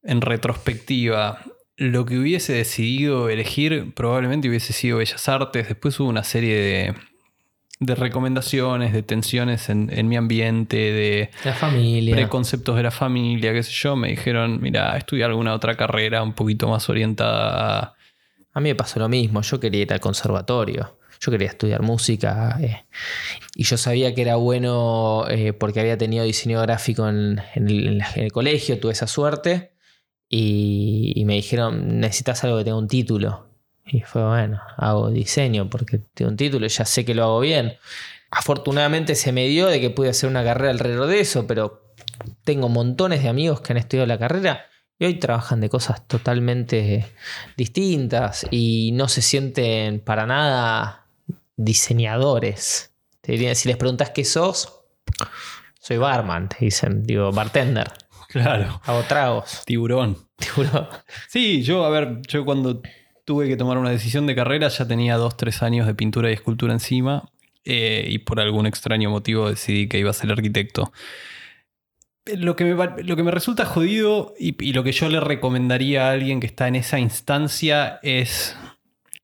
en 0.04 0.22
retrospectiva, 0.22 1.40
lo 1.76 2.06
que 2.06 2.18
hubiese 2.18 2.54
decidido 2.54 3.30
elegir 3.30 3.94
probablemente 3.94 4.50
hubiese 4.50 4.74
sido 4.74 4.98
Bellas 4.98 5.28
Artes. 5.30 5.68
Después 5.68 6.00
hubo 6.00 6.10
una 6.10 6.24
serie 6.24 6.96
de, 7.80 7.96
recomendaciones, 7.96 8.94
de 8.94 9.04
tensiones 9.04 9.70
en, 9.70 10.08
mi 10.08 10.16
ambiente, 10.16 10.78
de 10.78 11.30
la 11.44 11.54
familia. 11.54 12.16
preconceptos 12.16 12.76
de 12.78 12.84
la 12.84 12.92
familia, 12.92 13.54
qué 13.54 13.62
sé 13.62 13.72
yo. 13.72 13.96
Me 13.96 14.10
dijeron, 14.10 14.60
mira, 14.62 14.98
estudia 14.98 15.28
alguna 15.28 15.54
otra 15.54 15.76
carrera 15.76 16.24
un 16.24 16.34
poquito 16.34 16.68
más 16.68 16.90
orientada 16.90 17.80
a... 17.80 17.94
A 18.54 18.60
mí 18.60 18.70
me 18.70 18.76
pasó 18.76 19.00
lo 19.00 19.08
mismo, 19.08 19.42
yo 19.44 19.60
quería 19.60 19.84
ir 19.84 19.94
al 19.94 20.00
conservatorio. 20.00 20.98
Yo 21.20 21.32
quería 21.32 21.48
estudiar 21.48 21.82
música 21.82 22.58
eh, 22.62 22.86
y 23.56 23.64
yo 23.64 23.78
sabía 23.78 24.14
que 24.14 24.22
era 24.22 24.36
bueno 24.36 25.26
eh, 25.30 25.54
porque 25.54 25.80
había 25.80 25.98
tenido 25.98 26.24
diseño 26.24 26.62
gráfico 26.62 27.08
en, 27.10 27.42
el, 27.56 28.32
colegio, 28.32 28.80
tuve 28.80 28.94
esa 28.94 29.08
suerte 29.08 29.72
y, 30.30 31.24
me 31.26 31.36
dijeron, 31.36 32.00
necesitas 32.00 32.44
algo 32.44 32.58
que 32.58 32.66
tenga 32.66 32.78
un 32.78 32.88
título. 32.88 33.48
Y 33.86 34.02
fue 34.02 34.26
bueno, 34.26 34.62
hago 34.78 35.10
diseño 35.10 35.70
porque 35.70 36.00
tengo 36.14 36.32
un 36.32 36.38
título 36.38 36.68
ya 36.68 36.86
sé 36.86 37.06
que 37.06 37.16
lo 37.16 37.24
hago 37.24 37.40
bien. 37.40 37.78
Afortunadamente 38.30 39.16
se 39.16 39.32
me 39.32 39.48
dio 39.48 39.68
de 39.68 39.80
que 39.80 39.90
pude 39.90 40.10
hacer 40.10 40.30
una 40.30 40.44
carrera 40.44 40.72
alrededor 40.72 41.08
de 41.08 41.22
eso, 41.22 41.48
pero 41.48 41.94
tengo 42.44 42.68
montones 42.68 43.24
de 43.24 43.30
amigos 43.30 43.62
que 43.62 43.74
han 43.74 43.78
estudiado 43.78 44.06
la 44.06 44.20
carrera 44.20 44.66
y 45.00 45.06
hoy 45.06 45.16
trabajan 45.16 45.62
de 45.62 45.70
cosas 45.70 46.08
totalmente 46.08 47.06
distintas 47.56 48.48
y 48.50 48.92
no 48.94 49.08
se 49.08 49.22
sienten 49.22 50.00
para 50.00 50.26
nada 50.26 51.07
diseñadores. 51.58 52.94
Te 53.22 53.56
si 53.56 53.68
les 53.68 53.76
preguntas 53.78 54.12
qué 54.12 54.24
sos, 54.24 54.82
soy 55.80 55.98
barman, 55.98 56.48
te 56.48 56.58
dicen, 56.62 57.04
digo, 57.04 57.32
bartender. 57.32 57.92
Claro. 58.30 58.82
Hago 58.86 59.04
tragos. 59.04 59.64
Tiburón. 59.66 60.18
Tiburón. 60.38 60.88
Sí, 61.28 61.64
yo, 61.64 61.84
a 61.84 61.90
ver, 61.90 62.22
yo 62.28 62.46
cuando 62.46 62.82
tuve 63.26 63.48
que 63.48 63.58
tomar 63.58 63.78
una 63.78 63.90
decisión 63.90 64.28
de 64.28 64.36
carrera 64.36 64.70
ya 64.70 64.88
tenía 64.88 65.18
dos, 65.18 65.36
tres 65.36 65.62
años 65.64 65.88
de 65.88 65.96
pintura 65.96 66.30
y 66.30 66.34
escultura 66.34 66.74
encima. 66.74 67.30
eh, 67.70 68.06
y 68.08 68.20
por 68.20 68.40
algún 68.40 68.66
extraño 68.66 69.10
motivo 69.10 69.50
decidí 69.50 69.90
que 69.90 70.00
iba 70.00 70.10
a 70.10 70.14
ser 70.14 70.32
arquitecto. 70.32 70.94
Lo 72.26 72.56
que 72.56 72.64
me, 72.64 73.04
lo 73.04 73.16
que 73.16 73.24
me 73.24 73.32
resulta 73.32 73.66
jodido 73.66 74.34
y, 74.40 74.56
y 74.64 74.72
lo 74.74 74.84
que 74.84 74.94
yo 74.94 75.10
le 75.10 75.20
recomendaría 75.20 76.08
a 76.08 76.12
alguien 76.12 76.40
que 76.40 76.48
está 76.48 76.68
en 76.70 76.76
esa 76.76 77.00
instancia 77.00 78.00
es 78.04 78.56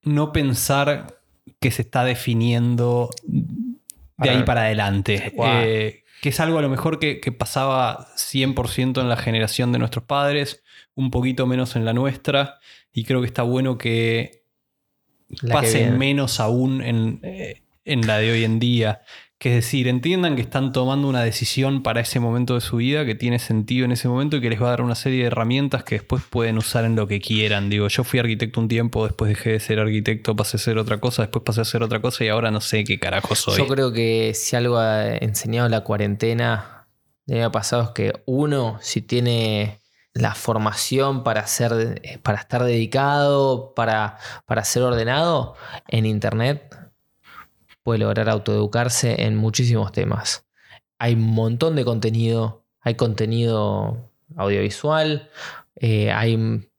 no 0.04 0.34
pensar 0.34 1.22
que 1.64 1.72
se 1.72 1.82
está 1.82 2.03
definiendo 2.03 3.09
de 3.24 4.30
ahí 4.30 4.43
para 4.43 4.64
adelante. 4.64 5.34
Eh, 5.45 6.03
que 6.22 6.30
es 6.30 6.39
algo 6.41 6.59
a 6.59 6.61
lo 6.61 6.68
mejor 6.68 6.99
que, 6.99 7.20
pasaba 7.32 8.09
100% 8.18 8.99
en 8.99 9.07
la 9.07 9.16
generación 9.16 9.72
de 9.72 9.80
nuestros 9.80 10.03
padres, 10.03 10.61
un 10.93 11.09
poquito 11.09 11.47
menos 11.47 11.78
en 11.78 11.86
la 11.86 11.93
nuestra, 11.93 12.59
y 12.91 13.05
creo 13.05 13.22
que 13.22 13.28
está 13.28 13.43
bueno 13.43 13.78
que 13.78 14.43
pase 15.49 15.89
menos 15.89 16.41
aún 16.41 16.82
en, 16.82 17.22
eh, 17.24 17.61
en 17.86 18.05
la 18.07 18.18
de 18.18 18.34
hoy 18.34 18.43
en 18.43 18.59
día. 18.59 19.03
Que 19.44 19.50
es 19.50 19.56
decir, 19.56 19.89
entiendan 19.89 20.38
que 20.38 20.41
están 20.41 20.72
tomando 20.72 21.06
una 21.10 21.22
decisión 21.22 21.84
para 21.84 22.00
ese 22.00 22.22
momento 22.22 22.54
de 22.54 22.62
su 22.62 22.78
vida 22.78 23.04
que 23.04 23.14
tiene 23.14 23.39
sentido 23.39 23.84
en 23.84 23.91
ese 23.91 24.08
momento 24.08 24.38
y 24.38 24.41
que 24.41 24.50
les 24.50 24.62
va 24.62 24.68
a 24.68 24.70
dar 24.70 24.82
una 24.82 24.96
serie 24.96 25.20
de 25.20 25.26
herramientas 25.26 25.84
que 25.84 25.96
después 25.96 26.24
pueden 26.24 26.58
usar 26.58 26.86
en 26.86 26.96
lo 26.96 27.08
que 27.08 27.20
quieran. 27.20 27.70
Digo, 27.70 27.89
yo 27.89 28.06
fui 28.06 28.22
arquitecto 28.22 28.62
un 28.62 28.70
tiempo, 28.70 29.04
después 29.06 29.28
dejé 29.28 29.50
de 29.50 29.60
ser 29.60 29.80
arquitecto, 29.80 30.34
pasé 30.34 30.56
a 30.56 30.60
ser 30.62 30.78
otra 30.78 31.02
cosa, 31.02 31.24
después 31.24 31.44
pasé 31.44 31.60
a 31.60 31.66
ser 31.66 31.84
otra 31.84 32.00
cosa 32.00 32.24
y 32.24 32.30
ahora 32.30 32.52
no 32.52 32.62
sé 32.62 32.86
qué 32.86 32.98
carajo 33.00 33.36
soy. 33.36 33.58
Yo 33.58 33.68
creo 33.68 33.91
que 33.91 34.32
si 34.34 34.56
algo 34.56 34.78
ha 34.78 35.14
enseñado 35.18 35.68
la 35.68 35.82
cuarentena 35.82 36.88
de 37.26 37.41
año 37.41 37.52
pasado 37.52 37.84
es 37.84 37.89
que 37.89 38.14
uno, 38.26 38.78
si 38.80 39.02
tiene 39.02 39.82
la 40.14 40.36
formación 40.36 41.26
para, 41.26 41.48
ser, 41.48 42.02
para 42.24 42.39
estar 42.39 42.64
dedicado, 42.64 43.74
para, 43.76 44.20
para 44.46 44.64
ser 44.64 44.84
ordenado, 44.84 45.56
en 45.89 46.06
Internet 46.06 46.83
puede 47.84 48.00
lograr 48.00 48.30
autoeducarse 48.30 49.24
en 49.24 49.36
muchísimos 49.36 49.92
temas. 49.92 50.46
Hay 51.00 51.14
un 51.14 51.34
montón 51.34 51.76
de 51.76 51.86
contenido, 51.86 52.66
hay 52.80 52.96
contenido 52.96 54.12
audiovisual, 54.36 55.30
eh, 55.76 56.12
hay... 56.12 56.70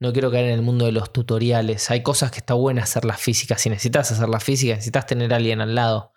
No 0.00 0.12
quiero 0.12 0.30
caer 0.30 0.46
en 0.46 0.52
el 0.52 0.62
mundo 0.62 0.84
de 0.84 0.92
los 0.92 1.12
tutoriales. 1.12 1.90
Hay 1.90 2.02
cosas 2.02 2.30
que 2.30 2.38
está 2.38 2.52
buena 2.52 2.82
hacer 2.82 3.06
la 3.06 3.16
física. 3.16 3.56
Si 3.56 3.70
necesitas 3.70 4.12
hacer 4.12 4.28
la 4.28 4.40
física, 4.40 4.74
necesitas 4.74 5.06
tener 5.06 5.32
a 5.32 5.36
alguien 5.36 5.62
al 5.62 5.74
lado. 5.74 6.12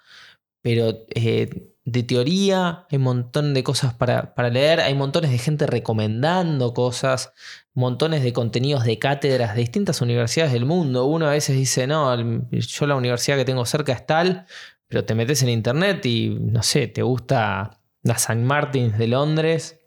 Pero 0.62 1.06
eh, 1.16 1.72
de 1.88 2.04
teoría 2.04 2.86
hay 2.92 2.98
un 2.98 3.04
montón 3.04 3.54
de 3.54 3.64
cosas 3.64 3.94
para, 3.94 4.36
para, 4.36 4.50
leer. 4.50 4.82
Hay 4.82 4.94
montones 4.94 5.32
de 5.32 5.38
gente 5.38 5.66
recomendando 5.68 6.74
cosas. 6.74 7.32
Montones 7.74 8.24
de 8.24 8.34
contenidos 8.34 8.84
de 8.84 9.00
cátedras 9.00 9.56
de 9.56 9.62
distintas 9.62 10.02
universidades 10.02 10.52
del 10.52 10.66
mundo. 10.66 11.06
Uno 11.06 11.28
a 11.28 11.32
veces 11.32 11.56
dice, 11.56 11.88
no, 11.88 12.14
yo 12.52 12.88
la 12.88 12.96
universidad 12.96 13.38
que 13.38 13.46
tengo 13.46 13.66
cerca 13.66 13.94
es 13.94 14.06
tal. 14.06 14.46
Pero 14.90 15.06
te 15.06 15.16
metes 15.16 15.42
en 15.44 15.50
internet 15.50 16.06
y, 16.06 16.38
no 16.42 16.62
sé, 16.62 16.88
te 16.88 17.04
gusta 17.04 17.80
la 18.04 18.16
St. 18.16 18.36
Martins 18.36 18.98
de 18.98 19.08
Londres 19.08 19.80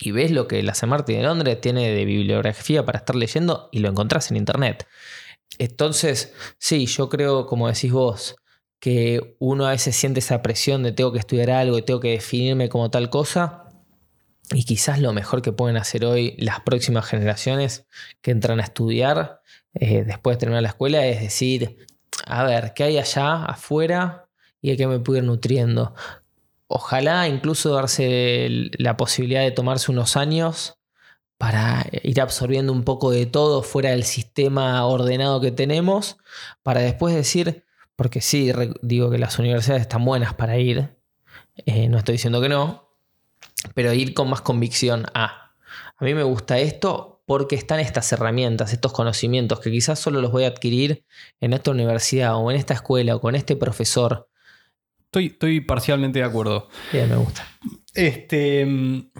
y 0.00 0.10
ves 0.10 0.32
lo 0.32 0.48
que 0.48 0.64
la 0.64 0.72
St. 0.72 0.88
Martins 0.88 1.18
de 1.18 1.24
Londres 1.24 1.60
tiene 1.60 1.90
de 1.90 2.04
bibliografía 2.04 2.84
para 2.84 2.98
estar 2.98 3.14
leyendo 3.14 3.68
y 3.70 3.78
lo 3.78 3.88
encontrás 3.88 4.32
en 4.32 4.36
internet. 4.36 4.88
Entonces, 5.58 6.34
sí, 6.58 6.86
yo 6.86 7.08
creo, 7.08 7.46
como 7.46 7.68
decís 7.68 7.92
vos, 7.92 8.34
que 8.80 9.36
uno 9.38 9.66
a 9.66 9.70
veces 9.70 9.94
siente 9.94 10.20
esa 10.20 10.42
presión 10.42 10.82
de 10.82 10.92
tengo 10.92 11.12
que 11.12 11.18
estudiar 11.18 11.50
algo 11.50 11.78
y 11.78 11.82
tengo 11.82 12.00
que 12.00 12.12
definirme 12.12 12.68
como 12.68 12.90
tal 12.90 13.10
cosa. 13.10 13.64
Y 14.52 14.64
quizás 14.64 14.98
lo 14.98 15.12
mejor 15.12 15.42
que 15.42 15.52
pueden 15.52 15.76
hacer 15.76 16.04
hoy 16.04 16.34
las 16.38 16.60
próximas 16.60 17.06
generaciones 17.06 17.86
que 18.22 18.32
entran 18.32 18.58
a 18.58 18.64
estudiar 18.64 19.40
eh, 19.74 20.02
después 20.04 20.36
de 20.36 20.40
terminar 20.40 20.62
la 20.62 20.70
escuela 20.70 21.06
es 21.06 21.20
decir, 21.20 21.86
a 22.26 22.42
ver, 22.42 22.72
¿qué 22.74 22.84
hay 22.84 22.98
allá 22.98 23.44
afuera 23.44 24.28
y 24.60 24.70
de 24.70 24.76
qué 24.76 24.86
me 24.86 24.98
puedo 24.98 25.18
ir 25.18 25.24
nutriendo? 25.24 25.94
Ojalá 26.66 27.28
incluso 27.28 27.74
darse 27.74 28.48
la 28.78 28.96
posibilidad 28.96 29.42
de 29.42 29.50
tomarse 29.50 29.92
unos 29.92 30.16
años 30.16 30.78
para 31.36 31.86
ir 32.02 32.20
absorbiendo 32.20 32.72
un 32.72 32.84
poco 32.84 33.10
de 33.10 33.26
todo 33.26 33.62
fuera 33.62 33.90
del 33.90 34.04
sistema 34.04 34.84
ordenado 34.86 35.40
que 35.40 35.50
tenemos, 35.50 36.18
para 36.62 36.80
después 36.80 37.14
decir, 37.14 37.64
porque 38.00 38.22
sí, 38.22 38.50
digo 38.80 39.10
que 39.10 39.18
las 39.18 39.38
universidades 39.38 39.82
están 39.82 40.06
buenas 40.06 40.32
para 40.32 40.56
ir, 40.56 40.96
eh, 41.66 41.86
no 41.90 41.98
estoy 41.98 42.14
diciendo 42.14 42.40
que 42.40 42.48
no, 42.48 42.88
pero 43.74 43.92
ir 43.92 44.14
con 44.14 44.30
más 44.30 44.40
convicción 44.40 45.04
a, 45.12 45.52
a 45.98 46.04
mí 46.06 46.14
me 46.14 46.22
gusta 46.22 46.58
esto 46.58 47.22
porque 47.26 47.56
están 47.56 47.78
estas 47.78 48.10
herramientas, 48.10 48.72
estos 48.72 48.94
conocimientos 48.94 49.60
que 49.60 49.70
quizás 49.70 49.98
solo 49.98 50.22
los 50.22 50.32
voy 50.32 50.44
a 50.44 50.46
adquirir 50.46 51.04
en 51.42 51.52
esta 51.52 51.72
universidad 51.72 52.36
o 52.36 52.50
en 52.50 52.56
esta 52.56 52.72
escuela 52.72 53.16
o 53.16 53.20
con 53.20 53.34
este 53.34 53.54
profesor. 53.54 54.30
Estoy, 55.04 55.26
estoy 55.26 55.60
parcialmente 55.60 56.20
de 56.20 56.24
acuerdo. 56.24 56.70
Bien, 56.94 57.06
me 57.06 57.16
gusta. 57.16 57.46
Este, 57.92 58.66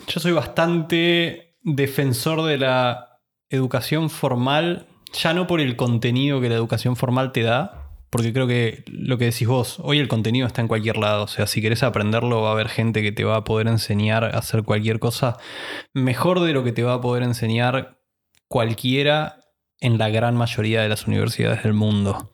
yo 0.07 0.21
soy 0.21 0.33
bastante 0.33 1.59
defensor 1.63 2.47
de 2.47 2.57
la 2.57 3.21
educación 3.51 4.09
formal, 4.09 4.87
ya 5.13 5.35
no 5.35 5.47
por 5.47 5.61
el 5.61 5.77
contenido 5.77 6.41
que 6.41 6.49
la 6.49 6.55
educación 6.55 6.97
formal 6.97 7.33
te 7.33 7.43
da, 7.43 7.80
porque 8.11 8.33
creo 8.33 8.49
que 8.49 8.85
lo 8.89 9.19
que 9.19 9.27
decís 9.27 9.47
vos, 9.47 9.79
hoy 9.81 10.01
el 10.01 10.09
contenido 10.09 10.47
está 10.47 10.61
en 10.61 10.69
cualquier 10.69 10.97
lado. 10.97 11.25
O 11.25 11.29
sea, 11.29 11.47
si 11.47 11.63
querés 11.63 11.85
aprenderlo, 11.85 12.43
va 12.43 12.51
a 12.51 12.53
haber 12.53 12.69
gente 12.69 13.03
que 13.03 13.13
te 13.13 13.23
va 13.23 13.37
a 13.37 13.45
poder 13.45 13.69
enseñar 13.69 14.25
a 14.25 14.39
hacer 14.39 14.65
cualquier 14.65 14.99
cosa 14.99 15.39
mejor 15.95 16.41
de 16.41 16.53
lo 16.53 16.65
que 16.65 16.73
te 16.73 16.83
va 16.83 16.95
a 16.95 17.01
poder 17.01 17.23
enseñar 17.23 18.01
cualquiera 18.49 19.37
en 19.79 19.97
la 19.97 20.11
gran 20.11 20.37
mayoría 20.37 20.83
de 20.83 20.89
las 20.89 21.07
universidades 21.07 21.63
del 21.63 21.73
mundo. 21.73 22.33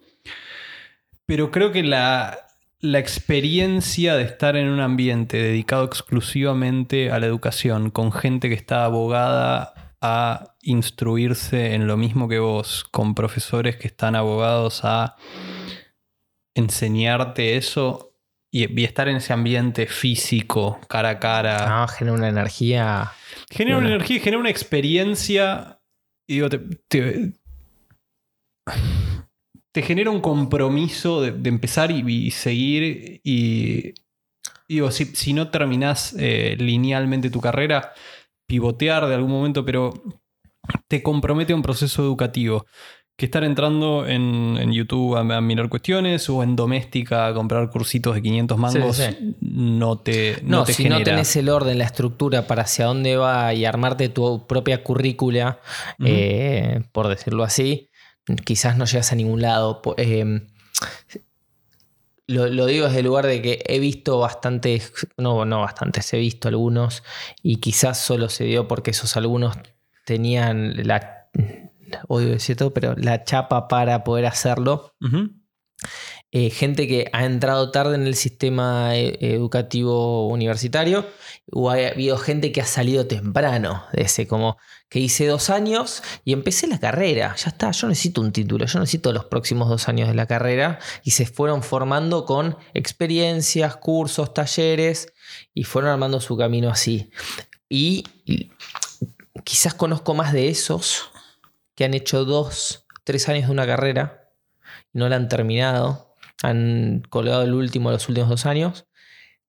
Pero 1.27 1.51
creo 1.51 1.73
que 1.73 1.83
la, 1.83 2.39
la 2.81 2.99
experiencia 2.99 4.17
de 4.17 4.23
estar 4.23 4.57
en 4.57 4.69
un 4.69 4.81
ambiente 4.81 5.37
dedicado 5.37 5.85
exclusivamente 5.85 7.11
a 7.11 7.19
la 7.19 7.27
educación, 7.27 7.91
con 7.91 8.13
gente 8.13 8.49
que 8.49 8.55
está 8.55 8.87
abogada 8.87 9.95
a 10.01 10.55
instruirse 10.63 11.75
en 11.75 11.87
lo 11.87 11.97
mismo 11.97 12.29
que 12.29 12.39
vos, 12.39 12.85
con 12.91 13.15
profesores 13.15 13.77
que 13.77 13.89
están 13.89 14.15
abogados 14.15 14.81
a 14.85 15.17
enseñarte 16.57 17.57
eso 17.57 18.15
y, 18.51 18.83
estar 18.85 19.09
en 19.09 19.17
ese 19.17 19.33
ambiente 19.33 19.87
físico, 19.87 20.81
cara 20.89 21.11
a 21.11 21.19
cara. 21.19 21.83
Ah, 21.83 21.89
genera 21.89 22.17
una 22.17 22.29
energía. 22.29 23.13
Genera 23.51 23.79
una, 23.79 23.89
energía, 23.89 24.21
genera 24.21 24.41
una 24.41 24.51
experiencia. 24.51 25.81
Y 26.27 26.35
digo, 26.35 26.49
te, 26.49 26.61
te, 29.73 29.83
genera 29.83 30.11
un 30.11 30.21
compromiso 30.21 31.21
de, 31.21 31.49
empezar 31.49 31.91
y, 31.91 32.31
seguir. 32.31 33.21
Y 33.23 33.93
digo, 34.67 34.91
si, 34.91 35.05
si 35.05 35.35
no 35.35 35.51
terminás 35.51 36.17
eh, 36.19 36.57
linealmente 36.59 37.29
tu 37.29 37.41
carrera, 37.43 37.93
pivotear 38.47 39.07
de 39.07 39.15
algún 39.17 39.33
momento, 39.33 39.67
pero 39.67 39.93
te 40.89 41.03
compromete 41.03 41.53
a 41.53 41.57
un 41.57 41.63
proceso 41.63 42.03
educativo 42.03 42.65
que 43.17 43.25
estar 43.25 43.45
entrando 43.45 44.07
en, 44.07 44.73
YouTube 44.73 45.17
a, 45.17 45.41
mirar 45.41 45.71
cuestiones 45.71 46.29
o 46.29 46.43
en 46.43 46.55
doméstica 46.55 47.27
a 47.27 47.35
comprar 47.35 47.71
cursitos 47.71 48.15
de 48.15 48.23
500 48.23 48.59
mangos 48.59 49.03
no 49.41 49.99
te 49.99 50.39
no, 50.43 50.65
te 50.65 50.75
si 50.75 50.89
no 50.89 51.03
tenés 51.03 51.35
el 51.37 51.49
orden, 51.49 51.79
la 51.79 51.85
estructura 51.85 52.47
para 52.47 52.63
hacia 52.63 52.85
dónde 52.85 53.17
va 53.17 53.55
y 53.55 53.65
armarte 53.65 54.11
tu 54.11 54.47
propia 54.47 54.83
currícula, 54.83 55.61
eh, 56.05 56.83
por 56.93 57.09
decirlo 57.09 57.43
así, 57.43 57.89
quizás 58.45 58.77
no 58.77 58.85
llegas 58.85 59.13
a 59.13 59.17
ningún 59.17 59.41
lado. 59.41 59.81
Eh, 59.97 60.43
lo, 62.27 62.67
digo 62.67 62.87
desde 62.87 62.99
el 62.99 63.07
lugar 63.07 63.27
de 63.27 63.41
que 63.41 63.63
he 63.67 63.79
visto 63.79 64.19
bastantes, 64.19 64.93
no, 65.17 65.45
no 65.45 65.61
bastantes, 65.61 66.13
he 66.13 66.19
visto 66.19 66.49
algunos 66.49 67.03
y 67.43 67.57
quizás 67.57 67.99
solo 67.99 68.29
se 68.29 68.45
dio 68.45 68.69
porque 68.69 68.91
esos 68.91 69.17
algunos 69.17 69.57
tenían 70.05 70.87
la 70.87 71.29
odio 72.09 72.31
decir 72.31 72.57
todo, 72.57 72.73
pero 72.73 72.95
la 72.97 73.25
chapa 73.25 73.69
para 73.69 74.05
poder 74.05 74.27
hacerlo. 74.27 74.95
Eh, 76.33 76.51
gente 76.51 76.89
que 76.89 77.09
ha 77.13 77.25
entrado 77.25 77.71
tarde 77.71 77.95
en 77.95 78.07
el 78.07 78.15
sistema 78.15 78.97
eh, 78.97 79.17
educativo 79.21 80.29
universitario, 80.29 81.07
o 81.53 81.71
ha 81.71 81.75
habido 81.75 82.19
gente 82.19 82.51
que 82.51 82.61
ha 82.61 82.67
salido 82.67 83.07
temprano 83.07 83.85
de 83.93 84.03
ese, 84.03 84.27
como 84.27 84.59
que 84.89 84.99
hice 84.99 85.27
dos 85.27 85.51
años 85.51 86.03
y 86.25 86.33
empecé 86.33 86.67
la 86.67 86.79
carrera, 86.79 87.35
ya 87.37 87.51
está, 87.51 87.71
yo 87.71 87.89
necesito 87.89 88.21
un 88.21 88.33
título, 88.33 88.67
yo 88.67 88.81
necesito 88.81 89.13
los 89.13 89.27
próximos 89.27 89.69
dos 89.69 89.89
años 89.89 90.09
de 90.09 90.15
la 90.15 90.27
carrera, 90.27 90.79
y 91.05 91.13
se 91.13 91.27
fueron 91.27 91.63
formando 91.63 92.25
con 92.25 92.57
experiencias, 92.75 93.77
cursos, 93.77 94.35
talleres, 94.35 95.13
y 95.55 95.65
fueron 95.65 95.91
armando 95.91 96.21
su 96.21 96.37
camino 96.37 96.71
así. 96.71 97.11
y 97.69 98.05
quizás 99.45 99.75
conozco 99.75 100.15
más 100.15 100.33
de 100.33 100.49
esos 100.49 101.11
que 101.77 101.85
han 101.85 101.95
hecho 101.95 102.25
dos, 102.25 102.87
tres 103.05 103.29
años 103.29 103.47
de 103.47 103.53
una 103.53 103.67
carrera 103.67 104.33
no 104.93 105.09
la 105.09 105.17
han 105.17 105.29
terminado, 105.29 106.15
han 106.43 107.03
colgado 107.09 107.43
el 107.43 107.55
último 107.55 107.91
los 107.91 108.09
últimos 108.09 108.29
dos 108.29 108.47
años, 108.47 108.89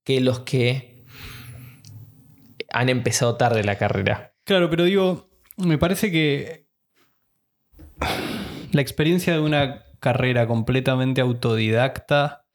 que 0.03 0.21
los 0.21 0.41
que 0.41 1.05
han 2.71 2.89
empezado 2.89 3.38
tarde 3.38 3.63
la 3.63 3.78
carrera. 3.78 4.34
Claro, 4.43 4.69
pero 4.69 4.84
digo, 4.84 5.30
me 5.57 5.78
parece 5.78 6.11
que 6.11 6.67
la 8.71 8.82
experiencia 8.82 9.34
de 9.34 9.39
una 9.39 9.86
carrera 9.99 10.47
completamente 10.47 11.21
autodidacta 11.21 12.45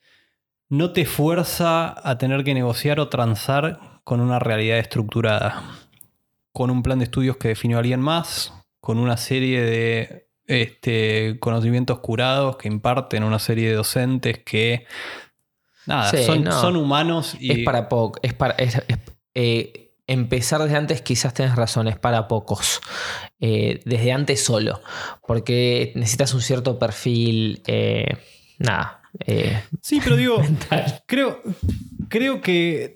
no 0.69 0.93
te 0.93 1.05
fuerza 1.05 1.95
a 2.09 2.19
tener 2.19 2.45
que 2.45 2.55
negociar 2.55 3.01
o 3.01 3.09
transar 3.09 4.01
con 4.05 4.21
una 4.21 4.39
realidad 4.39 4.79
estructurada, 4.79 5.63
con 6.53 6.71
un 6.71 6.83
plan 6.83 6.99
de 6.99 7.05
estudios 7.05 7.37
que 7.37 7.49
definió 7.49 7.79
alguien 7.79 8.01
más, 8.01 8.62
con 8.83 8.99
una 8.99 9.17
serie 9.17 9.63
de 9.63 10.27
este, 10.49 11.39
conocimientos 11.39 12.01
curados 12.01 12.57
que 12.57 12.67
imparten 12.67 13.23
una 13.23 13.39
serie 13.39 13.69
de 13.69 13.75
docentes 13.77 14.41
que 14.45 14.87
nada, 15.87 16.11
Sí, 16.11 16.25
son, 16.25 16.43
no. 16.43 16.61
son 16.61 16.75
humanos 16.77 17.37
y 17.39 17.53
Es 17.53 17.65
para 17.65 17.89
poco. 17.89 18.19
Es 18.25 18.35
para. 18.35 18.55
es- 18.55 18.75
es- 18.89 18.99
eh, 19.37 19.93
empezar 20.09 20.61
desde 20.63 20.77
antes, 20.77 21.01
quizás 21.01 21.33
tenés 21.33 21.55
razón, 21.55 21.87
es 21.87 21.97
para 21.97 22.27
pocos. 22.27 22.81
Eh, 23.41 23.81
desde 23.85 24.11
antes 24.13 24.45
solo. 24.45 24.83
Porque 25.27 25.93
necesitas 25.95 26.35
un 26.35 26.41
cierto 26.43 26.79
perfil. 26.79 27.63
eh, 27.69 28.05
nada. 28.59 29.01
Sí, 29.81 30.01
pero 30.03 30.17
digo, 30.17 30.39
mental. 30.43 31.05
creo, 31.07 31.41
creo 32.09 32.41
que 32.41 32.95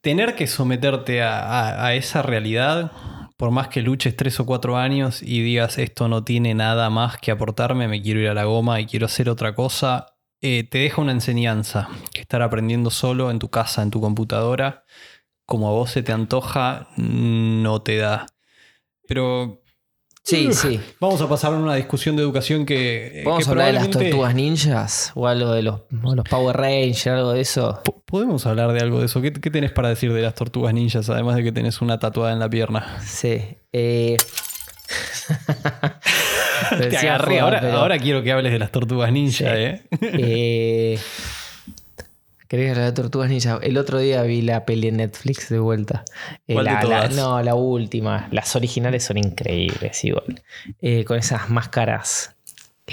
tener 0.00 0.34
que 0.34 0.46
someterte 0.48 1.22
a, 1.22 1.38
a- 1.40 1.86
a 1.86 1.94
esa 1.94 2.22
realidad, 2.22 2.90
por 3.36 3.50
más 3.50 3.68
que 3.68 3.82
luches 3.82 4.16
tres 4.16 4.40
o 4.40 4.46
cuatro 4.46 4.76
años 4.76 5.22
y 5.22 5.42
digas 5.42 5.78
esto 5.78 6.08
no 6.08 6.24
tiene 6.24 6.54
nada 6.54 6.90
más 6.90 7.18
que 7.18 7.30
aportarme, 7.30 7.88
me 7.88 8.02
quiero 8.02 8.20
ir 8.20 8.28
a 8.28 8.34
la 8.34 8.44
goma 8.44 8.80
y 8.80 8.86
quiero 8.86 9.06
hacer 9.06 9.28
otra 9.28 9.54
cosa, 9.54 10.16
eh, 10.40 10.64
te 10.64 10.78
deja 10.78 11.02
una 11.02 11.12
enseñanza 11.12 11.88
que 12.12 12.20
estar 12.20 12.42
aprendiendo 12.42 12.90
solo 12.90 13.30
en 13.30 13.38
tu 13.38 13.48
casa, 13.50 13.82
en 13.82 13.90
tu 13.90 14.00
computadora, 14.00 14.84
como 15.46 15.68
a 15.68 15.72
vos 15.72 15.90
se 15.90 16.02
te 16.02 16.12
antoja, 16.12 16.88
no 16.96 17.82
te 17.82 17.96
da. 17.98 18.26
Pero 19.08 19.62
Sí, 20.26 20.52
sí. 20.52 20.80
vamos 20.98 21.20
a 21.20 21.28
pasar 21.28 21.52
a 21.54 21.56
una 21.56 21.76
discusión 21.76 22.16
de 22.16 22.22
educación 22.22 22.66
que... 22.66 23.22
Vamos 23.24 23.44
que 23.44 23.48
a 23.48 23.50
hablar 23.52 23.66
de 23.68 23.72
las 23.74 23.82
probablemente- 23.88 24.10
tortugas 24.10 24.34
ninjas 24.34 25.12
o 25.14 25.28
algo 25.28 25.52
de 25.52 25.62
los, 25.62 25.82
Power 26.28 26.56
Rangers, 26.56 27.06
algo 27.06 27.32
de 27.32 27.40
eso. 27.42 27.80
Po- 27.84 28.02
¿Podemos 28.04 28.44
hablar 28.46 28.72
de 28.72 28.80
algo 28.80 28.98
de 28.98 29.06
eso? 29.06 29.20
¿Qué, 29.22 29.32
qué 29.32 29.50
tenés 29.50 29.70
para 29.70 29.88
decir 29.88 30.12
de 30.12 30.22
las 30.22 30.34
tortugas 30.34 30.74
ninjas, 30.74 31.08
además 31.10 31.36
de 31.36 31.44
que 31.44 31.52
tenés 31.52 31.80
una 31.80 31.98
tatuada 32.00 32.32
en 32.32 32.40
la 32.40 32.48
pierna? 32.50 32.98
Sí. 33.04 33.40
eh. 33.72 34.16
Te 36.90 36.96
agarré, 36.96 37.34
joda, 37.36 37.42
ahora, 37.44 37.60
pero, 37.60 37.72
ahora 37.78 37.98
quiero 37.98 38.22
que 38.22 38.32
hables 38.32 38.52
de 38.52 38.58
las 38.58 38.70
tortugas 38.72 39.12
ninja, 39.12 39.44
Sí. 39.54 39.62
¿eh? 39.62 39.82
eh, 40.00 40.98
¿Querés 42.48 42.70
hablar 42.70 42.86
de 42.86 42.92
Tortugas 42.92 43.28
Ninja? 43.28 43.58
El 43.62 43.76
otro 43.76 43.98
día 43.98 44.22
vi 44.22 44.40
la 44.42 44.64
peli 44.64 44.88
en 44.88 44.98
Netflix 44.98 45.48
de 45.48 45.58
vuelta. 45.58 46.04
Eh, 46.46 46.54
¿Cuál 46.54 46.66
de 46.66 46.72
la- 46.72 46.80
todas? 46.80 47.16
no, 47.16 47.42
la 47.42 47.54
última. 47.54 48.28
Las 48.30 48.54
originales 48.54 49.04
son 49.04 49.16
increíbles, 49.18 50.04
igual. 50.04 50.42
Eh, 50.80 51.04
con 51.04 51.18
esas 51.18 51.50
máscaras, 51.50 52.36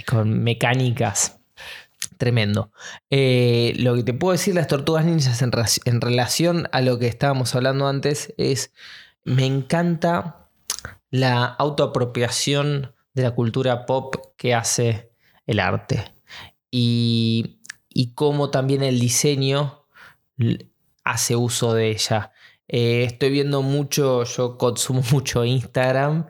con 0.07 0.43
mecánicas. 0.43 1.37
Tremendo. 2.17 2.71
Eh, 3.09 3.73
lo 3.77 3.95
que 3.95 4.03
te 4.03 4.13
puedo 4.13 4.31
decir 4.31 4.53
de 4.53 4.59
las 4.61 4.67
tortugas 4.67 5.05
ninjas 5.05 5.41
en 5.41 6.01
relación 6.01 6.67
a 6.71 6.81
lo 6.81 6.97
que 6.97 7.07
estábamos 7.07 7.53
hablando 7.55 7.87
antes 7.87 8.33
es, 8.37 8.71
me 9.23 9.45
encanta 9.45 10.47
la 11.11 11.45
autoapropiación 11.45 12.93
de 13.13 13.23
la 13.23 13.31
cultura 13.31 13.85
pop 13.85 14.15
que 14.35 14.55
hace 14.55 15.11
el 15.45 15.59
arte. 15.59 16.03
Y, 16.71 17.59
y 17.93 18.13
cómo 18.13 18.49
también 18.49 18.83
el 18.83 18.99
diseño 18.99 19.85
hace 21.03 21.35
uso 21.35 21.73
de 21.73 21.91
ella. 21.91 22.31
Eh, 22.67 23.03
estoy 23.03 23.29
viendo 23.29 23.61
mucho, 23.61 24.23
yo 24.23 24.57
consumo 24.57 25.01
mucho 25.11 25.45
Instagram. 25.45 26.27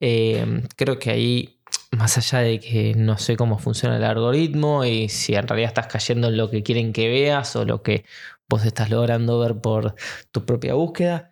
eh, 0.00 0.62
creo 0.76 0.98
que 0.98 1.10
ahí, 1.10 1.60
más 1.90 2.18
allá 2.18 2.40
de 2.40 2.60
que 2.60 2.94
no 2.94 3.18
sé 3.18 3.36
cómo 3.36 3.58
funciona 3.58 3.96
el 3.96 4.04
algoritmo 4.04 4.84
y 4.84 5.08
si 5.08 5.34
en 5.34 5.48
realidad 5.48 5.68
estás 5.68 5.86
cayendo 5.86 6.28
en 6.28 6.36
lo 6.36 6.50
que 6.50 6.62
quieren 6.62 6.92
que 6.92 7.08
veas 7.08 7.56
o 7.56 7.64
lo 7.64 7.82
que 7.82 8.04
vos 8.48 8.64
estás 8.64 8.90
logrando 8.90 9.38
ver 9.40 9.60
por 9.60 9.94
tu 10.30 10.44
propia 10.44 10.74
búsqueda. 10.74 11.30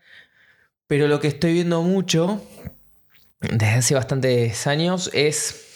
Pero 0.87 1.09
lo 1.09 1.21
que 1.21 1.29
estoy 1.29 1.55
viendo 1.55 1.83
mucho 1.83 2.43
desde 3.41 3.67
hace 3.67 3.95
bastantes 3.95 4.67
años 4.67 5.11
es 5.13 5.74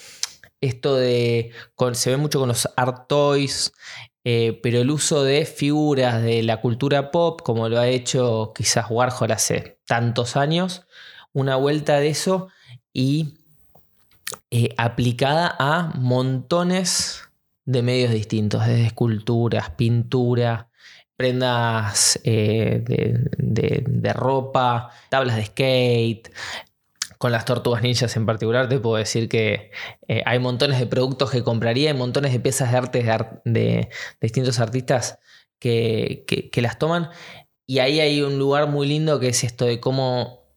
esto 0.61 0.95
de. 0.95 1.51
se 1.93 2.09
ve 2.11 2.17
mucho 2.17 2.39
con 2.39 2.49
los 2.49 2.67
art 2.75 3.07
toys, 3.07 3.71
eh, 4.23 4.59
pero 4.61 4.79
el 4.79 4.91
uso 4.91 5.23
de 5.23 5.45
figuras 5.45 6.21
de 6.21 6.43
la 6.43 6.61
cultura 6.61 7.11
pop, 7.11 7.41
como 7.41 7.69
lo 7.69 7.79
ha 7.79 7.87
hecho 7.87 8.51
quizás 8.55 8.85
Warhol 8.89 9.31
hace 9.31 9.79
tantos 9.87 10.35
años, 10.35 10.85
una 11.33 11.55
vuelta 11.55 11.99
de 11.99 12.09
eso 12.09 12.49
y 12.93 13.35
eh, 14.51 14.73
aplicada 14.77 15.55
a 15.59 15.93
montones 15.95 17.23
de 17.65 17.81
medios 17.83 18.11
distintos, 18.11 18.65
desde 18.65 18.85
esculturas, 18.87 19.71
pintura, 19.71 20.69
prendas 21.15 22.19
eh, 22.23 22.81
de- 22.85 23.83
de 23.87 24.13
ropa, 24.13 24.89
tablas 25.09 25.35
de 25.35 25.45
skate. 25.45 26.29
Con 27.19 27.31
las 27.31 27.45
tortugas 27.45 27.83
ninjas 27.83 28.15
en 28.15 28.25
particular, 28.25 28.67
te 28.69 28.79
puedo 28.79 28.95
decir 28.95 29.29
que 29.29 29.71
eh, 30.07 30.23
hay 30.25 30.39
montones 30.39 30.79
de 30.79 30.87
productos 30.87 31.29
que 31.29 31.43
compraría, 31.43 31.91
hay 31.91 31.97
montones 31.97 32.31
de 32.33 32.39
piezas 32.39 32.71
de 32.71 32.77
arte 32.77 33.03
de, 33.45 33.89
distintos 34.21 34.59
artistas 34.59 35.19
que, 35.59 36.23
que- 36.27 36.49
que 36.49 36.61
las 36.63 36.79
toman. 36.79 37.09
Y 37.67 37.79
ahí 37.79 37.99
hay 37.99 38.21
un 38.23 38.39
lugar 38.39 38.67
muy 38.67 38.87
lindo 38.87 39.19
que 39.19 39.27
es 39.29 39.43
esto 39.43 39.65
de 39.65 39.79
cómo, 39.79 40.47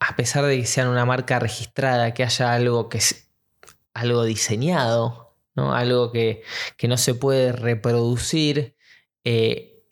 a 0.00 0.16
pesar 0.16 0.44
de 0.46 0.58
que 0.58 0.66
sean 0.66 0.88
una 0.88 1.04
marca 1.04 1.38
registrada, 1.38 2.14
que 2.14 2.24
haya 2.24 2.52
algo 2.54 2.88
que 2.88 2.98
es 2.98 3.30
algo 3.94 4.24
diseñado, 4.24 5.36
¿no? 5.54 5.74
algo 5.74 6.10
que, 6.10 6.42
que 6.78 6.88
no 6.88 6.96
se 6.96 7.14
puede 7.14 7.52
reproducir, 7.52 8.76
eh, 9.24 9.82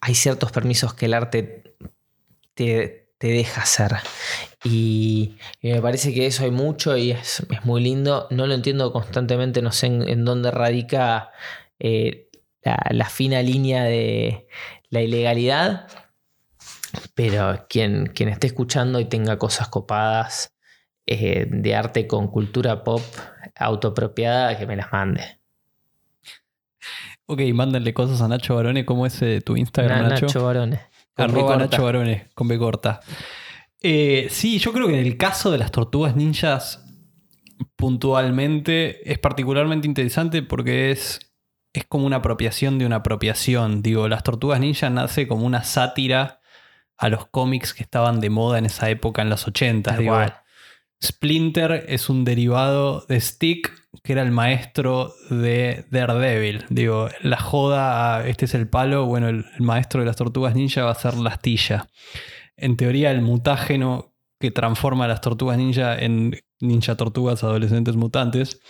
hay 0.00 0.14
ciertos 0.14 0.50
permisos 0.52 0.94
que 0.94 1.06
el 1.06 1.14
arte 1.14 1.74
te, 2.54 3.12
te 3.18 3.28
deja 3.28 3.62
hacer. 3.62 3.96
Y, 4.64 5.36
y 5.60 5.72
me 5.72 5.80
parece 5.80 6.12
que 6.12 6.26
eso 6.26 6.44
hay 6.44 6.50
mucho 6.50 6.96
y 6.96 7.12
es, 7.12 7.46
es 7.50 7.64
muy 7.64 7.80
lindo. 7.80 8.26
No 8.30 8.46
lo 8.46 8.54
entiendo 8.54 8.92
constantemente, 8.92 9.62
no 9.62 9.70
sé 9.72 9.86
en, 9.86 10.08
en 10.08 10.24
dónde 10.24 10.50
radica 10.50 11.30
eh, 11.78 12.28
la, 12.62 12.84
la 12.90 13.08
fina 13.08 13.40
línea 13.42 13.84
de 13.84 14.48
la 14.90 15.00
ilegalidad. 15.00 15.86
Pero 17.14 17.66
quien, 17.68 18.06
quien 18.08 18.28
esté 18.30 18.48
escuchando 18.48 18.98
y 18.98 19.04
tenga 19.04 19.38
cosas 19.38 19.68
copadas 19.68 20.54
eh, 21.06 21.46
de 21.48 21.74
arte 21.74 22.06
con 22.06 22.28
cultura 22.28 22.82
pop 22.82 23.02
autopropiada, 23.56 24.58
que 24.58 24.66
me 24.66 24.76
las 24.76 24.92
mande. 24.92 25.38
Ok, 27.26 27.40
mándenle 27.52 27.92
cosas 27.92 28.20
a 28.22 28.28
Nacho 28.28 28.54
Barone. 28.54 28.84
¿Cómo 28.84 29.04
es 29.06 29.20
eh, 29.22 29.40
tu 29.40 29.56
Instagram, 29.56 30.02
Na- 30.02 30.08
Nacho? 30.10 30.26
Nacho 30.26 30.44
Barones. 30.44 30.80
Con 31.14 31.32
B 31.32 31.40
Arroba. 31.40 31.56
Nacho 31.56 31.82
Barone, 31.84 32.28
con 32.34 32.48
B 32.48 32.58
corta. 32.58 33.00
Eh, 33.82 34.28
sí, 34.30 34.58
yo 34.58 34.72
creo 34.72 34.86
que 34.86 34.98
en 34.98 35.06
el 35.06 35.16
caso 35.16 35.50
de 35.50 35.58
las 35.58 35.70
tortugas 35.70 36.16
ninjas, 36.16 36.84
puntualmente, 37.76 39.10
es 39.10 39.18
particularmente 39.18 39.86
interesante 39.86 40.42
porque 40.42 40.90
es, 40.90 41.20
es 41.72 41.84
como 41.84 42.06
una 42.06 42.16
apropiación 42.16 42.78
de 42.78 42.86
una 42.86 42.96
apropiación. 42.96 43.82
Digo, 43.82 44.08
las 44.08 44.22
tortugas 44.22 44.60
ninjas 44.60 44.90
nace 44.90 45.28
como 45.28 45.46
una 45.46 45.64
sátira 45.64 46.40
a 46.96 47.08
los 47.08 47.26
cómics 47.26 47.74
que 47.74 47.82
estaban 47.82 48.20
de 48.20 48.30
moda 48.30 48.58
en 48.58 48.66
esa 48.66 48.90
época, 48.90 49.22
en 49.22 49.30
los 49.30 49.46
80. 49.46 49.90
Tal 49.90 49.98
Digo, 50.00 50.14
cual. 50.14 50.34
Splinter 51.02 51.84
es 51.88 52.08
un 52.10 52.24
derivado 52.24 53.06
de 53.08 53.20
Stick, 53.20 53.72
que 54.02 54.12
era 54.12 54.22
el 54.22 54.32
maestro 54.32 55.14
de 55.30 55.84
Daredevil. 55.90 56.64
Digo, 56.70 57.08
la 57.22 57.38
joda, 57.38 58.26
este 58.26 58.46
es 58.46 58.54
el 58.54 58.68
palo, 58.68 59.06
bueno, 59.06 59.28
el, 59.28 59.44
el 59.54 59.62
maestro 59.62 60.00
de 60.00 60.06
las 60.06 60.16
tortugas 60.16 60.56
ninja 60.56 60.82
va 60.84 60.90
a 60.90 60.96
ser 60.96 61.14
la 61.14 61.30
astilla. 61.30 61.86
En 62.58 62.76
teoría, 62.76 63.10
el 63.10 63.22
mutágeno 63.22 64.12
que 64.40 64.50
transforma 64.50 65.06
a 65.06 65.08
las 65.08 65.20
tortugas 65.20 65.56
ninja 65.58 65.98
en 65.98 66.38
ninja 66.60 66.96
tortugas 66.96 67.42
adolescentes 67.42 67.96
mutantes 67.96 68.60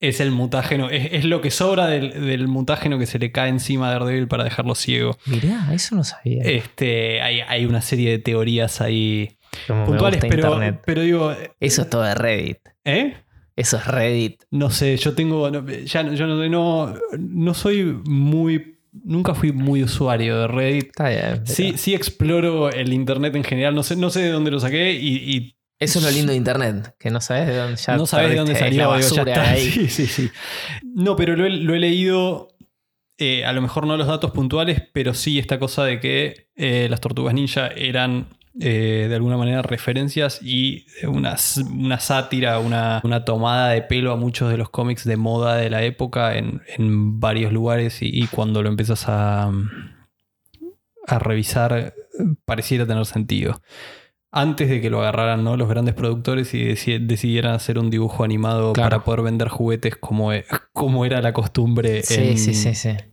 es 0.00 0.20
el 0.20 0.30
mutágeno, 0.30 0.90
es, 0.90 1.08
es 1.12 1.24
lo 1.24 1.40
que 1.40 1.50
sobra 1.50 1.86
del, 1.86 2.10
del 2.26 2.48
mutágeno 2.48 2.98
que 2.98 3.06
se 3.06 3.18
le 3.18 3.32
cae 3.32 3.48
encima 3.48 3.88
a 3.88 3.92
Daredevil 3.92 4.28
para 4.28 4.44
dejarlo 4.44 4.74
ciego. 4.74 5.16
Mirá, 5.26 5.72
eso 5.72 5.94
no 5.94 6.04
sabía. 6.04 6.42
Este, 6.44 7.22
hay, 7.22 7.40
hay 7.40 7.64
una 7.66 7.80
serie 7.80 8.10
de 8.10 8.18
teorías 8.18 8.80
ahí 8.80 9.38
Como 9.66 9.86
puntuales, 9.86 10.20
pero, 10.20 10.48
internet. 10.54 10.82
pero 10.84 11.00
digo, 11.02 11.34
Eso 11.60 11.82
es 11.82 11.90
todo 11.90 12.02
de 12.02 12.14
Reddit. 12.14 12.58
¿eh? 12.84 13.16
Eso 13.56 13.78
es 13.78 13.86
Reddit. 13.86 14.42
No 14.50 14.68
sé, 14.70 14.96
yo 14.98 15.14
tengo. 15.14 15.50
no, 15.50 15.66
ya 15.66 16.02
no- 16.02 16.12
yo 16.12 16.26
no, 16.26 16.46
no, 16.46 16.94
no 17.18 17.54
soy 17.54 17.84
muy. 18.04 18.75
Nunca 19.04 19.34
fui 19.34 19.52
muy 19.52 19.82
usuario 19.82 20.38
de 20.40 20.46
Reddit. 20.48 20.86
Está 20.86 21.08
bien. 21.08 21.20
pero- 21.44 21.46
Sí, 21.46 21.74
sí 21.76 21.94
exploro 21.94 22.70
el 22.70 22.92
internet 22.92 23.34
en 23.36 23.44
general. 23.44 23.74
No 23.74 23.82
sé, 23.82 23.96
no 23.96 24.10
sé 24.10 24.20
de 24.22 24.30
dónde 24.30 24.50
lo 24.50 24.60
saqué 24.60 24.92
y, 24.92 25.16
y 25.16 25.56
Eso 25.78 25.98
es 25.98 26.04
lo 26.04 26.10
lindo 26.10 26.32
de 26.32 26.38
internet, 26.38 26.94
que 26.98 27.10
no 27.10 27.20
sabes 27.20 27.46
de 27.48 27.56
dónde 27.56 27.76
ya 27.76 27.96
no 27.96 28.06
sabes 28.06 28.30
de 28.30 28.36
dónde 28.36 28.54
salió. 28.56 28.90
la 28.90 28.98
digo, 28.98 29.24
ya 29.26 29.50
ahí. 29.50 29.70
Sí, 29.70 29.88
sí, 29.88 30.06
sí. 30.06 30.30
No, 30.94 31.16
pero 31.16 31.36
lo 31.36 31.44
he, 31.46 31.50
lo 31.50 31.74
he 31.74 31.78
leído. 31.78 32.48
eh, 33.18 33.44
a 33.44 33.52
lo 33.52 33.62
mejor 33.62 33.86
no 33.86 33.96
los 33.96 34.06
datos 34.06 34.30
puntuales, 34.32 34.82
pero 34.92 35.14
sí 35.14 35.38
esta 35.38 35.58
cosa 35.58 35.84
de 35.84 36.00
que 36.00 36.48
eh, 36.56 36.86
las 36.90 37.00
tortugas 37.00 37.32
ninja 37.34 37.68
eran 37.68 38.28
eh, 38.58 39.06
de 39.08 39.14
alguna 39.14 39.36
manera 39.36 39.62
referencias 39.62 40.40
y 40.42 40.86
una, 41.06 41.36
una 41.70 42.00
sátira, 42.00 42.58
una, 42.58 43.02
tomada 43.24 43.70
de 43.70 43.82
pelo 43.82 44.12
a 44.12 44.16
muchos 44.16 44.50
de 44.50 44.56
los 44.56 44.70
cómics 44.70 45.04
de 45.04 45.16
moda 45.16 45.56
de 45.56 45.68
la 45.68 45.82
época 45.82 46.36
en, 46.36 46.60
varios 47.20 47.52
lugares 47.52 47.98
y, 48.00 48.26
cuando 48.28 48.62
lo 48.62 48.68
empiezas 48.68 49.08
a, 49.08 49.52
a 51.06 51.18
revisar 51.18 51.94
pareciera 52.44 52.86
tener 52.86 53.04
sentido. 53.06 53.60
Antes 54.32 54.68
de 54.68 54.80
que 54.80 54.90
lo 54.90 55.00
agarraran 55.00 55.44
¿no? 55.44 55.56
los 55.56 55.68
grandes 55.68 55.94
productores 55.94 56.52
y 56.52 56.64
decidieran 56.98 57.54
hacer 57.54 57.78
un 57.78 57.90
dibujo 57.90 58.24
animado 58.24 58.72
para 58.72 59.02
poder 59.04 59.22
vender 59.22 59.48
juguetes 59.48 59.96
como, 59.96 60.32
e, 60.32 60.44
como 60.72 61.04
era 61.04 61.22
la 61.22 61.32
costumbre 61.32 62.02
en, 62.10 62.36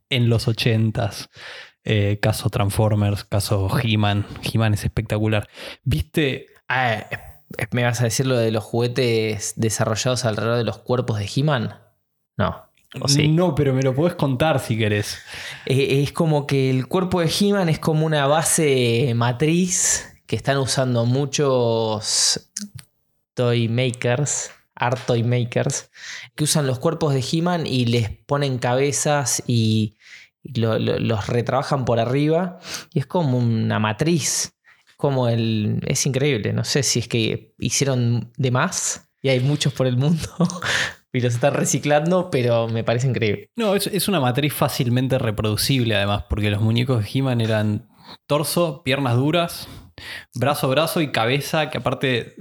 en 0.10 0.30
los 0.30 0.48
ochentas. 0.48 1.30
Eh, 1.86 2.20
caso 2.22 2.50
Transformers, 2.50 3.24
caso 3.24 3.70
He-Man. 3.82 4.26
He-Man 4.42 4.74
es 4.74 4.86
espectacular. 4.86 5.50
¿Viste? 5.84 6.48
Ah, 6.68 7.06
¿Me 7.72 7.84
vas 7.84 8.02
a 8.02 8.06
decir 8.06 8.26
lo 8.26 8.38
de 8.38 8.52
los 8.52 8.64
juguetes 8.64 9.54
desarrollados 9.58 10.26
alrededor 10.26 10.58
de 10.58 10.64
los 10.64 10.80
cuerpos 10.80 11.20
de 11.20 11.30
He-Man? 11.34 11.80
No. 12.38 12.74
No, 13.30 13.56
pero 13.56 13.74
me 13.74 13.82
lo 13.82 13.96
puedes 13.96 14.16
contar 14.16 14.60
si 14.60 14.78
querés. 14.78 15.18
Eh, 15.66 16.04
es 16.04 16.12
como 16.12 16.46
que 16.46 16.70
el 16.70 16.88
cuerpo 16.88 17.22
de 17.22 17.32
He-Man 17.40 17.70
es 17.70 17.80
como 17.80 18.06
una 18.06 18.28
base 18.28 19.12
matriz 19.16 20.16
que 20.28 20.36
están 20.36 20.58
usando 20.58 21.06
muchos 21.06 22.52
toy 23.34 23.68
makers, 23.68 24.52
art 24.76 25.00
toy 25.08 25.24
makers, 25.24 25.90
que 26.36 26.44
usan 26.44 26.68
los 26.68 26.78
cuerpos 26.78 27.14
de 27.14 27.24
He-Man 27.32 27.66
y 27.66 27.86
les 27.86 28.12
ponen 28.12 28.60
cabezas 28.60 29.42
y 29.48 29.98
los 30.44 31.28
retrabajan 31.28 31.86
por 31.86 32.00
arriba 32.00 32.60
y 32.94 33.00
es 33.00 33.06
como 33.06 33.38
una 33.38 33.80
matriz. 33.80 34.54
Como 34.98 35.28
el. 35.28 35.82
Es 35.86 36.06
increíble. 36.06 36.54
No 36.54 36.64
sé 36.64 36.84
si 36.84 37.00
es 37.00 37.08
que 37.08 37.54
hicieron 37.60 38.32
de 38.38 38.52
más 38.52 39.10
y 39.22 39.30
hay 39.30 39.40
muchos 39.40 39.74
por 39.74 39.88
el 39.88 39.98
mundo 39.98 40.28
y 41.14 41.22
los 41.22 41.34
están 41.34 41.54
reciclando, 41.54 42.30
pero 42.30 42.68
me 42.68 42.84
parece 42.84 43.08
increíble. 43.08 43.50
No, 43.56 43.76
es, 43.76 44.08
una 44.08 44.20
matriz 44.20 44.54
fácilmente 44.54 45.18
reproducible 45.18 45.96
además, 45.96 46.26
porque 46.30 46.50
los 46.50 46.62
muñecos 46.62 47.04
de 47.04 47.10
He-Man 47.12 47.42
eran 47.42 47.88
torso, 48.28 48.84
piernas 48.84 49.16
duras, 49.16 49.68
brazo, 50.34 50.70
brazo 50.70 51.02
y 51.02 51.12
cabeza, 51.12 51.70
que 51.70 51.78
aparte 51.78 52.36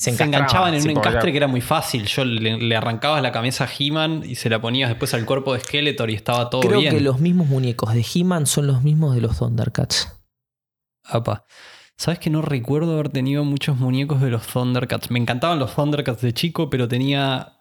se, 0.00 0.10
enganchaban 0.22 0.72
en 0.72 0.82
un 0.82 0.90
encastre 0.90 1.30
que 1.30 1.36
era 1.36 1.46
muy 1.46 1.60
fácil. 1.60 2.06
Yo 2.06 2.24
le, 2.24 2.74
arrancabas 2.74 3.22
la 3.22 3.32
camisa 3.32 3.64
a 3.64 3.68
He-Man 3.68 4.22
y 4.24 4.34
se 4.34 4.48
la 4.48 4.58
ponías 4.58 4.88
después 4.88 5.12
al 5.12 5.26
cuerpo 5.26 5.52
de 5.52 5.60
Skeletor 5.60 6.08
y 6.08 6.14
estaba 6.14 6.48
todo 6.48 6.62
bien. 6.62 6.80
Creo 6.80 6.92
que 6.92 7.00
los 7.00 7.20
mismos 7.20 7.48
muñecos 7.48 7.92
de 7.92 8.02
He-Man 8.14 8.46
son 8.46 8.66
los 8.66 8.82
mismos 8.82 9.14
de 9.14 9.20
los 9.20 9.38
Thundercats. 9.38 10.16
Apa. 11.04 11.44
¿Sabes 11.98 12.18
que 12.18 12.30
no 12.30 12.40
recuerdo 12.40 12.94
haber 12.94 13.10
tenido 13.10 13.44
muchos 13.44 13.76
muñecos 13.76 14.22
de 14.22 14.30
los 14.30 14.46
Thundercats? 14.46 15.10
Me 15.10 15.18
encantaban 15.18 15.58
los 15.58 15.74
Thundercats 15.74 16.22
de 16.22 16.32
chico, 16.32 16.70
pero 16.70 16.88
tenía. 16.88 17.58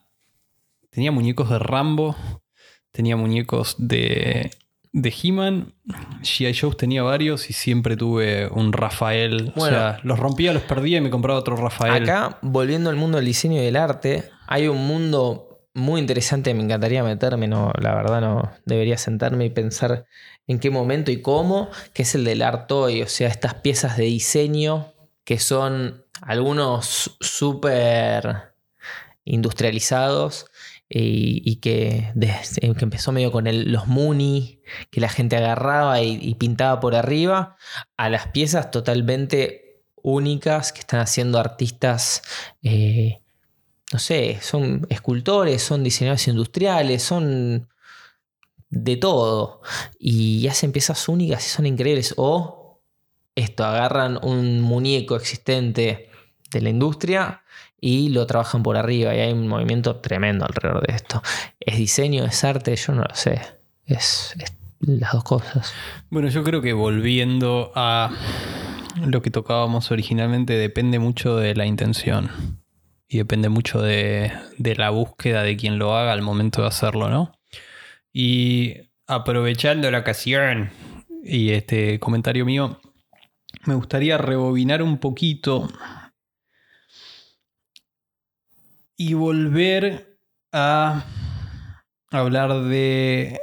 Tenía 0.91 1.11
muñecos 1.11 1.49
de 1.49 1.59
Rambo. 1.59 2.15
Tenía 2.91 3.17
muñecos 3.17 3.75
de 3.77 4.49
de 4.91 5.13
He-Man, 5.21 5.73
G.I. 6.21 6.53
Joe 6.59 6.73
tenía 6.75 7.03
varios 7.03 7.49
y 7.49 7.53
siempre 7.53 7.95
tuve 7.95 8.47
un 8.47 8.73
Rafael. 8.73 9.53
o 9.55 9.65
sea, 9.65 9.99
los 10.03 10.17
rompía, 10.17 10.53
los 10.53 10.63
perdía 10.63 10.97
y 10.97 11.01
me 11.01 11.09
compraba 11.09 11.39
otro 11.39 11.55
Rafael. 11.55 12.03
Acá, 12.03 12.39
volviendo 12.41 12.89
al 12.89 12.95
mundo 12.95 13.17
del 13.17 13.25
diseño 13.25 13.61
y 13.61 13.65
del 13.65 13.75
arte, 13.75 14.29
hay 14.47 14.67
un 14.67 14.85
mundo 14.87 15.67
muy 15.73 16.01
interesante. 16.01 16.53
Me 16.53 16.63
encantaría 16.63 17.03
meterme, 17.03 17.47
no, 17.47 17.71
la 17.79 17.95
verdad 17.95 18.21
no 18.21 18.51
debería 18.65 18.97
sentarme 18.97 19.45
y 19.45 19.49
pensar 19.49 20.05
en 20.47 20.59
qué 20.59 20.71
momento 20.71 21.11
y 21.11 21.21
cómo, 21.21 21.69
que 21.93 22.01
es 22.01 22.15
el 22.15 22.25
del 22.25 22.41
art 22.41 22.67
toy. 22.67 23.03
O 23.03 23.07
sea, 23.07 23.27
estas 23.27 23.55
piezas 23.55 23.95
de 23.97 24.05
diseño 24.05 24.93
que 25.23 25.37
son 25.37 26.03
algunos 26.21 27.15
súper 27.19 28.53
industrializados 29.23 30.47
y, 30.89 31.57
que, 31.57 32.11
desde, 32.15 32.73
que 32.73 32.83
empezó 32.83 33.11
medio 33.11 33.31
con 33.31 33.45
el, 33.45 33.71
los 33.71 33.87
Muni, 33.87 34.61
que 34.89 34.99
la 34.99 35.09
gente 35.09 35.37
agarraba 35.37 36.01
y, 36.01 36.33
pintaba 36.35 36.79
por 36.79 36.95
arriba, 36.95 37.57
a 37.95 38.09
las 38.09 38.27
piezas 38.27 38.71
totalmente 38.71 39.83
únicas 40.01 40.73
que 40.73 40.79
están 40.79 40.99
haciendo 40.99 41.39
artistas, 41.39 42.23
eh, 42.63 43.21
no 43.93 43.99
sé, 43.99 44.39
son 44.41 44.87
escultores, 44.89 45.61
son 45.61 45.83
diseñadores 45.83 46.27
industriales, 46.27 47.03
son 47.03 47.69
de 48.69 48.97
todo. 48.97 49.61
Y 49.99 50.47
hacen 50.47 50.71
piezas 50.71 51.07
únicas 51.09 51.45
y 51.45 51.49
son 51.49 51.65
increíbles. 51.65 52.13
O 52.17 52.81
esto, 53.35 53.63
agarran 53.63 54.19
un 54.23 54.61
muñeco 54.61 55.15
existente 55.15 56.08
de 56.51 56.61
la 56.61 56.69
industria 56.69 57.43
y 57.81 58.09
lo 58.09 58.25
trabajan 58.27 58.63
por 58.63 58.77
arriba 58.77 59.15
y 59.15 59.19
hay 59.19 59.31
un 59.31 59.47
movimiento 59.47 59.97
tremendo 59.97 60.45
alrededor 60.45 60.85
de 60.85 60.95
esto. 60.95 61.21
¿Es 61.59 61.77
diseño, 61.77 62.25
es 62.25 62.43
arte? 62.43 62.75
Yo 62.75 62.93
no 62.93 63.03
lo 63.03 63.15
sé. 63.15 63.41
Es, 63.85 64.35
las 64.79 65.13
dos 65.13 65.23
cosas. 65.23 65.73
Bueno, 66.09 66.29
yo 66.29 66.43
creo 66.43 66.61
que 66.61 66.73
volviendo 66.73 67.71
a 67.75 68.11
lo 69.05 69.21
que 69.21 69.31
tocábamos 69.31 69.91
originalmente, 69.91 70.53
depende 70.53 70.99
mucho 70.99 71.37
de 71.37 71.55
la 71.55 71.65
intención 71.65 72.59
y 73.07 73.17
depende 73.17 73.49
mucho 73.49 73.81
de, 73.81 74.31
de 74.57 74.75
la 74.75 74.89
búsqueda 74.89 75.43
de 75.43 75.57
quien 75.57 75.79
lo 75.79 75.97
haga 75.97 76.13
al 76.13 76.21
momento 76.21 76.61
de 76.61 76.67
hacerlo, 76.67 77.09
¿no? 77.09 77.31
Y 78.13 78.75
aprovechando 79.07 79.89
la 79.89 79.99
ocasión 79.99 80.69
y 81.23 81.51
este 81.51 81.99
comentario 81.99 82.45
mío, 82.45 82.79
me 83.65 83.75
gustaría 83.75 84.17
rebobinar 84.17 84.81
un 84.81 84.99
poquito 84.99 85.67
y 88.99 89.13
volver 89.13 90.19
a 90.51 91.05
hablar 92.11 92.63
de, 92.63 93.39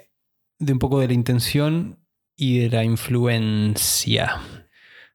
de 0.59 0.73
un 0.75 0.79
poco 0.79 1.01
de 1.01 1.07
la 1.07 1.15
intención 1.15 1.99
y 2.37 2.59
de 2.59 2.69
la 2.69 2.85
influencia, 2.85 4.39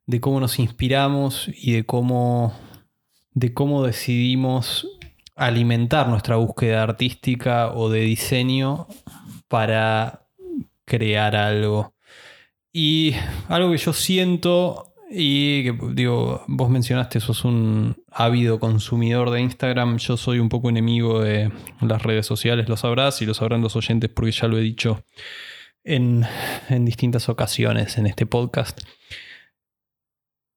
de 0.07 0.19
cómo 0.19 0.39
nos 0.39 0.57
inspiramos 0.57 1.47
y 1.47 1.73
de 1.73 1.85
cómo, 1.85 2.57
de 3.33 3.53
cómo 3.53 3.85
decidimos 3.85 4.87
alimentar 5.35 6.09
nuestra 6.09 6.37
búsqueda 6.37 6.81
artística 6.81 7.71
o 7.75 7.91
de 7.91 7.99
diseño 7.99 8.87
para 9.47 10.27
crear 10.85 11.35
algo. 11.35 11.93
Y 12.73 13.13
algo 13.47 13.71
que 13.71 13.77
yo 13.77 13.93
siento 13.93 14.90
y 15.13 15.63
que, 15.63 15.77
digo, 15.93 16.43
vos 16.47 16.69
mencionaste, 16.69 17.19
sos 17.19 17.43
un 17.43 18.01
ávido 18.09 18.59
consumidor 18.59 19.29
de 19.29 19.41
Instagram. 19.41 19.97
Yo 19.97 20.15
soy 20.15 20.39
un 20.39 20.47
poco 20.47 20.69
enemigo 20.69 21.21
de 21.21 21.51
las 21.81 22.01
redes 22.01 22.25
sociales, 22.25 22.69
lo 22.69 22.77
sabrás 22.77 23.21
y 23.21 23.25
lo 23.25 23.33
sabrán 23.33 23.61
los 23.61 23.75
oyentes 23.75 24.09
porque 24.09 24.31
ya 24.31 24.47
lo 24.47 24.57
he 24.57 24.61
dicho 24.61 25.03
en, 25.83 26.25
en 26.69 26.85
distintas 26.85 27.27
ocasiones 27.27 27.97
en 27.97 28.07
este 28.07 28.25
podcast. 28.25 28.81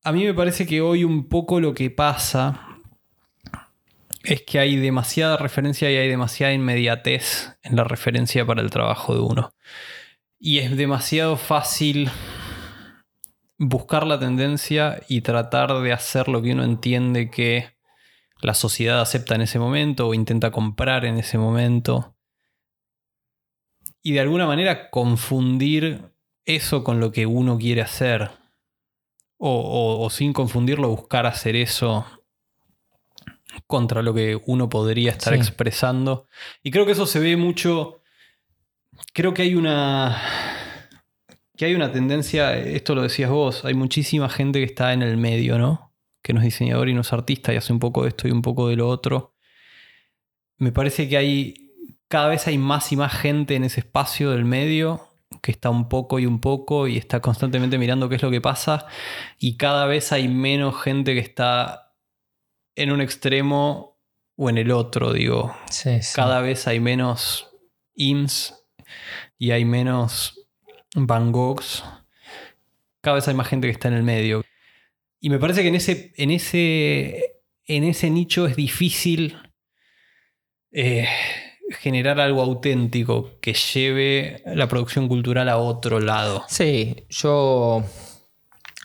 A 0.04 0.12
mí 0.12 0.24
me 0.24 0.34
parece 0.34 0.66
que 0.66 0.80
hoy 0.80 1.02
un 1.02 1.28
poco 1.28 1.60
lo 1.60 1.74
que 1.74 1.90
pasa 1.90 2.68
es 4.22 4.42
que 4.42 4.58
hay 4.60 4.76
demasiada 4.76 5.36
referencia 5.36 5.90
y 5.90 5.96
hay 5.96 6.08
demasiada 6.08 6.52
inmediatez 6.52 7.56
en 7.62 7.74
la 7.76 7.84
referencia 7.84 8.46
para 8.46 8.62
el 8.62 8.70
trabajo 8.70 9.14
de 9.14 9.20
uno. 9.20 9.54
Y 10.38 10.58
es 10.58 10.76
demasiado 10.76 11.36
fácil 11.36 12.10
buscar 13.58 14.06
la 14.06 14.18
tendencia 14.18 15.00
y 15.08 15.20
tratar 15.20 15.80
de 15.80 15.92
hacer 15.92 16.28
lo 16.28 16.42
que 16.42 16.52
uno 16.52 16.64
entiende 16.64 17.30
que 17.30 17.74
la 18.40 18.54
sociedad 18.54 19.00
acepta 19.00 19.34
en 19.34 19.42
ese 19.42 19.58
momento 19.58 20.08
o 20.08 20.14
intenta 20.14 20.50
comprar 20.50 21.04
en 21.04 21.18
ese 21.18 21.38
momento. 21.38 22.14
Y 24.02 24.12
de 24.12 24.20
alguna 24.20 24.46
manera 24.46 24.90
confundir 24.90 26.12
eso 26.44 26.84
con 26.84 27.00
lo 27.00 27.10
que 27.10 27.26
uno 27.26 27.58
quiere 27.58 27.80
hacer. 27.80 28.30
O, 29.46 30.08
sin 30.10 30.32
confundirlo, 30.32 30.88
buscar 30.88 31.26
hacer 31.26 31.54
eso 31.56 32.06
contra 33.66 34.00
lo 34.02 34.14
que 34.14 34.40
uno 34.46 34.68
podría 34.68 35.10
estar 35.10 35.34
expresando. 35.34 36.28
Y 36.62 36.70
creo 36.70 36.86
que 36.86 36.92
eso 36.92 37.06
se 37.06 37.20
ve 37.20 37.36
mucho. 37.36 38.02
Creo 39.12 39.34
que 39.34 39.42
hay 39.42 39.54
una 39.54 40.20
que 41.56 41.66
hay 41.66 41.74
una 41.74 41.92
tendencia, 41.92 42.56
esto 42.56 42.94
lo 42.94 43.02
decías 43.02 43.30
vos, 43.30 43.64
hay 43.64 43.74
muchísima 43.74 44.28
gente 44.28 44.58
que 44.58 44.64
está 44.64 44.92
en 44.92 45.02
el 45.02 45.16
medio, 45.16 45.58
¿no? 45.58 45.92
Que 46.22 46.32
no 46.32 46.40
es 46.40 46.44
diseñador 46.44 46.88
y 46.88 46.94
no 46.94 47.02
es 47.02 47.12
artista 47.12 47.52
y 47.52 47.56
hace 47.56 47.72
un 47.72 47.78
poco 47.78 48.02
de 48.02 48.08
esto 48.08 48.26
y 48.26 48.32
un 48.32 48.42
poco 48.42 48.68
de 48.68 48.76
lo 48.76 48.88
otro. 48.88 49.34
Me 50.56 50.72
parece 50.72 51.08
que 51.08 51.16
hay, 51.16 51.72
cada 52.08 52.28
vez 52.28 52.46
hay 52.48 52.58
más 52.58 52.90
y 52.92 52.96
más 52.96 53.12
gente 53.12 53.54
en 53.54 53.64
ese 53.64 53.80
espacio 53.80 54.30
del 54.30 54.44
medio 54.44 55.08
que 55.42 55.52
está 55.52 55.70
un 55.70 55.88
poco 55.88 56.18
y 56.18 56.26
un 56.26 56.40
poco 56.40 56.86
y 56.86 56.96
está 56.96 57.20
constantemente 57.20 57.78
mirando 57.78 58.08
qué 58.08 58.16
es 58.16 58.22
lo 58.22 58.30
que 58.30 58.40
pasa 58.40 58.86
y 59.38 59.56
cada 59.56 59.86
vez 59.86 60.12
hay 60.12 60.28
menos 60.28 60.80
gente 60.80 61.14
que 61.14 61.20
está 61.20 61.94
en 62.76 62.92
un 62.92 63.00
extremo 63.00 63.98
o 64.36 64.50
en 64.50 64.58
el 64.58 64.72
otro, 64.72 65.12
digo. 65.12 65.54
Cada 66.14 66.40
vez 66.40 66.66
hay 66.66 66.80
menos 66.80 67.50
IMS 67.94 68.64
y 69.38 69.52
hay 69.52 69.64
menos 69.64 70.43
Van 70.94 71.32
Goghs. 71.32 71.84
Cada 73.00 73.16
vez 73.16 73.28
hay 73.28 73.34
más 73.34 73.48
gente 73.48 73.66
que 73.66 73.72
está 73.72 73.88
en 73.88 73.94
el 73.94 74.02
medio. 74.02 74.44
Y 75.20 75.30
me 75.30 75.38
parece 75.38 75.62
que 75.62 75.68
en 75.68 75.74
ese, 75.74 76.12
en 76.16 76.30
ese, 76.30 77.40
en 77.66 77.84
ese 77.84 78.10
nicho 78.10 78.46
es 78.46 78.56
difícil 78.56 79.36
eh, 80.70 81.08
generar 81.70 82.20
algo 82.20 82.42
auténtico 82.42 83.38
que 83.40 83.54
lleve 83.54 84.42
la 84.46 84.68
producción 84.68 85.08
cultural 85.08 85.48
a 85.48 85.58
otro 85.58 86.00
lado. 86.00 86.44
Sí, 86.48 87.06
yo 87.08 87.84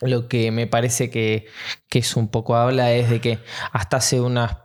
lo 0.01 0.27
que 0.27 0.51
me 0.51 0.67
parece 0.67 1.09
que, 1.09 1.47
que 1.89 1.99
es 1.99 2.15
un 2.15 2.29
poco 2.29 2.55
habla 2.55 2.93
es 2.93 3.09
de 3.09 3.21
que 3.21 3.39
hasta 3.71 3.97
hace 3.97 4.21
unas 4.21 4.57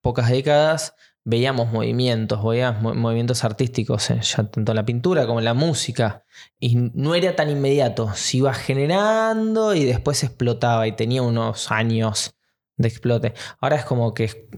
pocas 0.00 0.28
décadas 0.30 0.94
veíamos 1.24 1.72
movimientos, 1.72 2.42
movimientos 2.42 3.44
artísticos, 3.44 4.10
eh, 4.10 4.20
ya 4.22 4.44
tanto 4.44 4.72
en 4.72 4.76
la 4.76 4.84
pintura 4.84 5.26
como 5.26 5.38
en 5.38 5.44
la 5.44 5.54
música, 5.54 6.24
y 6.58 6.76
no 6.76 7.14
era 7.14 7.36
tan 7.36 7.50
inmediato, 7.50 8.12
se 8.14 8.38
iba 8.38 8.52
generando 8.54 9.74
y 9.74 9.84
después 9.84 10.24
explotaba 10.24 10.86
y 10.86 10.92
tenía 10.92 11.22
unos 11.22 11.70
años 11.70 12.34
de 12.76 12.88
explote. 12.88 13.34
Ahora 13.60 13.76
es 13.76 13.84
como 13.84 14.14
que 14.14 14.48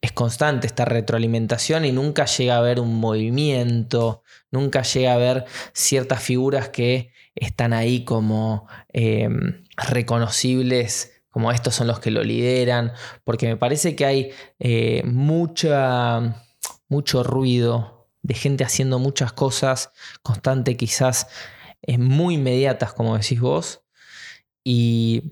es 0.00 0.12
constante 0.12 0.66
esta 0.68 0.84
retroalimentación 0.84 1.84
y 1.84 1.92
nunca 1.92 2.26
llega 2.26 2.54
a 2.54 2.58
haber 2.58 2.78
un 2.78 2.94
movimiento, 3.00 4.22
nunca 4.50 4.82
llega 4.82 5.12
a 5.12 5.16
haber 5.16 5.44
ciertas 5.72 6.22
figuras 6.22 6.68
que 6.68 7.12
están 7.34 7.72
ahí 7.72 8.04
como 8.04 8.68
em, 8.92 9.64
reconocibles 9.76 11.17
como 11.30 11.52
estos 11.52 11.74
son 11.74 11.86
los 11.86 12.00
que 12.00 12.10
lo 12.10 12.22
lideran, 12.22 12.92
porque 13.24 13.46
me 13.46 13.56
parece 13.56 13.94
que 13.94 14.04
hay 14.06 14.30
eh, 14.58 15.02
mucha, 15.04 16.44
mucho 16.88 17.22
ruido 17.22 18.08
de 18.22 18.34
gente 18.34 18.64
haciendo 18.64 18.98
muchas 18.98 19.32
cosas 19.32 19.90
constante, 20.22 20.76
quizás 20.76 21.28
muy 21.98 22.34
inmediatas, 22.34 22.92
como 22.92 23.16
decís 23.16 23.40
vos, 23.40 23.82
y 24.64 25.22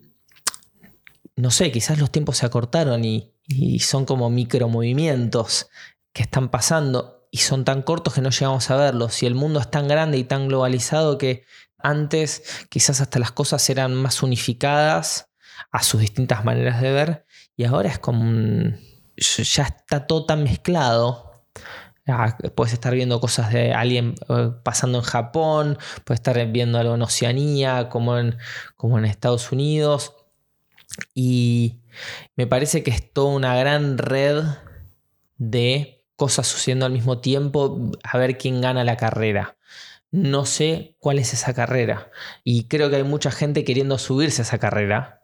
no 1.34 1.50
sé, 1.50 1.70
quizás 1.70 1.98
los 1.98 2.10
tiempos 2.10 2.38
se 2.38 2.46
acortaron 2.46 3.04
y, 3.04 3.34
y 3.46 3.80
son 3.80 4.06
como 4.06 4.30
micromovimientos 4.30 5.68
que 6.12 6.22
están 6.22 6.50
pasando 6.50 7.28
y 7.30 7.38
son 7.38 7.64
tan 7.64 7.82
cortos 7.82 8.14
que 8.14 8.22
no 8.22 8.30
llegamos 8.30 8.70
a 8.70 8.76
verlos. 8.76 9.22
Y 9.22 9.26
el 9.26 9.34
mundo 9.34 9.60
es 9.60 9.70
tan 9.70 9.88
grande 9.88 10.16
y 10.16 10.24
tan 10.24 10.48
globalizado 10.48 11.18
que 11.18 11.44
antes 11.78 12.42
quizás 12.70 13.00
hasta 13.02 13.18
las 13.18 13.32
cosas 13.32 13.68
eran 13.68 13.94
más 13.94 14.22
unificadas 14.22 15.25
a 15.70 15.82
sus 15.82 16.00
distintas 16.00 16.44
maneras 16.44 16.80
de 16.80 16.92
ver 16.92 17.26
y 17.56 17.64
ahora 17.64 17.88
es 17.88 17.98
como 17.98 18.24
ya 19.16 19.64
está 19.64 20.06
todo 20.06 20.26
tan 20.26 20.44
mezclado. 20.44 21.42
puedes 22.54 22.72
estar 22.72 22.94
viendo 22.94 23.20
cosas 23.20 23.52
de 23.52 23.72
alguien 23.72 24.14
eh, 24.28 24.50
pasando 24.62 24.98
en 24.98 25.04
Japón, 25.04 25.78
puedes 26.04 26.20
estar 26.20 26.46
viendo 26.52 26.78
algo 26.78 26.94
en 26.94 27.02
Oceanía, 27.02 27.88
como 27.88 28.18
en, 28.18 28.36
como 28.76 28.98
en 28.98 29.04
Estados 29.04 29.52
Unidos. 29.52 30.14
Y 31.14 31.80
me 32.36 32.46
parece 32.46 32.82
que 32.82 32.90
es 32.90 33.12
toda 33.12 33.34
una 33.34 33.56
gran 33.56 33.98
red 33.98 34.44
de 35.38 36.04
cosas 36.16 36.46
sucediendo 36.46 36.86
al 36.86 36.92
mismo 36.92 37.20
tiempo, 37.20 37.90
a 38.02 38.18
ver 38.18 38.38
quién 38.38 38.60
gana 38.60 38.84
la 38.84 38.96
carrera. 38.96 39.56
No 40.10 40.46
sé 40.46 40.96
cuál 40.98 41.18
es 41.18 41.34
esa 41.34 41.52
carrera. 41.54 42.10
Y 42.44 42.68
creo 42.68 42.88
que 42.88 42.96
hay 42.96 43.02
mucha 43.02 43.30
gente 43.30 43.64
queriendo 43.64 43.98
subirse 43.98 44.42
a 44.42 44.44
esa 44.44 44.58
carrera. 44.58 45.15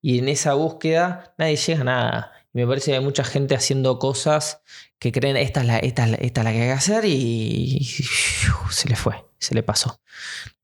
Y 0.00 0.18
en 0.18 0.28
esa 0.28 0.54
búsqueda 0.54 1.34
nadie 1.38 1.56
llega 1.56 1.80
a 1.80 1.84
nada. 1.84 2.32
Y 2.52 2.58
me 2.58 2.66
parece 2.66 2.90
que 2.90 2.96
hay 2.96 3.04
mucha 3.04 3.24
gente 3.24 3.54
haciendo 3.54 3.98
cosas 3.98 4.62
que 4.98 5.12
creen 5.12 5.36
esta 5.36 5.60
es 5.60 5.66
la, 5.66 5.78
esta, 5.78 6.06
esta 6.06 6.42
la 6.42 6.52
que 6.52 6.62
hay 6.62 6.68
que 6.68 6.72
hacer 6.72 7.04
y, 7.04 7.88
se 8.70 8.88
le 8.88 8.96
fue, 8.96 9.24
se 9.38 9.54
le 9.54 9.62
pasó. 9.62 10.00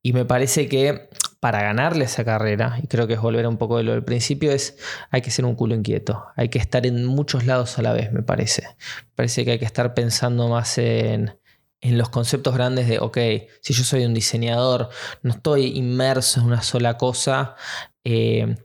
Y 0.01 0.13
me 0.13 0.25
parece 0.25 0.67
que 0.67 1.09
para 1.39 1.61
ganarle 1.61 2.05
esa 2.05 2.25
carrera, 2.25 2.79
y 2.81 2.87
creo 2.87 3.07
que 3.07 3.13
es 3.13 3.21
volver 3.21 3.47
un 3.47 3.57
poco 3.57 3.77
de 3.77 3.83
lo 3.83 3.93
del 3.93 4.03
principio, 4.03 4.51
es 4.51 4.77
hay 5.11 5.21
que 5.21 5.31
ser 5.31 5.45
un 5.45 5.55
culo 5.55 5.75
inquieto. 5.75 6.25
Hay 6.35 6.49
que 6.49 6.59
estar 6.59 6.85
en 6.85 7.05
muchos 7.05 7.45
lados 7.45 7.77
a 7.77 7.81
la 7.81 7.93
vez, 7.93 8.11
me 8.11 8.23
parece. 8.23 8.63
Me 8.63 9.11
parece 9.15 9.45
que 9.45 9.51
hay 9.51 9.59
que 9.59 9.65
estar 9.65 9.93
pensando 9.93 10.47
más 10.49 10.77
en, 10.77 11.37
en 11.81 11.97
los 11.97 12.09
conceptos 12.09 12.53
grandes 12.53 12.87
de, 12.87 12.99
ok, 12.99 13.17
si 13.61 13.73
yo 13.73 13.83
soy 13.83 14.05
un 14.05 14.13
diseñador, 14.13 14.89
no 15.21 15.31
estoy 15.31 15.77
inmerso 15.77 16.39
en 16.39 16.47
una 16.47 16.61
sola 16.61 16.97
cosa, 16.97 17.55
eh, 18.03 18.55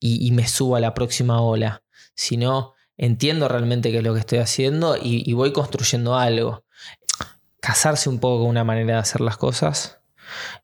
y, 0.00 0.30
me 0.32 0.46
subo 0.46 0.76
a 0.76 0.80
la 0.80 0.94
próxima 0.94 1.40
ola, 1.40 1.82
sino 2.14 2.74
entiendo 2.96 3.48
realmente 3.48 3.90
qué 3.90 3.98
es 3.98 4.04
lo 4.04 4.14
que 4.14 4.20
estoy 4.20 4.38
haciendo 4.38 4.96
y, 5.00 5.32
voy 5.32 5.52
construyendo 5.52 6.16
algo. 6.16 6.64
Casarse 7.60 8.08
un 8.08 8.20
poco 8.20 8.40
con 8.40 8.50
una 8.50 8.64
manera 8.64 8.94
de 8.94 9.00
hacer 9.00 9.20
las 9.20 9.36
cosas 9.36 10.00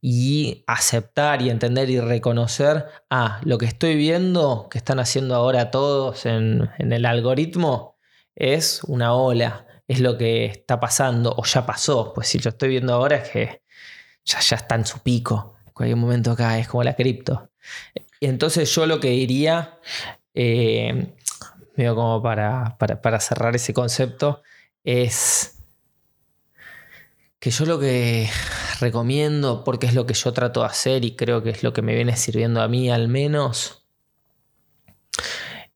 y 0.01 0.63
aceptar 0.67 1.43
y 1.43 1.51
entender 1.51 1.91
y 1.91 2.01
reconocer, 2.01 2.87
ah, 3.11 3.41
lo 3.45 3.59
que 3.59 3.67
estoy 3.67 3.97
viendo 3.97 4.69
que 4.71 4.79
están 4.79 5.01
haciendo 5.01 5.35
ahora 5.35 5.71
todos 5.71 6.27
en, 6.27 6.71
el 6.79 7.07
algoritmo 7.07 7.97
es 8.37 8.83
una 8.85 9.15
ola, 9.15 9.67
es 9.89 10.01
lo 10.01 10.19
que 10.19 10.47
está 10.47 10.81
pasando 10.81 11.35
o 11.37 11.45
ya 11.45 11.67
pasó, 11.67 12.13
pues 12.15 12.29
si 12.29 12.39
lo 12.39 12.51
estoy 12.51 12.69
viendo 12.71 12.95
ahora 12.95 13.17
es 13.17 13.31
que 13.31 13.63
ya, 14.25 14.41
ya 14.41 14.57
está 14.57 14.75
en 14.75 14.87
su 14.87 15.01
pico, 15.01 15.57
en 15.67 15.73
cualquier 15.73 15.97
momento 15.97 16.33
acá 16.33 16.59
es 16.59 16.69
como 16.69 16.85
la 16.85 16.95
cripto. 16.95 17.51
Entonces 18.27 18.75
yo 18.75 18.87
lo 18.87 19.01
que 19.01 19.11
diría, 19.11 19.79
eh, 20.35 21.15
como 21.77 22.23
para, 22.23 22.77
para, 22.79 23.21
cerrar 23.21 23.55
ese 23.57 23.75
concepto, 23.75 24.43
es 24.83 25.59
que 27.39 27.51
yo 27.51 27.67
lo 27.67 27.79
que 27.79 28.29
recomiendo, 28.81 29.65
porque 29.65 29.87
es 29.87 29.95
lo 29.95 30.07
que 30.07 30.15
yo 30.15 30.33
trato 30.33 30.61
de 30.61 30.67
hacer 30.67 31.05
y 31.05 31.17
creo 31.17 31.43
que 31.43 31.51
es 31.51 31.63
lo 31.63 31.73
que 31.73 31.83
me 31.83 31.95
viene 31.95 32.17
sirviendo 32.17 32.63
a 32.63 32.69
mí 32.69 32.91
al 32.91 33.09
menos, 33.09 33.87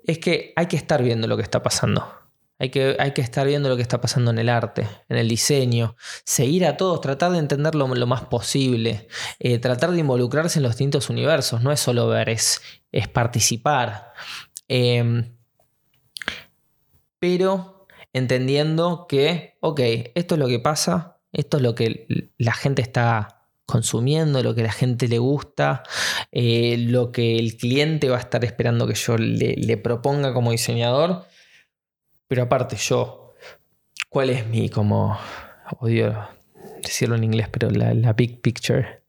es 0.05 0.19
que 0.19 0.53
hay 0.57 0.67
que 0.67 0.77
estar 0.77 1.03
viendo 1.03 1.27
lo 1.27 1.37
que 1.37 1.43
está 1.43 1.63
pasando. 1.63 2.18
Hay 2.61 2.71
que, 2.71 2.97
hay 2.99 3.13
que, 3.13 3.21
estar 3.21 3.47
viendo 3.47 3.69
lo 3.69 3.77
que 3.77 3.83
está 3.83 4.01
pasando 4.01 4.33
en 4.33 4.39
el 4.39 4.49
arte, 4.49 4.89
en 5.09 5.17
el 5.17 5.29
diseño, 5.29 5.95
seguir 6.25 6.67
a 6.67 6.77
todos, 6.77 7.01
tratar 7.01 7.31
de 7.31 7.39
entenderlo 7.39 7.87
lo 7.87 8.07
más 8.07 8.25
posible, 8.25 9.07
eh, 9.39 9.59
tratar 9.59 9.93
de 9.93 10.01
involucrarse 10.01 10.59
en 10.59 10.65
los 10.65 10.73
distintos 10.73 11.09
universos, 11.09 11.63
no 11.63 11.71
es 11.71 11.79
solo 11.79 12.09
ver, 12.09 12.29
es, 12.31 12.61
es 12.91 13.07
participar. 13.07 14.13
Em, 14.67 15.37
pero 17.21 17.87
entendiendo 18.13 19.07
que, 19.09 19.57
ok, 19.61 19.81
esto 20.15 20.35
es 20.35 20.39
lo 20.41 20.49
que 20.49 20.59
pasa, 20.59 21.21
esto 21.33 21.59
es 21.59 21.63
lo 21.63 21.77
que 21.77 22.33
la 22.39 22.55
gente 22.55 22.83
está 22.83 23.47
consumiendo, 23.67 24.43
lo 24.43 24.55
que 24.55 24.63
la 24.63 24.73
gente 24.73 25.07
le 25.07 25.19
gusta, 25.19 25.83
eh, 26.33 26.77
lo 26.79 27.13
que 27.13 27.39
el 27.39 27.57
cliente 27.57 28.09
va 28.09 28.17
a 28.17 28.21
estar 28.21 28.45
esperando 28.45 28.87
que 28.87 28.95
yo 28.95 29.17
le, 29.17 29.55
le 29.57 29.77
proponga 29.77 30.33
como 30.33 30.51
diseñador 30.51 31.27
pero 32.29 32.43
aparte 32.43 32.77
yo, 32.77 33.35
¿cuál 34.09 34.31
es 34.31 34.47
mi 34.47 34.69
como, 34.69 35.19
odio 35.81 36.29
decirlo 36.83 37.17
en 37.17 37.25
inglés, 37.25 37.49
pero 37.51 37.71
la, 37.71 38.13
big 38.13 38.41
picture? 38.41 39.03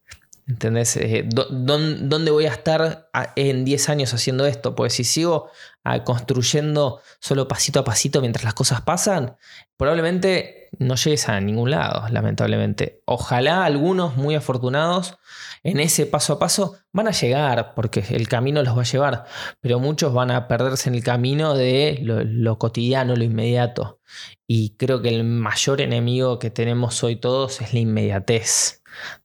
¿Entendés? 0.47 0.97
Eh, 0.97 1.27
¿Dónde 1.27 2.31
voy 2.31 2.45
a 2.45 2.51
estar 2.51 3.09
en 3.35 3.65
10 3.65 3.89
años 3.89 4.13
haciendo 4.15 4.47
esto? 4.47 4.73
Pues 4.73 4.93
si 4.93 5.03
sigo 5.03 5.51
ah, 5.83 6.03
construyendo 6.03 7.01
solo 7.19 7.47
pasito 7.47 7.79
a 7.79 7.83
pasito 7.83 8.19
mientras 8.21 8.45
las 8.45 8.55
cosas 8.55 8.81
pasan, 8.81 9.35
probablemente 9.77 10.58
no 10.77 10.95
llegues 10.95 11.29
a 11.29 11.39
ningún 11.39 11.71
lado, 11.71 12.07
lamentablemente. 12.09 13.01
Ojalá 13.05 13.65
algunos 13.65 14.15
muy 14.15 14.35
afortunados 14.35 15.17
en 15.63 15.79
ese 15.79 16.05
paso 16.05 16.33
a 16.33 16.39
paso 16.39 16.77
van 16.93 17.07
a 17.07 17.11
llegar, 17.11 17.73
porque 17.75 18.03
el 18.11 18.27
camino 18.27 18.63
los 18.63 18.77
va 18.77 18.81
a 18.81 18.85
llevar, 18.85 19.25
pero 19.59 19.79
muchos 19.79 20.13
van 20.13 20.31
a 20.31 20.47
perderse 20.47 20.89
en 20.89 20.95
el 20.95 21.03
camino 21.03 21.53
de 21.53 21.99
lo, 22.01 22.57
cotidiano, 22.57 23.15
lo 23.15 23.23
inmediato. 23.23 23.99
Y 24.47 24.75
creo 24.77 25.01
que 25.01 25.09
el 25.09 25.23
mayor 25.23 25.81
enemigo 25.81 26.39
que 26.39 26.49
tenemos 26.49 27.03
hoy 27.03 27.17
todos 27.17 27.61
es 27.61 27.73
la 27.73 27.79
inmediatez. 27.79 28.77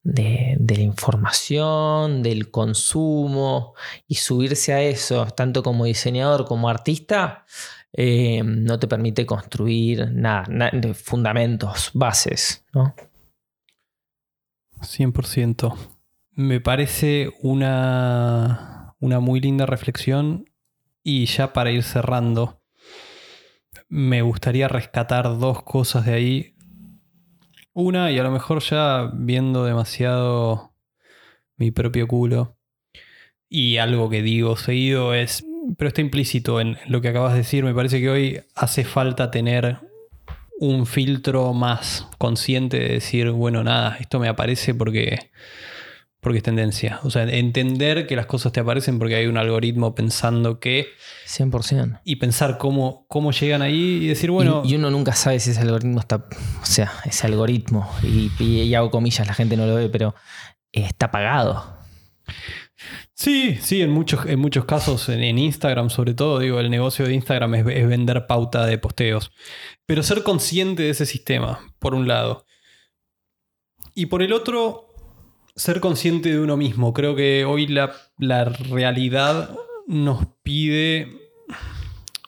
De, 0.03 0.57
la 0.61 0.82
información, 0.82 2.22
del 2.22 2.51
consumo 2.51 3.74
y 4.07 4.16
subirse 4.16 4.72
a 4.72 4.82
eso, 4.82 5.26
tanto 5.26 5.62
como 5.62 5.86
diseñador 5.86 6.45
como 6.45 6.68
artista, 6.68 7.45
eh, 7.97 8.42
no 8.45 8.78
te 8.80 8.88
permite 8.88 9.24
construir 9.24 10.11
nada, 10.12 10.45
nada 10.49 10.95
fundamentos, 10.95 11.90
bases. 11.95 12.64
¿no? 12.72 12.95
100%. 14.80 15.76
Me 16.32 16.61
parece 16.61 17.32
una, 17.40 18.97
una 18.99 19.20
muy 19.20 19.40
linda 19.40 19.64
reflexión 19.64 20.51
y 21.05 21.26
ya 21.26 21.53
para 21.53 21.70
ir 21.70 21.84
cerrando, 21.84 22.61
me 23.88 24.22
gustaría 24.22 24.66
rescatar 24.66 25.38
dos 25.38 25.62
cosas 25.62 26.07
de 26.07 26.14
ahí. 26.14 26.57
Una, 27.72 28.11
y 28.11 28.18
a 28.18 28.24
lo 28.24 28.32
mejor 28.32 28.61
ya 28.61 29.11
viendo 29.14 29.64
demasiado 29.64 30.74
mi 31.57 31.70
propio 31.70 32.09
culo, 32.09 32.59
y 33.49 33.76
algo 33.76 34.11
que 34.11 34.22
digo 34.22 34.57
seguido 34.57 35.14
es, 35.14 35.47
pero 35.76 35.88
está 35.88 36.00
implícito 36.00 36.60
en 36.60 36.76
lo 36.86 37.00
que 37.00 37.08
acabas 37.08 37.32
de 37.32 37.38
decir, 37.38 37.64
me 37.64 37.74
parece 37.74 38.00
que 38.00 38.10
hoy 38.10 38.40
hace 38.54 38.84
falta 38.84 39.30
tener 39.30 39.78
un 40.58 40.86
filtro 40.86 41.52
más 41.52 42.08
consciente 42.18 42.78
de 42.78 42.88
decir, 42.88 43.30
bueno, 43.30 43.64
nada, 43.64 43.96
esto 44.00 44.18
me 44.18 44.28
aparece 44.28 44.74
porque 44.74 45.30
porque 46.24 46.38
es 46.38 46.42
tendencia. 46.42 47.00
O 47.02 47.10
sea, 47.10 47.24
entender 47.24 48.06
que 48.06 48.16
las 48.16 48.26
cosas 48.26 48.50
te 48.50 48.58
aparecen 48.58 48.98
porque 48.98 49.14
hay 49.14 49.26
un 49.26 49.36
algoritmo 49.36 49.94
pensando 49.94 50.58
que... 50.58 50.88
100%. 51.28 52.00
Y 52.02 52.16
pensar 52.16 52.56
cómo, 52.56 53.04
cómo 53.08 53.30
llegan 53.30 53.60
ahí 53.60 54.00
y 54.02 54.08
decir, 54.08 54.30
bueno... 54.30 54.62
Y, 54.64 54.74
uno 54.74 54.90
nunca 54.90 55.12
sabe 55.12 55.38
si 55.38 55.50
ese 55.50 55.60
algoritmo 55.60 56.00
está... 56.00 56.26
O 56.62 56.66
sea, 56.66 56.90
ese 57.04 57.26
algoritmo, 57.26 57.88
y, 58.02 58.32
y 58.42 58.74
hago 58.74 58.90
comillas, 58.90 59.26
la 59.26 59.34
gente 59.34 59.56
no 59.58 59.66
lo 59.66 59.74
ve, 59.74 59.90
pero 59.90 60.14
está 60.72 61.10
pagado. 61.10 61.78
Sí, 63.14 63.56
sí, 63.60 63.80
en 63.80 63.90
muchos, 63.90 64.26
en 64.26 64.40
muchos 64.40 64.64
casos, 64.64 65.08
en, 65.08 65.38
Instagram 65.38 65.88
sobre 65.88 66.14
todo, 66.14 66.40
digo, 66.40 66.58
el 66.58 66.68
negocio 66.68 67.06
de 67.06 67.14
Instagram 67.14 67.54
es, 67.54 67.66
es, 67.68 67.88
vender 67.88 68.26
pauta 68.26 68.66
de 68.66 68.78
posteos. 68.78 69.32
Pero 69.86 70.02
ser 70.02 70.22
consciente 70.22 70.82
de 70.82 70.90
ese 70.90 71.06
sistema, 71.06 71.60
por 71.78 71.94
un 71.94 72.08
lado. 72.08 72.44
Y 73.94 74.06
por 74.06 74.22
el 74.22 74.32
otro, 74.32 74.94
ser 75.56 75.80
consciente 75.80 76.30
de 76.30 76.40
uno 76.40 76.56
mismo. 76.56 76.92
Creo 76.92 77.14
que 77.14 77.44
hoy 77.44 77.66
la, 77.66 77.92
realidad 78.70 79.56
nos 79.86 80.26
pide 80.42 81.08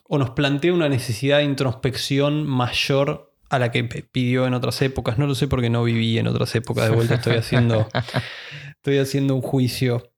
o 0.08 0.18
nos 0.18 0.30
plantea 0.30 0.72
una 0.72 0.88
necesidad 0.88 1.38
de 1.38 1.44
introspección 1.44 2.46
mayor 2.46 3.34
a 3.48 3.58
la 3.58 3.70
que 3.70 3.84
pidió 3.84 4.46
en 4.46 4.54
otras 4.54 4.80
épocas. 4.82 5.18
No 5.18 5.26
lo 5.26 5.34
sé 5.34 5.48
porque 5.48 5.70
no 5.70 5.82
viví 5.82 6.18
en 6.18 6.28
otras 6.28 6.54
épocas. 6.54 6.88
De 6.88 6.94
vuelta 6.94 7.14
estoy 7.14 7.36
haciendo, 7.36 7.88
estoy 8.76 8.98
haciendo 8.98 9.34
un 9.34 9.42
juicio. 9.42 10.12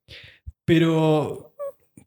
Pero 0.69 1.55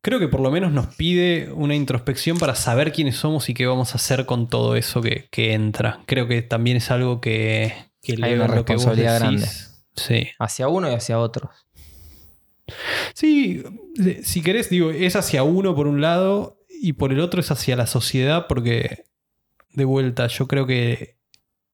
creo 0.03 0.19
que 0.19 0.27
por 0.27 0.39
lo 0.39 0.51
menos 0.51 0.71
nos 0.71 0.95
pide 0.95 1.51
una 1.51 1.73
introspección 1.73 2.37
para 2.37 2.53
saber 2.53 2.91
quiénes 2.91 3.15
somos 3.15 3.49
y 3.49 3.55
qué 3.55 3.65
vamos 3.65 3.93
a 3.93 3.95
hacer 3.95 4.27
con 4.27 4.47
todo 4.47 4.75
eso 4.75 5.01
que, 5.01 5.29
entra. 5.53 6.01
Creo 6.05 6.27
que 6.27 6.43
también 6.43 6.77
es 6.77 6.91
algo 6.91 7.21
que, 7.21 7.73
que 8.03 8.17
Hay 8.21 8.35
una 8.35 8.45
responsabilidad 8.45 9.19
grande. 9.19 9.47
Sí. 9.95 10.29
Hacia 10.37 10.67
uno 10.67 10.91
y 10.91 10.93
hacia 10.93 11.17
otro. 11.17 11.49
Sí, 13.15 13.63
si 14.21 14.43
querés, 14.43 14.69
digo, 14.69 14.91
es 14.91 15.15
hacia 15.15 15.41
uno 15.41 15.75
por 15.75 15.87
un 15.87 15.99
lado 15.99 16.59
y 16.69 16.93
por 16.93 17.11
el 17.11 17.19
otro 17.19 17.41
es 17.41 17.49
hacia 17.49 17.75
la 17.75 17.87
sociedad 17.87 18.45
porque, 18.47 19.05
de 19.73 19.85
vuelta, 19.85 20.27
yo 20.27 20.47
creo 20.47 20.67
que 20.67 21.17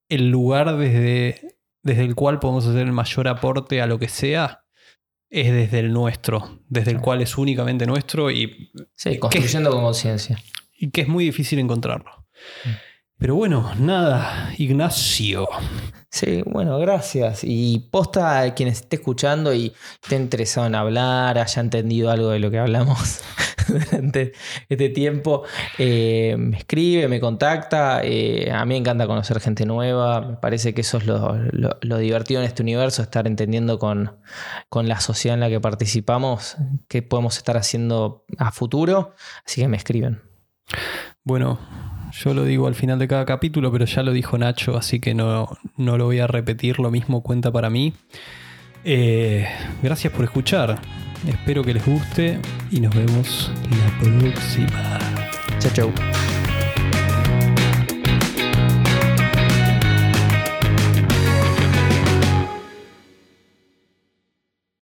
el 0.08 0.30
lugar 0.30 0.78
desde, 0.78 1.58
desde 1.84 2.06
el 2.06 2.16
cual 2.16 2.40
podemos 2.40 2.66
hacer 2.66 2.88
el 2.88 2.94
mayor 2.94 3.28
aporte 3.28 3.82
a 3.82 3.88
lo 3.88 4.00
que 4.00 4.08
sea 4.08 4.64
es 5.30 5.52
desde 5.52 5.80
el 5.80 5.92
nuestro, 5.92 6.62
desde 6.70 6.92
el 6.92 7.02
cual 7.02 7.22
es 7.22 7.38
únicamente 7.38 7.86
nuestro 7.86 8.32
y... 8.32 8.72
Sí, 8.96 9.18
construyendo 9.18 9.72
con 9.72 9.82
conciencia. 9.82 10.42
Y 10.78 10.92
que 10.92 11.02
es 11.02 11.08
muy 11.08 11.26
difícil 11.26 11.60
encontrarlo. 11.60 12.28
Mm. 12.66 12.70
Pero 13.18 13.36
bueno, 13.36 13.74
nada, 13.80 14.54
Ignacio. 14.58 15.48
Sí, 16.10 16.42
bueno, 16.46 16.80
gracias. 16.80 17.42
Y 17.44 17.90
posta 17.92 18.42
a 18.42 18.56
quien 18.56 18.70
esté 18.70 18.96
escuchando 18.96 19.54
y 19.54 19.74
esté 20.02 20.16
interesado 20.16 20.66
en 20.68 20.76
hablar, 20.76 21.38
haya 21.38 21.62
entendido 21.62 22.10
algo 22.10 22.30
de 22.30 22.40
lo 22.40 22.50
que 22.50 22.60
hablamos 22.60 23.22
durante 23.68 24.32
este 24.70 24.90
tiempo, 24.90 25.44
eh, 25.78 26.36
me 26.38 26.58
escribe, 26.58 27.08
me 27.08 27.20
contacta. 27.20 28.02
Eh, 28.04 28.52
a 28.52 28.66
mí 28.66 28.76
me 28.76 28.78
encanta 28.78 29.06
conocer 29.06 29.40
gente 29.40 29.66
nueva. 29.66 30.22
Me 30.22 30.38
parece 30.38 30.74
que 30.74 30.82
eso 30.82 30.98
es 30.98 31.06
lo, 31.06 31.98
divertido 31.98 32.42
en 32.42 32.48
este 32.48 32.64
universo, 32.64 33.02
estar 33.02 33.28
entendiendo 33.28 33.78
con, 33.78 34.18
con 34.70 34.88
la 34.88 35.00
sociedad 35.02 35.36
en 35.36 35.42
la 35.42 35.50
que 35.50 35.60
participamos 35.60 36.58
qué 36.88 37.02
podemos 37.02 37.38
estar 37.38 37.58
haciendo 37.58 38.26
a 38.38 38.52
futuro. 38.52 39.14
Así 39.46 39.62
que 39.62 39.68
me 39.68 39.78
escriben. 39.78 40.22
Bueno, 41.24 41.60
yo 42.24 42.34
lo 42.34 42.44
digo 42.44 42.68
al 42.68 42.76
final 42.76 43.00
de 43.00 43.08
cada 43.08 43.26
capítulo, 43.26 43.72
pero 43.72 43.86
ya 43.86 44.04
lo 44.04 44.12
dijo 44.12 44.38
Nacho, 44.38 44.78
así 44.78 45.00
que 45.00 45.14
no, 45.14 45.58
lo 45.78 46.06
voy 46.06 46.20
a 46.20 46.28
repetir. 46.28 46.80
Lo 46.80 46.92
mismo 46.92 47.22
cuenta 47.22 47.52
para 47.52 47.70
mí. 47.70 47.94
Eh, 48.84 49.48
gracias 49.84 50.12
por 50.14 50.24
escuchar. 50.26 50.80
Espero 51.28 51.64
que 51.64 51.74
les 51.74 51.86
guste 51.86 52.40
y 52.72 52.80
nos 52.80 52.96
vemos 52.96 53.52
la 53.70 54.00
próxima. 54.00 55.00
Chao, 55.60 55.72
chao. 55.74 56.27